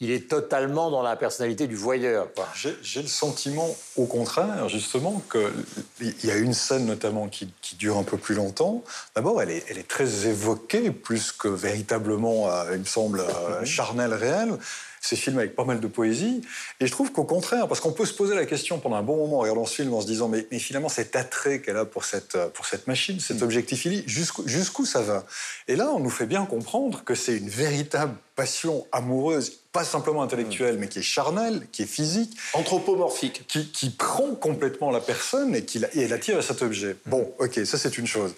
il 0.00 0.10
est 0.10 0.28
totalement 0.30 0.90
dans 0.90 1.02
la 1.02 1.14
personnalité 1.14 1.66
du 1.66 1.76
voyeur. 1.76 2.32
quoi. 2.34 2.48
J'ai 2.54 2.76
j'ai 2.82 3.02
le 3.02 3.08
sentiment, 3.08 3.68
au 3.96 4.06
contraire, 4.06 4.68
justement, 4.68 5.22
qu'il 5.30 6.14
y 6.24 6.30
a 6.30 6.36
une 6.36 6.54
scène 6.54 6.86
notamment 6.86 7.28
qui, 7.28 7.52
qui 7.60 7.76
dure 7.76 7.98
un 7.98 8.02
peu 8.02 8.16
plus 8.16 8.34
longtemps. 8.34 8.82
D'abord, 9.14 9.42
elle 9.42 9.50
est, 9.50 9.64
elle 9.68 9.78
est 9.78 9.88
très 9.88 10.26
évoquée, 10.26 10.90
plus 10.90 11.32
que 11.32 11.48
véritablement, 11.48 12.50
euh, 12.50 12.72
il 12.72 12.80
me 12.80 12.84
semble, 12.84 13.20
euh, 13.20 13.64
charnelle, 13.64 14.14
réelle. 14.14 14.56
C'est 15.00 15.16
filmé 15.16 15.40
avec 15.40 15.56
pas 15.56 15.64
mal 15.64 15.80
de 15.80 15.86
poésie. 15.86 16.42
Et 16.78 16.86
je 16.86 16.92
trouve 16.92 17.10
qu'au 17.10 17.24
contraire, 17.24 17.66
parce 17.68 17.80
qu'on 17.80 17.92
peut 17.92 18.04
se 18.04 18.12
poser 18.12 18.34
la 18.34 18.44
question 18.44 18.78
pendant 18.78 18.96
un 18.96 19.02
bon 19.02 19.16
moment 19.16 19.38
en 19.38 19.40
regardant 19.40 19.64
ce 19.64 19.76
film 19.76 19.94
en 19.94 20.02
se 20.02 20.06
disant, 20.06 20.28
mais, 20.28 20.46
mais 20.50 20.58
finalement, 20.58 20.90
cet 20.90 21.16
attrait 21.16 21.60
qu'elle 21.60 21.78
a 21.78 21.86
pour 21.86 22.04
cette, 22.04 22.36
pour 22.52 22.66
cette 22.66 22.86
machine, 22.86 23.18
cet 23.18 23.42
objectifili, 23.42 24.04
jusqu'où 24.06 24.46
jusqu'où 24.46 24.84
ça 24.84 25.00
va? 25.00 25.24
Et 25.68 25.76
là, 25.76 25.90
on 25.90 26.00
nous 26.00 26.10
fait 26.10 26.26
bien 26.26 26.44
comprendre 26.44 27.02
que 27.02 27.14
c'est 27.14 27.36
une 27.36 27.48
véritable 27.48 28.14
passion 28.36 28.86
amoureuse, 28.92 29.60
pas 29.72 29.84
simplement 29.84 30.22
intellectuelle, 30.22 30.76
mais 30.78 30.88
qui 30.88 30.98
est 30.98 31.02
charnelle, 31.02 31.66
qui 31.72 31.82
est 31.82 31.86
physique. 31.86 32.36
Anthropomorphique. 32.52 33.46
Qui, 33.46 33.70
qui 33.70 33.90
prend 33.90 34.34
complètement 34.34 34.90
la 34.90 35.00
personne 35.00 35.54
et 35.54 35.64
qui 35.64 35.78
la, 35.78 35.94
et 35.94 36.08
l'attire 36.08 36.38
à 36.38 36.42
cet 36.42 36.62
objet. 36.62 36.96
Bon, 37.06 37.32
ok, 37.38 37.60
ça 37.64 37.78
c'est 37.78 37.96
une 37.96 38.06
chose. 38.06 38.34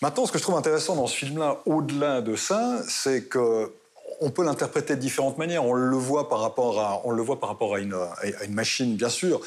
Maintenant, 0.00 0.26
ce 0.26 0.32
que 0.32 0.38
je 0.38 0.44
trouve 0.44 0.56
intéressant 0.56 0.94
dans 0.94 1.08
ce 1.08 1.16
film-là, 1.16 1.60
au-delà 1.66 2.20
de 2.20 2.36
ça, 2.36 2.82
c'est 2.88 3.24
que 3.24 3.72
on 4.20 4.30
peut 4.30 4.44
l'interpréter 4.44 4.96
de 4.96 5.00
différentes 5.00 5.38
manières. 5.38 5.64
On 5.64 5.74
le 5.74 5.96
voit 5.96 6.28
par 6.28 6.40
rapport 6.40 6.80
à, 6.80 7.02
on 7.04 7.10
le 7.10 7.22
voit 7.22 7.38
par 7.40 7.48
rapport 7.48 7.74
à 7.74 7.80
une, 7.80 7.94
à 7.94 8.44
une 8.44 8.54
machine, 8.54 8.96
bien 8.96 9.08
sûr. 9.08 9.40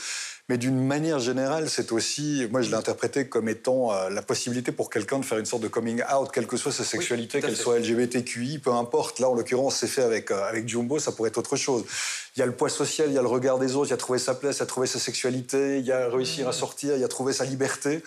Mais 0.52 0.58
d'une 0.58 0.86
manière 0.86 1.20
générale, 1.20 1.70
c'est 1.70 1.94
aussi, 1.94 2.46
moi 2.52 2.62
je 2.62 2.70
l'ai 2.70 2.76
interprété 2.76 3.30
comme 3.30 3.48
étant 3.48 3.94
euh, 3.94 4.10
la 4.10 4.22
possibilité 4.22 4.74
pour 4.74 4.90
quelqu'un 4.90 5.20
de 5.20 5.24
faire 5.26 5.38
une 5.38 5.46
sorte 5.46 5.64
de 5.64 5.70
coming 5.70 6.02
out, 6.14 6.30
quelle 6.34 6.46
que 6.46 6.58
soit 6.58 6.74
sa 6.74 6.84
sexualité, 6.84 7.40
qu'elle 7.40 7.56
soit 7.56 7.80
LGBTQI, 7.80 8.60
peu 8.60 8.72
importe. 8.72 9.20
Là, 9.20 9.30
en 9.30 9.34
l'occurrence, 9.34 9.78
c'est 9.78 9.88
fait 9.88 10.02
avec, 10.02 10.30
euh, 10.30 10.44
avec 10.44 10.68
Jumbo, 10.68 11.00
ça 11.00 11.14
pourrait 11.14 11.30
être 11.30 11.38
autre 11.38 11.56
chose. 11.56 11.86
Il 12.36 12.40
y 12.40 12.44
a 12.44 12.46
le 12.46 12.52
poids 12.52 12.68
social, 12.68 13.08
il 13.10 13.14
y 13.14 13.18
a 13.18 13.22
le 13.22 13.30
regard 13.30 13.60
des 13.60 13.78
autres, 13.78 13.88
il 13.88 13.92
y 13.92 13.94
a 13.94 13.98
trouvé 13.98 14.20
sa 14.20 14.34
place, 14.34 14.58
il 14.58 14.60
y 14.60 14.64
a 14.64 14.66
trouvé 14.66 14.88
sa 14.88 15.00
sexualité, 15.00 15.80
il 15.80 15.86
y 15.86 15.92
a 15.94 16.10
réussir 16.10 16.50
à 16.50 16.52
sortir, 16.52 16.96
il 16.96 17.02
y 17.02 17.06
a 17.06 17.08
trouvé 17.08 17.32
sa 17.32 17.46
liberté. 17.46 18.04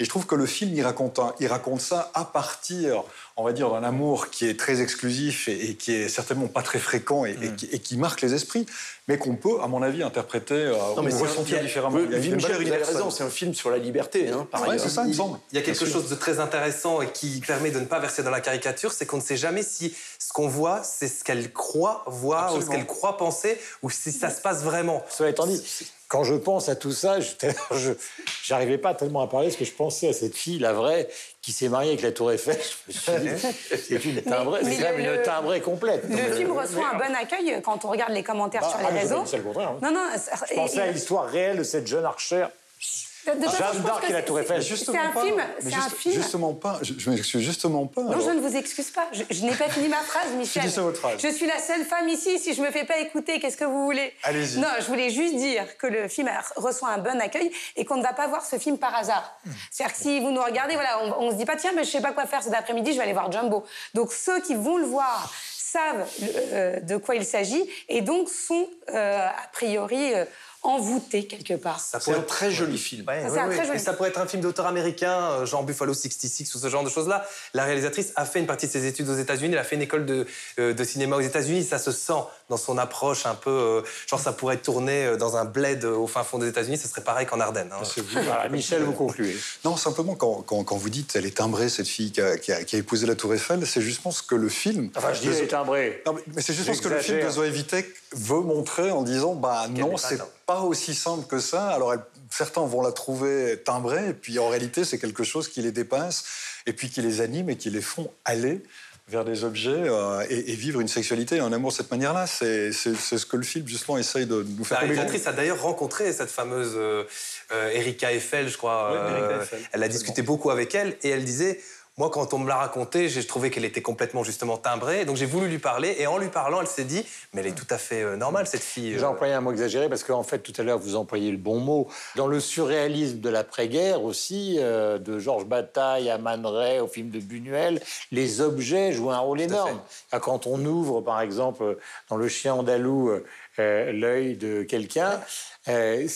Et 0.00 0.04
je 0.04 0.08
trouve 0.08 0.26
que 0.26 0.36
le 0.36 0.46
film, 0.46 0.72
il 0.74 0.82
raconte, 0.82 1.18
un- 1.18 1.34
il 1.40 1.48
raconte 1.48 1.80
ça 1.80 2.10
à 2.14 2.24
partir, 2.24 3.02
on 3.36 3.42
va 3.42 3.52
dire, 3.52 3.68
d'un 3.70 3.82
amour 3.82 4.30
qui 4.30 4.46
est 4.48 4.58
très 4.58 4.80
exclusif 4.80 5.48
et, 5.48 5.70
et 5.70 5.74
qui 5.74 5.92
est 5.92 6.08
certainement 6.08 6.46
pas 6.46 6.62
très 6.62 6.78
fréquent 6.78 7.24
et, 7.24 7.32
et 7.42 7.50
qui, 7.56 7.66
et 7.72 7.78
qui 7.80 7.96
marque 7.96 8.20
les 8.20 8.32
esprits, 8.32 8.64
mais 9.08 9.18
qu'on 9.18 9.34
peut, 9.34 9.60
à 9.60 9.66
mon 9.66 9.82
avis, 9.82 10.04
interpréter 10.04 10.54
euh, 10.54 10.74
Non, 10.96 11.02
mais 11.02 11.12
ou 11.12 11.16
c'est 11.18 11.24
un- 11.24 11.26
ressentir 11.28 11.56
il 11.56 11.56
y 11.56 11.58
a- 11.58 11.62
différemment. 11.64 11.98
il 11.98 12.12
y 12.12 12.14
a 12.32 12.36
Michel, 12.36 12.82
raison, 12.84 13.10
c'est 13.10 13.24
un 13.24 13.28
film 13.30 13.54
sur 13.54 13.70
la 13.70 13.78
liberté, 13.78 14.28
hein, 14.28 14.46
par 14.48 14.62
Ouais, 14.62 14.68
ailleurs. 14.70 14.84
c'est 14.84 14.88
ça, 14.90 15.02
il 15.02 15.08
me 15.08 15.12
semble. 15.14 15.40
Il 15.50 15.56
y 15.56 15.58
a 15.58 15.62
quelque 15.62 15.84
chose 15.84 16.08
de 16.08 16.14
très 16.14 16.38
intéressant 16.38 17.02
et 17.02 17.10
qui 17.10 17.40
permet 17.44 17.72
de 17.72 17.80
ne 17.80 17.86
pas 17.86 17.98
verser 17.98 18.22
dans 18.22 18.30
la 18.30 18.40
caricature, 18.40 18.92
c'est 18.92 19.04
qu'on 19.06 19.16
ne 19.16 19.22
sait 19.22 19.36
jamais 19.36 19.64
si 19.64 19.96
ce 20.20 20.32
qu'on 20.32 20.46
voit, 20.46 20.84
c'est 20.84 21.08
ce 21.08 21.24
qu'elle 21.24 21.52
croit 21.52 22.04
voir 22.06 22.54
ou 22.54 22.62
ce 22.62 22.66
qu'elle 22.70 22.86
croit 22.86 23.16
penser, 23.16 23.58
ou 23.82 23.90
si 23.90 24.12
ça 24.12 24.30
se 24.30 24.40
passe 24.40 24.62
vraiment. 24.62 25.04
Cela 25.10 25.30
étant 25.30 25.46
dit, 25.48 25.60
quand 26.08 26.24
je 26.24 26.34
pense 26.34 26.68
à 26.70 26.76
tout 26.76 26.92
ça, 26.92 27.18
je 27.20 27.92
n'arrivais 28.50 28.78
pas 28.78 28.94
tellement 28.94 29.20
à 29.22 29.26
parler 29.28 29.48
parce 29.48 29.58
que 29.58 29.64
je 29.66 29.72
pensais 29.72 30.08
à 30.08 30.12
cette 30.12 30.34
fille, 30.34 30.58
la 30.58 30.72
vraie, 30.72 31.08
qui 31.42 31.52
s'est 31.52 31.68
mariée 31.68 31.90
avec 31.90 32.02
la 32.02 32.12
Tour 32.12 32.32
Eiffel. 32.32 32.58
Je 32.88 32.92
me 33.12 33.18
suis 33.20 33.30
dit, 33.36 33.56
c'est 33.88 34.04
une 34.04 34.22
timbrée, 34.22 34.60
c'est 34.64 34.76
quand 34.76 34.92
même 34.96 35.04
le- 35.04 35.16
une 35.16 35.22
timbrée 35.22 35.60
complète. 35.60 36.04
Le 36.08 36.32
film 36.34 36.50
euh, 36.50 36.60
reçoit 36.62 36.88
un 36.94 36.98
bon 36.98 37.14
accueil 37.14 37.60
quand 37.62 37.84
on 37.84 37.90
regarde 37.90 38.12
les 38.12 38.22
commentaires 38.22 38.62
Bah, 38.62 38.70
sur 38.70 38.78
ah, 38.86 38.90
les 38.90 39.00
réseaux. 39.00 39.22
C'est 39.26 39.36
le 39.36 39.42
contraire. 39.42 39.68
hein. 39.70 39.78
Non, 39.82 39.90
non. 39.92 40.06
Je 40.50 40.54
pensais 40.54 40.80
à 40.80 40.90
l'histoire 40.90 41.26
réelle 41.26 41.58
de 41.58 41.62
cette 41.64 41.86
jeune 41.86 42.04
archère. 42.06 42.48
De 42.48 42.52
toute 42.52 42.90
façon, 42.90 43.08
je 43.17 43.17
Jeanne 43.34 43.82
d'Arc 43.82 44.04
et 44.08 44.12
la 44.12 44.18
c'est- 44.20 44.24
Tour 44.26 44.40
Eiffel. 44.40 44.62
c'est- 44.62 44.88
un 44.96 45.10
pas. 45.10 45.22
film. 45.22 45.36
Mais 45.36 45.44
C'est 45.60 45.70
juste- 45.70 45.86
un 45.86 45.90
film. 45.90 46.14
Justement 46.14 46.54
pas. 46.54 46.78
Je, 46.82 46.92
je 46.98 47.10
m'excuse 47.10 47.40
justement 47.42 47.86
pas. 47.86 48.02
Non, 48.02 48.10
alors. 48.12 48.20
je 48.22 48.30
ne 48.30 48.40
vous 48.40 48.56
excuse 48.56 48.90
pas. 48.90 49.06
Je, 49.12 49.22
je 49.30 49.44
n'ai 49.44 49.54
pas 49.54 49.68
fini 49.68 49.88
ma 49.88 49.96
phrase, 49.98 50.30
Michel. 50.36 50.62
Finissez 50.62 50.80
votre 50.80 50.98
phrase. 50.98 51.20
Je 51.22 51.28
suis 51.28 51.46
la 51.46 51.58
seule 51.58 51.84
femme 51.84 52.08
ici. 52.08 52.38
Si 52.38 52.54
je 52.54 52.62
me 52.62 52.70
fais 52.70 52.84
pas 52.84 52.98
écouter, 52.98 53.38
qu'est-ce 53.40 53.56
que 53.56 53.64
vous 53.64 53.84
voulez? 53.84 54.12
Allez-y. 54.22 54.58
Non, 54.58 54.68
je 54.80 54.84
voulais 54.86 55.10
juste 55.10 55.36
dire 55.36 55.64
que 55.78 55.86
le 55.86 56.08
film 56.08 56.28
a- 56.28 56.42
reçoit 56.60 56.88
un 56.90 56.98
bon 56.98 57.20
accueil 57.20 57.50
et 57.76 57.84
qu'on 57.84 57.96
ne 57.96 58.02
va 58.02 58.12
pas 58.12 58.26
voir 58.26 58.44
ce 58.44 58.56
film 58.58 58.78
par 58.78 58.94
hasard. 58.94 59.38
Hmm. 59.44 59.50
C'est-à-dire 59.70 59.96
que 59.96 60.02
si 60.02 60.20
vous 60.20 60.30
nous 60.30 60.42
regardez, 60.42 60.74
voilà, 60.74 61.00
on, 61.04 61.26
on 61.26 61.30
se 61.30 61.36
dit 61.36 61.44
pas 61.44 61.56
tiens, 61.56 61.72
mais 61.74 61.84
je 61.84 61.90
sais 61.90 62.00
pas 62.00 62.12
quoi 62.12 62.26
faire 62.26 62.42
cet 62.42 62.54
après-midi, 62.54 62.92
je 62.92 62.96
vais 62.96 63.02
aller 63.04 63.12
voir 63.12 63.30
Jumbo. 63.30 63.64
Donc 63.94 64.12
ceux 64.12 64.40
qui 64.40 64.54
vont 64.54 64.76
le 64.78 64.84
voir 64.86 65.32
savent 65.56 66.06
euh, 66.52 66.80
de 66.80 66.96
quoi 66.96 67.14
il 67.14 67.26
s'agit 67.26 67.68
et 67.90 68.00
donc 68.00 68.30
sont 68.30 68.66
euh, 68.94 69.26
a 69.28 69.48
priori 69.52 70.14
euh, 70.14 70.24
envoûtés 70.62 71.26
quelque 71.26 71.54
part. 71.54 71.80
Ça 71.80 72.00
C'est 72.00 72.14
un 72.14 72.20
très 72.20 72.50
joli 72.50 72.78
film. 72.78 73.06
Ouais, 73.06 73.20
Ça, 73.22 73.26
oui, 73.28 73.30
c'est 73.34 73.40
un 73.40 73.48
oui. 73.48 73.54
très 73.56 73.66
joli 73.66 73.76
Et 73.78 73.80
ça 73.82 73.92
pourrait 73.92 74.08
être 74.10 74.20
un 74.20 74.26
film 74.26 74.42
d'auteur 74.42 74.66
américain, 74.66 75.12
euh, 75.30 75.46
genre 75.46 75.62
Buffalo 75.62 75.94
66 75.94 76.54
ou 76.54 76.58
ce 76.58 76.68
genre 76.68 76.84
de 76.84 76.90
choses-là. 76.90 77.26
La 77.54 77.64
réalisatrice 77.64 78.12
a 78.16 78.24
fait 78.24 78.40
une 78.40 78.46
partie 78.46 78.66
de 78.66 78.72
ses 78.72 78.86
études 78.86 79.08
aux 79.08 79.16
États-Unis, 79.16 79.52
elle 79.52 79.58
a 79.60 79.64
fait 79.64 79.76
une 79.76 79.82
école 79.82 80.04
de, 80.06 80.26
euh, 80.58 80.74
de 80.74 80.84
cinéma 80.84 81.16
aux 81.16 81.20
États-Unis. 81.20 81.64
Ça 81.64 81.78
se 81.78 81.92
sent 81.92 82.12
dans 82.48 82.56
son 82.56 82.76
approche 82.78 83.24
un 83.26 83.34
peu. 83.34 83.50
euh, 83.50 83.82
genre, 84.08 84.20
ça 84.20 84.32
pourrait 84.32 84.56
tourner 84.58 85.16
dans 85.16 85.36
un 85.36 85.44
bled 85.44 85.84
au 85.84 86.06
fin 86.06 86.24
fond 86.24 86.38
des 86.38 86.48
États-Unis, 86.48 86.76
ce 86.78 86.88
serait 86.88 87.02
pareil 87.02 87.26
qu'en 87.26 87.40
Ardennes. 87.40 87.70
hein. 87.72 87.82
C'est 87.84 88.00
vous. 88.00 88.08
Voilà, 88.22 88.48
Michel, 88.48 88.82
vous 88.82 88.92
concluez. 88.92 89.36
Non, 89.64 89.76
simplement, 89.76 90.14
quand, 90.14 90.42
quand, 90.46 90.64
quand 90.64 90.76
vous 90.76 90.90
dites 90.90 91.14
elle 91.16 91.26
est 91.26 91.36
timbrée, 91.36 91.68
cette 91.68 91.88
fille 91.88 92.12
qui 92.12 92.20
a, 92.20 92.36
qui 92.38 92.52
a- 92.52 92.64
qui 92.64 92.76
a 92.76 92.78
épousé 92.78 93.06
la 93.06 93.14
Tour 93.14 93.34
Eiffel, 93.34 93.66
c'est 93.66 93.80
justement 93.80 94.10
ce 94.12 94.22
que 94.22 94.34
le 94.34 94.48
film. 94.48 94.90
Enfin, 94.96 95.12
je 95.12 95.20
dis, 95.20 95.28
elle 95.28 95.44
est 95.44 95.46
timbrée. 95.48 96.02
Non, 96.06 96.12
mais, 96.14 96.22
mais 96.34 96.42
c'est 96.42 96.52
justement 96.52 96.76
ce 96.76 96.82
que 96.82 96.88
le 96.88 96.98
film 97.00 97.20
de. 97.24 97.28
Zoé 97.30 97.50
Vitek 97.50 97.86
veut 98.12 98.40
montrer 98.40 98.90
en 98.90 99.02
disant 99.02 99.34
bah 99.34 99.66
non, 99.68 99.96
c'est 99.96 100.16
timbrée. 100.16 100.32
Pas 100.48 100.60
aussi 100.62 100.94
simple 100.94 101.26
que 101.28 101.38
ça. 101.38 101.68
Alors 101.68 101.92
elle- 101.92 102.00
certains 102.30 102.62
vont 102.64 102.82
la 102.82 102.92
trouver 102.92 103.60
timbrée, 103.64 104.08
et 104.10 104.14
puis 104.14 104.38
en 104.38 104.48
réalité, 104.48 104.84
c'est 104.84 104.98
quelque 104.98 105.22
chose 105.24 105.46
qui 105.48 105.60
les 105.62 105.72
dépasse, 105.72 106.24
et 106.66 106.72
puis 106.72 106.88
qui 106.90 107.02
les 107.02 107.20
anime 107.20 107.50
et 107.50 107.56
qui 107.56 107.70
les 107.70 107.82
font 107.82 108.10
aller 108.24 108.62
vers 109.08 109.24
des 109.24 109.42
objets 109.44 109.70
euh, 109.70 110.22
et, 110.28 110.52
et 110.52 110.54
vivre 110.54 110.80
une 110.80 110.88
sexualité 110.88 111.36
et 111.36 111.40
un 111.40 111.52
amour 111.52 111.70
de 111.70 111.76
cette 111.76 111.90
manière-là. 111.90 112.26
C'est 112.26 112.72
ce 112.72 113.24
que 113.26 113.36
le 113.36 113.42
film, 113.42 113.66
justement, 113.66 113.96
essaye 113.98 114.26
de 114.26 114.42
nous 114.42 114.58
La 114.58 114.64
faire 114.64 114.78
comprendre. 114.80 114.92
réalisatrice 115.00 115.26
a 115.26 115.32
d'ailleurs 115.32 115.62
rencontré 115.62 116.12
cette 116.12 116.30
fameuse 116.30 116.72
euh, 116.76 117.04
euh, 117.52 117.70
Erika 117.70 118.12
Eiffel, 118.12 118.48
je 118.48 118.56
crois. 118.58 118.90
Oui, 118.92 119.12
Erika 119.12 119.34
euh, 119.54 119.58
elle 119.72 119.82
a 119.82 119.88
discuté 119.88 120.20
beaucoup 120.22 120.50
avec 120.50 120.74
elle 120.74 120.96
et 121.02 121.10
elle 121.10 121.24
disait. 121.24 121.60
Moi, 121.98 122.10
quand 122.10 122.32
on 122.32 122.38
me 122.38 122.48
l'a 122.48 122.56
raconté, 122.56 123.08
j'ai 123.08 123.26
trouvé 123.26 123.50
qu'elle 123.50 123.64
était 123.64 123.82
complètement 123.82 124.22
justement 124.22 124.56
timbrée. 124.56 125.04
Donc 125.04 125.16
j'ai 125.16 125.26
voulu 125.26 125.48
lui 125.48 125.58
parler 125.58 125.96
et 125.98 126.06
en 126.06 126.16
lui 126.16 126.28
parlant, 126.28 126.60
elle 126.60 126.68
s'est 126.68 126.84
dit, 126.84 127.04
mais 127.32 127.40
elle 127.40 127.48
est 127.48 127.56
tout 127.56 127.66
à 127.70 127.76
fait 127.76 128.02
euh, 128.02 128.16
normale 128.16 128.46
cette 128.46 128.62
fille. 128.62 128.96
J'ai 128.96 129.04
employé 129.04 129.34
un 129.34 129.40
mot 129.40 129.50
exagéré 129.50 129.88
parce 129.88 130.04
qu'en 130.04 130.22
fait, 130.22 130.38
tout 130.38 130.52
à 130.56 130.62
l'heure, 130.62 130.78
vous 130.78 130.94
employez 130.94 131.30
le 131.30 131.36
bon 131.36 131.58
mot. 131.58 131.88
Dans 132.14 132.28
le 132.28 132.38
surréalisme 132.38 133.18
de 133.18 133.28
l'après-guerre 133.28 134.04
aussi, 134.04 134.56
euh, 134.58 134.98
de 134.98 135.18
Georges 135.18 135.46
Bataille 135.46 136.08
à 136.08 136.18
Man 136.18 136.46
Ray, 136.46 136.78
au 136.78 136.86
film 136.86 137.10
de 137.10 137.18
Buñuel, 137.18 137.80
les 138.12 138.40
objets 138.40 138.92
jouent 138.92 139.10
un 139.10 139.18
rôle 139.18 139.40
énorme. 139.40 139.80
Ah, 140.12 140.20
Quand 140.20 140.46
on 140.46 140.64
ouvre, 140.64 141.00
par 141.00 141.20
exemple, 141.20 141.78
dans 142.08 142.16
Le 142.16 142.28
chien 142.28 142.54
andalou, 142.54 143.10
euh, 143.10 143.24
euh, 143.58 143.92
l'œil 143.92 144.36
de 144.36 144.62
quelqu'un, 144.62 145.20
euh, 145.66 146.06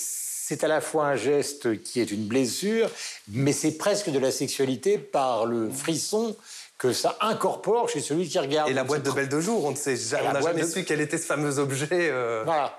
c'est 0.53 0.65
à 0.65 0.69
la 0.69 0.83
fois 0.83 1.07
un 1.07 1.17
geste 1.17 1.83
qui 1.83 1.99
est 2.01 2.11
une 2.11 2.27
blessure, 2.27 2.91
mais 3.29 3.53
c'est 3.55 3.73
presque 3.79 4.11
de 4.11 4.19
la 4.19 4.31
sexualité 4.31 4.99
par 4.99 5.47
le 5.47 5.71
frisson 5.71 6.37
que 6.77 6.93
ça 6.93 7.17
incorpore 7.23 7.89
chez 7.89 8.01
celui 8.01 8.29
qui 8.29 8.39
regarde. 8.39 8.69
Et 8.69 8.75
la 8.75 8.85
boîte 8.85 9.03
de 9.03 9.11
Belle 9.11 9.31
de 9.31 9.41
Jour, 9.41 9.65
on 9.65 9.71
n'a 9.73 10.41
jamais 10.43 10.63
de- 10.63 10.67
su 10.67 10.85
quel 10.85 11.01
était 11.01 11.17
ce 11.17 11.25
fameux 11.25 11.59
objet. 11.59 11.87
euh. 11.93 12.43
Voilà. 12.45 12.79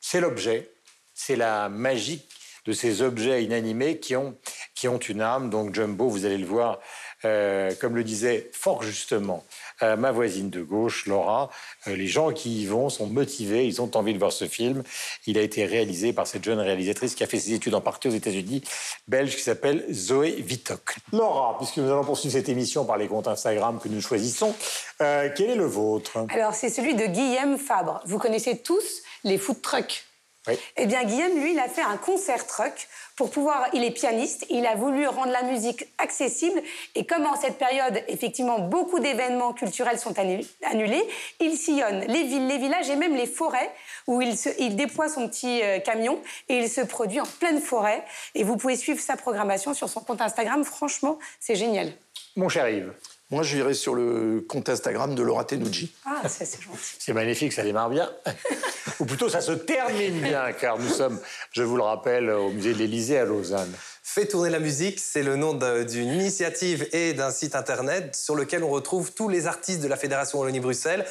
C'est 0.00 0.20
l'objet. 0.20 0.70
C'est 1.12 1.36
la 1.36 1.68
magie 1.68 2.24
de 2.64 2.72
ces 2.72 3.02
objets 3.02 3.44
inanimés 3.44 3.98
qui 3.98 4.16
ont, 4.16 4.34
qui 4.74 4.88
ont 4.88 4.98
une 4.98 5.20
âme. 5.20 5.50
Donc 5.50 5.74
Jumbo, 5.74 6.08
vous 6.08 6.24
allez 6.24 6.38
le 6.38 6.46
voir, 6.46 6.78
euh, 7.26 7.72
comme 7.80 7.94
le 7.94 8.04
disait 8.04 8.48
fort 8.54 8.82
justement 8.82 9.44
ma 9.80 10.12
voisine 10.12 10.50
de 10.50 10.62
gauche, 10.62 11.06
Laura, 11.06 11.50
euh, 11.86 11.96
les 11.96 12.06
gens 12.06 12.32
qui 12.32 12.62
y 12.62 12.66
vont 12.66 12.88
sont 12.88 13.06
motivés, 13.06 13.66
ils 13.66 13.80
ont 13.80 13.90
envie 13.96 14.14
de 14.14 14.18
voir 14.18 14.32
ce 14.32 14.46
film. 14.46 14.82
Il 15.26 15.38
a 15.38 15.42
été 15.42 15.64
réalisé 15.64 16.12
par 16.12 16.26
cette 16.26 16.44
jeune 16.44 16.60
réalisatrice 16.60 17.14
qui 17.14 17.24
a 17.24 17.26
fait 17.26 17.38
ses 17.38 17.54
études 17.54 17.74
en 17.74 17.80
partie 17.80 18.08
aux 18.08 18.12
États-Unis, 18.12 18.62
belge, 19.08 19.36
qui 19.36 19.42
s'appelle 19.42 19.84
Zoé 19.90 20.32
Vitok. 20.32 20.96
Laura, 21.12 21.56
puisque 21.58 21.78
nous 21.78 21.90
allons 21.90 22.04
poursuivre 22.04 22.34
cette 22.34 22.48
émission 22.48 22.84
par 22.84 22.96
les 22.96 23.08
comptes 23.08 23.28
Instagram 23.28 23.78
que 23.82 23.88
nous 23.88 24.00
choisissons, 24.00 24.54
euh, 25.00 25.30
quel 25.34 25.50
est 25.50 25.56
le 25.56 25.66
vôtre? 25.66 26.26
Alors, 26.30 26.54
c'est 26.54 26.70
celui 26.70 26.94
de 26.94 27.06
Guillaume 27.06 27.58
Fabre. 27.58 28.00
Vous 28.06 28.18
connaissez 28.18 28.58
tous 28.58 29.02
les 29.24 29.38
food 29.38 29.60
trucks. 29.62 30.04
Oui. 30.48 30.54
Eh 30.76 30.86
bien, 30.86 31.04
Guillaume, 31.04 31.38
lui, 31.38 31.52
il 31.52 31.58
a 31.60 31.68
fait 31.68 31.82
un 31.82 31.96
concert 31.96 32.44
truck 32.48 32.88
pour 33.14 33.30
pouvoir. 33.30 33.68
Il 33.74 33.84
est 33.84 33.92
pianiste, 33.92 34.44
il 34.50 34.66
a 34.66 34.74
voulu 34.74 35.06
rendre 35.06 35.30
la 35.30 35.44
musique 35.44 35.86
accessible. 35.98 36.60
Et 36.96 37.06
comme 37.06 37.24
en 37.26 37.36
cette 37.40 37.58
période, 37.58 38.02
effectivement, 38.08 38.58
beaucoup 38.58 38.98
d'événements 38.98 39.52
culturels 39.52 40.00
sont 40.00 40.14
annu- 40.18 40.44
annulés, 40.64 41.04
il 41.38 41.56
sillonne 41.56 42.00
les 42.08 42.24
villes, 42.24 42.48
les 42.48 42.58
villages 42.58 42.90
et 42.90 42.96
même 42.96 43.14
les 43.14 43.26
forêts 43.26 43.70
où 44.08 44.20
il, 44.20 44.36
se- 44.36 44.48
il 44.58 44.74
déploie 44.74 45.08
son 45.08 45.28
petit 45.28 45.62
euh, 45.62 45.78
camion 45.78 46.20
et 46.48 46.58
il 46.58 46.68
se 46.68 46.80
produit 46.80 47.20
en 47.20 47.26
pleine 47.38 47.60
forêt. 47.60 48.02
Et 48.34 48.42
vous 48.42 48.56
pouvez 48.56 48.74
suivre 48.74 49.00
sa 49.00 49.16
programmation 49.16 49.74
sur 49.74 49.88
son 49.88 50.00
compte 50.00 50.20
Instagram. 50.20 50.64
Franchement, 50.64 51.20
c'est 51.38 51.54
génial. 51.54 51.92
Mon 52.34 52.48
cher 52.48 52.68
Yves. 52.68 52.92
Moi, 53.32 53.42
j'irai 53.42 53.72
sur 53.72 53.94
le 53.94 54.44
compte 54.46 54.68
Instagram 54.68 55.14
de 55.14 55.22
Laura 55.22 55.44
Tenucci. 55.46 55.90
Ah, 56.04 56.20
c'est 56.28 56.44
gentil. 56.62 56.78
C'est 56.98 57.14
magnifique, 57.14 57.54
ça 57.54 57.62
démarre 57.62 57.88
bien. 57.88 58.10
Ou 59.00 59.06
plutôt, 59.06 59.30
ça 59.30 59.40
se 59.40 59.52
termine 59.52 60.20
bien, 60.20 60.52
car 60.52 60.78
nous 60.78 60.90
sommes, 60.90 61.18
je 61.50 61.62
vous 61.62 61.78
le 61.78 61.82
rappelle, 61.82 62.28
au 62.28 62.50
musée 62.50 62.74
de 62.74 62.78
l'Élysée 62.78 63.18
à 63.18 63.24
Lausanne. 63.24 63.72
Fait 64.02 64.26
tourner 64.26 64.50
la 64.50 64.58
musique, 64.58 65.00
c'est 65.00 65.22
le 65.22 65.36
nom 65.36 65.54
d'une 65.54 66.12
initiative 66.12 66.86
et 66.92 67.14
d'un 67.14 67.30
site 67.30 67.56
internet 67.56 68.14
sur 68.14 68.34
lequel 68.34 68.64
on 68.64 68.68
retrouve 68.68 69.12
tous 69.12 69.30
les 69.30 69.46
artistes 69.46 69.80
de 69.80 69.88
la 69.88 69.96
Fédération 69.96 70.38
Wallonie-Bruxelles 70.40 71.06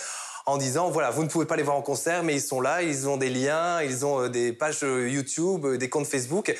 en 0.45 0.57
disant 0.57 0.89
voilà, 0.89 1.11
vous 1.11 1.23
ne 1.23 1.27
pouvez 1.27 1.45
pas 1.45 1.55
les 1.55 1.63
voir 1.63 1.77
en 1.77 1.81
concert, 1.81 2.23
mais 2.23 2.35
ils 2.35 2.41
sont 2.41 2.61
là, 2.61 2.81
ils 2.81 3.07
ont 3.07 3.17
des 3.17 3.29
liens, 3.29 3.81
ils 3.81 4.05
ont 4.05 4.23
euh, 4.23 4.29
des 4.29 4.53
pages 4.53 4.83
euh, 4.83 5.09
YouTube, 5.09 5.65
euh, 5.65 5.77
des 5.77 5.89
comptes 5.89 6.07
Facebook. 6.07 6.55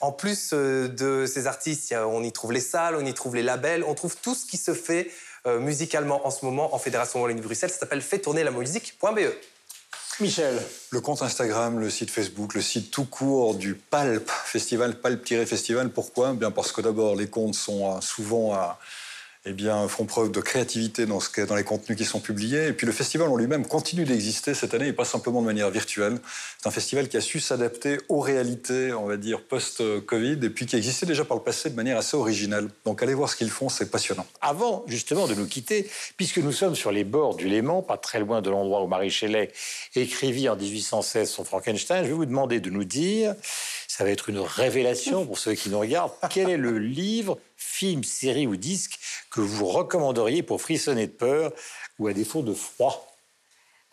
En 0.00 0.12
plus 0.12 0.52
de 0.52 1.26
ces 1.26 1.46
artistes, 1.46 1.94
on 2.06 2.22
y 2.22 2.32
trouve 2.32 2.52
les 2.52 2.60
salles, 2.60 2.96
on 2.96 3.04
y 3.04 3.14
trouve 3.14 3.34
les 3.34 3.42
labels, 3.42 3.84
on 3.86 3.94
trouve 3.94 4.16
tout 4.16 4.34
ce 4.34 4.46
qui 4.46 4.56
se 4.56 4.74
fait 4.74 5.10
musicalement 5.60 6.26
en 6.26 6.30
ce 6.32 6.44
moment 6.44 6.74
en 6.74 6.78
Fédération 6.78 7.22
Wallonie-Bruxelles. 7.22 7.70
Ça 7.70 7.78
s'appelle 7.78 8.02
fait 8.02 8.18
tourner 8.18 8.42
la 8.42 8.50
musique.be. 8.50 9.20
Michel. 10.18 10.60
Le 10.90 11.00
compte 11.00 11.22
Instagram, 11.22 11.78
le 11.78 11.88
site 11.88 12.10
Facebook, 12.10 12.54
le 12.54 12.62
site 12.62 12.90
tout 12.90 13.04
court 13.04 13.54
du 13.54 13.74
PALP, 13.74 14.28
festival, 14.28 15.00
PALP-festival. 15.00 15.90
Pourquoi? 15.90 16.32
Bien 16.32 16.50
parce 16.50 16.72
que 16.72 16.80
d'abord, 16.80 17.14
les 17.14 17.28
comptes 17.28 17.54
sont 17.54 18.00
souvent 18.00 18.54
à, 18.54 18.78
eh 19.48 19.52
bien, 19.52 19.86
font 19.86 20.06
preuve 20.06 20.32
de 20.32 20.40
créativité 20.40 21.06
dans, 21.06 21.20
les 21.54 21.62
contenus 21.62 21.96
qui 21.96 22.04
sont 22.04 22.18
publiés. 22.18 22.66
Et 22.66 22.72
puis 22.72 22.84
le 22.84 22.92
festival 22.92 23.28
en 23.28 23.36
lui-même 23.36 23.64
continue 23.64 24.04
d'exister 24.04 24.54
cette 24.54 24.74
année 24.74 24.88
et 24.88 24.92
pas 24.92 25.04
simplement 25.04 25.40
de 25.40 25.46
manière 25.46 25.70
virtuelle. 25.70 26.18
C'est 26.58 26.66
un 26.66 26.72
festival 26.72 27.08
qui 27.08 27.16
a 27.16 27.20
su 27.20 27.38
s'adapter 27.38 27.98
aux 28.08 28.18
réalités, 28.18 28.92
on 28.92 29.06
va 29.06 29.16
dire, 29.16 29.42
post-Covid, 29.42 30.40
et 30.42 30.50
puis 30.50 30.66
qui 30.66 30.74
existait 30.74 31.06
déjà 31.06 31.24
par 31.24 31.36
le 31.36 31.44
passé 31.44 31.70
de 31.70 31.76
manière 31.76 31.96
assez 31.96 32.16
originale. 32.16 32.68
Donc 32.84 33.04
allez 33.04 33.14
voir 33.14 33.30
ce 33.30 33.36
qu'ils 33.36 33.50
font, 33.50 33.68
c'est 33.68 33.88
passionnant. 33.88 34.26
Avant 34.40 34.84
justement 34.88 35.28
de 35.28 35.34
nous 35.34 35.46
quitter, 35.46 35.88
puisque 36.16 36.38
nous 36.38 36.52
sommes 36.52 36.74
sur 36.74 36.90
les 36.90 37.04
bords 37.04 37.36
du 37.36 37.48
Léman, 37.48 37.82
pas 37.82 37.98
très 37.98 38.18
loin 38.18 38.42
de 38.42 38.50
l'endroit 38.50 38.82
où 38.82 38.88
Marie 38.88 39.10
Shelley 39.10 39.52
écrivit 39.94 40.48
en 40.48 40.56
1816 40.56 41.30
son 41.30 41.44
Frankenstein, 41.44 42.02
je 42.02 42.08
vais 42.08 42.14
vous 42.14 42.26
demander 42.26 42.58
de 42.58 42.70
nous 42.70 42.84
dire, 42.84 43.36
ça 43.96 44.04
va 44.04 44.10
être 44.10 44.28
une 44.28 44.40
révélation 44.40 45.24
pour 45.24 45.38
ceux 45.38 45.54
qui 45.54 45.70
nous 45.70 45.78
regardent, 45.78 46.12
quel 46.30 46.50
est 46.50 46.58
le 46.58 46.78
livre, 46.78 47.38
film, 47.56 48.04
série 48.04 48.46
ou 48.46 48.54
disque 48.56 48.98
que 49.30 49.40
vous 49.40 49.64
recommanderiez 49.66 50.42
pour 50.42 50.60
frissonner 50.60 51.06
de 51.06 51.12
peur 51.12 51.50
ou 51.98 52.06
à 52.06 52.12
défaut 52.12 52.42
de 52.42 52.52
froid? 52.52 53.10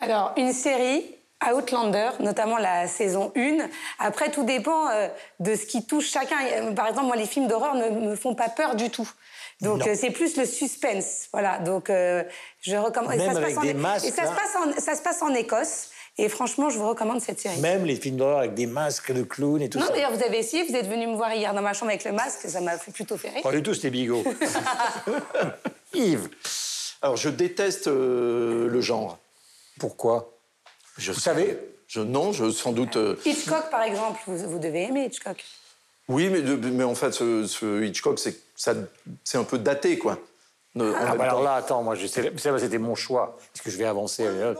Alors, 0.00 0.34
une 0.36 0.52
série, 0.52 1.06
Outlander, 1.50 2.10
notamment 2.20 2.58
la 2.58 2.86
saison 2.86 3.32
1. 3.34 3.66
Après, 3.98 4.30
tout 4.30 4.44
dépend 4.44 4.90
euh, 4.90 5.08
de 5.40 5.54
ce 5.54 5.64
qui 5.64 5.86
touche 5.86 6.10
chacun. 6.10 6.74
Par 6.74 6.88
exemple, 6.88 7.06
moi, 7.06 7.16
les 7.16 7.26
films 7.26 7.48
d'horreur 7.48 7.74
ne 7.74 7.88
me 7.88 8.14
font 8.14 8.34
pas 8.34 8.50
peur 8.50 8.74
du 8.76 8.90
tout. 8.90 9.10
Donc, 9.62 9.86
euh, 9.86 9.94
c'est 9.98 10.10
plus 10.10 10.36
le 10.36 10.44
suspense. 10.44 11.28
Voilà. 11.32 11.58
Donc, 11.60 11.88
euh, 11.88 12.24
je 12.60 12.76
recommande. 12.76 13.16
Même 13.16 13.26
ça 13.32 13.40
se 13.40 13.44
avec 13.44 13.56
en- 13.58 13.62
des 13.62 13.72
masques, 13.74 14.06
Et 14.06 14.10
ça, 14.10 14.24
là 14.24 14.30
se 14.30 14.34
passe 14.36 14.56
en, 14.56 14.80
ça 14.80 14.94
se 14.96 15.02
passe 15.02 15.22
en 15.22 15.32
Écosse. 15.34 15.88
Et 16.16 16.28
franchement, 16.28 16.70
je 16.70 16.78
vous 16.78 16.88
recommande 16.88 17.20
cette 17.20 17.40
série. 17.40 17.58
Même 17.60 17.84
les 17.84 17.96
films 17.96 18.16
d'horreur 18.16 18.38
avec 18.38 18.54
des 18.54 18.66
masques 18.66 19.10
de 19.12 19.24
clowns 19.24 19.60
et 19.62 19.68
tout 19.68 19.78
non, 19.80 19.86
ça. 19.86 19.92
d'ailleurs, 19.92 20.12
vous 20.14 20.22
avez 20.22 20.38
essayé, 20.38 20.62
vous 20.62 20.74
êtes 20.76 20.86
venu 20.86 21.08
me 21.08 21.16
voir 21.16 21.34
hier 21.34 21.52
dans 21.54 21.62
ma 21.62 21.72
chambre 21.72 21.90
avec 21.90 22.04
le 22.04 22.12
masque, 22.12 22.48
ça 22.48 22.60
m'a 22.60 22.78
fait 22.78 22.92
plutôt 22.92 23.16
fait 23.16 23.30
rire. 23.30 23.42
Pas 23.42 23.50
du 23.50 23.62
tout, 23.62 23.74
c'était 23.74 23.90
bigot. 23.90 24.22
Yves. 25.94 26.28
Alors, 27.02 27.16
je 27.16 27.28
déteste 27.28 27.88
euh, 27.88 28.68
le 28.68 28.80
genre. 28.80 29.18
Pourquoi? 29.78 30.32
Je 30.98 31.12
Vous 31.12 31.20
savez? 31.20 31.58
Je, 31.88 32.00
Non, 32.00 32.32
je, 32.32 32.50
sans 32.50 32.72
doute. 32.72 32.96
euh, 32.96 33.16
Hitchcock, 33.24 33.68
par 33.70 33.82
exemple, 33.82 34.20
vous, 34.26 34.38
vous 34.50 34.58
devez 34.58 34.84
aimer 34.84 35.06
Hitchcock. 35.06 35.44
oui, 36.08 36.28
mais, 36.30 36.84
en 36.84 36.94
fait, 36.94 37.12
ce, 37.12 37.46
ce 37.46 37.82
Hitchcock, 37.82 38.18
c'est 38.18 38.36
ça- 38.56 38.74
c'est 39.24 39.38
un 39.38 39.44
peu 39.44 39.58
daté, 39.58 39.98
quoi. 39.98 40.18
Ne- 40.76 40.92
Ah, 40.96 41.14
bah 41.14 41.24
alors 41.24 41.38
temps. 41.38 41.42
là, 41.44 41.54
attends, 41.54 41.82
moi, 41.84 41.94
c'était 41.96 42.78
mon 42.78 42.94
choix. 42.96 43.36
Parce 43.52 43.64
que 43.64 43.70
je 43.70 43.76
vais 43.76 43.84
avancer. 43.84 44.24
euh, 44.26 44.54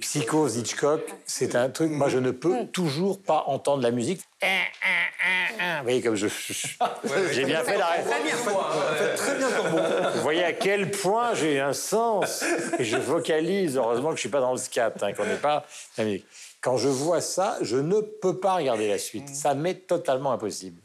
Psychose, 0.00 0.56
Hitchcock, 0.56 1.02
c'est 1.26 1.54
un 1.56 1.68
truc. 1.68 1.90
Moi, 1.90 2.08
je 2.08 2.18
ne 2.18 2.30
peux 2.30 2.66
toujours 2.72 3.20
pas 3.20 3.44
entendre 3.46 3.82
la 3.82 3.90
musique. 3.90 4.22
Hein, 4.42 5.78
Vous 5.78 5.82
voyez, 5.82 6.00
comme 6.00 6.14
je. 6.14 6.28
J'ai 7.32 7.44
bien 7.44 7.62
fait 7.64 7.76
la 7.76 7.86
Très 8.02 8.22
bien 9.36 9.48
pour 9.50 10.10
Vous 10.14 10.20
voyez 10.22 10.44
à 10.44 10.52
quel 10.52 10.90
point 10.90 11.34
j'ai 11.34 11.60
un 11.60 11.72
sens 11.74 12.44
et 12.78 12.84
je 12.84 12.96
vocalise. 12.96 13.76
Heureusement 13.76 14.10
que 14.10 14.16
je 14.16 14.20
suis 14.20 14.28
pas 14.28 14.40
dans 14.40 14.52
le 14.52 14.58
scat, 14.58 14.92
hein, 15.02 15.12
qu'on 15.12 15.26
n'est 15.26 15.34
pas 15.36 15.66
la 15.98 16.04
musique. 16.04 16.24
Quand 16.60 16.76
je 16.76 16.88
vois 16.88 17.20
ça, 17.20 17.56
je 17.60 17.76
ne 17.76 18.00
peux 18.00 18.38
pas 18.38 18.54
regarder 18.56 18.88
la 18.88 18.98
suite. 18.98 19.28
Ça 19.34 19.54
m'est 19.54 19.86
totalement 19.86 20.32
impossible. 20.32 20.80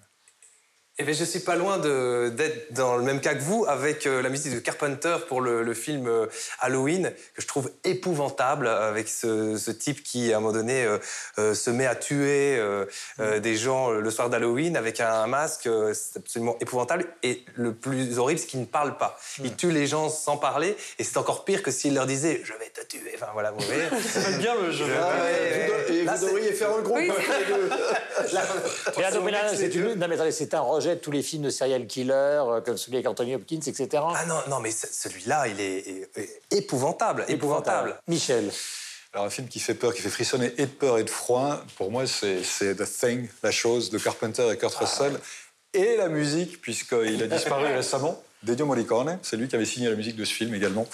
Eh 0.99 1.03
bien, 1.05 1.13
je 1.15 1.23
suis 1.23 1.39
pas 1.39 1.55
loin 1.55 1.79
d'être 1.79 2.71
dans 2.71 2.97
le 2.97 3.01
même 3.03 3.19
cas 3.19 3.33
que 3.33 3.41
vous 3.41 3.65
avec 3.67 4.05
euh, 4.05 4.21
la 4.21 4.29
musique 4.29 4.53
de 4.53 4.59
Carpenter 4.59 5.15
pour 5.27 5.41
le, 5.41 5.63
le 5.63 5.73
film 5.73 6.05
euh, 6.05 6.27
Halloween, 6.59 7.11
que 7.33 7.41
je 7.41 7.47
trouve 7.47 7.71
épouvantable, 7.83 8.67
avec 8.67 9.07
ce, 9.09 9.57
ce 9.57 9.71
type 9.71 10.03
qui, 10.03 10.31
à 10.31 10.37
un 10.37 10.39
moment 10.39 10.53
donné, 10.53 10.85
euh, 10.85 10.99
euh, 11.39 11.55
se 11.55 11.71
met 11.71 11.87
à 11.87 11.95
tuer 11.95 12.57
euh, 12.59 12.85
euh, 13.19 13.39
des 13.39 13.55
gens 13.55 13.89
le 13.89 14.11
soir 14.11 14.29
d'Halloween 14.29 14.77
avec 14.77 14.99
un 14.99 15.25
masque. 15.25 15.65
euh, 15.65 15.95
c'est 15.95 16.19
absolument 16.19 16.57
épouvantable. 16.61 17.07
Et 17.23 17.43
le 17.55 17.73
plus 17.73 18.19
horrible, 18.19 18.39
c'est 18.39 18.45
qu'il 18.45 18.59
ne 18.59 18.65
parle 18.65 18.95
pas. 18.99 19.19
Il 19.43 19.55
tue 19.55 19.71
les 19.71 19.87
gens 19.87 20.09
sans 20.09 20.37
parler, 20.37 20.77
et 20.99 21.03
c'est 21.03 21.17
encore 21.17 21.43
pire 21.43 21.63
que 21.63 21.71
s'il 21.71 21.95
leur 21.95 22.05
disait 22.05 22.41
«je 22.43 22.53
vais 22.53 22.69
te 22.69 22.85
tuer». 22.85 23.13
Enfin, 23.15 23.29
voilà, 23.33 23.49
vous 23.49 23.61
voyez. 23.65 23.81
J'aime 24.13 24.37
bien 24.37 24.53
le 24.61 24.69
jeu. 24.71 24.85
Ah, 25.01 25.11
et 25.31 25.65
vous, 25.65 25.91
et 25.91 26.05
c'est- 26.17 26.25
devriez 26.27 26.51
faire 26.53 26.69
un 26.75 26.81
groupe. 26.81 26.97
Oui, 26.97 27.07
là, 28.31 28.41
c'est 29.55 29.73
une- 29.73 29.95
non, 29.95 30.07
mais 30.07 30.13
attendez, 30.15 30.31
c'est 30.31 30.53
un 30.53 30.61
tous 31.01 31.11
les 31.11 31.23
films 31.23 31.43
de 31.43 31.49
serial 31.49 31.87
killers, 31.87 32.11
euh, 32.13 32.61
comme 32.61 32.77
celui 32.77 32.97
avec 32.97 33.07
Anthony 33.07 33.35
Hopkins, 33.35 33.59
etc. 33.65 33.87
Ah 34.15 34.25
non, 34.27 34.39
non, 34.49 34.59
mais 34.59 34.71
ce- 34.71 34.87
celui-là, 34.91 35.47
il 35.47 35.59
est, 35.59 35.77
est- 35.79 36.09
est 36.17 36.41
épouvantable, 36.51 37.25
épouvantable. 37.27 37.99
Michel. 38.07 38.51
Alors, 39.13 39.25
un 39.27 39.29
film 39.29 39.47
qui 39.47 39.59
fait 39.59 39.75
peur, 39.75 39.93
qui 39.93 40.01
fait 40.01 40.09
frissonner 40.09 40.53
et 40.57 40.65
de 40.65 40.71
peur 40.71 40.97
et 40.97 41.03
de 41.03 41.09
froid, 41.09 41.63
pour 41.77 41.91
moi, 41.91 42.03
c'est 42.07 42.75
The 42.75 42.83
Thing, 42.99 43.27
la 43.43 43.51
chose 43.51 43.89
de 43.91 43.97
Carpenter 43.99 44.49
et 44.51 44.57
Kurt 44.57 44.73
Russell. 44.75 45.19
Et 45.73 45.97
la 45.97 46.07
musique, 46.07 46.61
puisqu'il 46.61 47.21
a 47.23 47.27
disparu 47.27 47.65
récemment, 47.73 48.21
d'Ennio 48.43 48.65
Morricone. 48.65 49.19
C'est 49.21 49.37
lui 49.37 49.47
qui 49.47 49.55
avait 49.55 49.65
signé 49.65 49.89
la 49.89 49.95
musique 49.95 50.15
de 50.15 50.25
ce 50.25 50.33
film 50.33 50.53
également. 50.55 50.87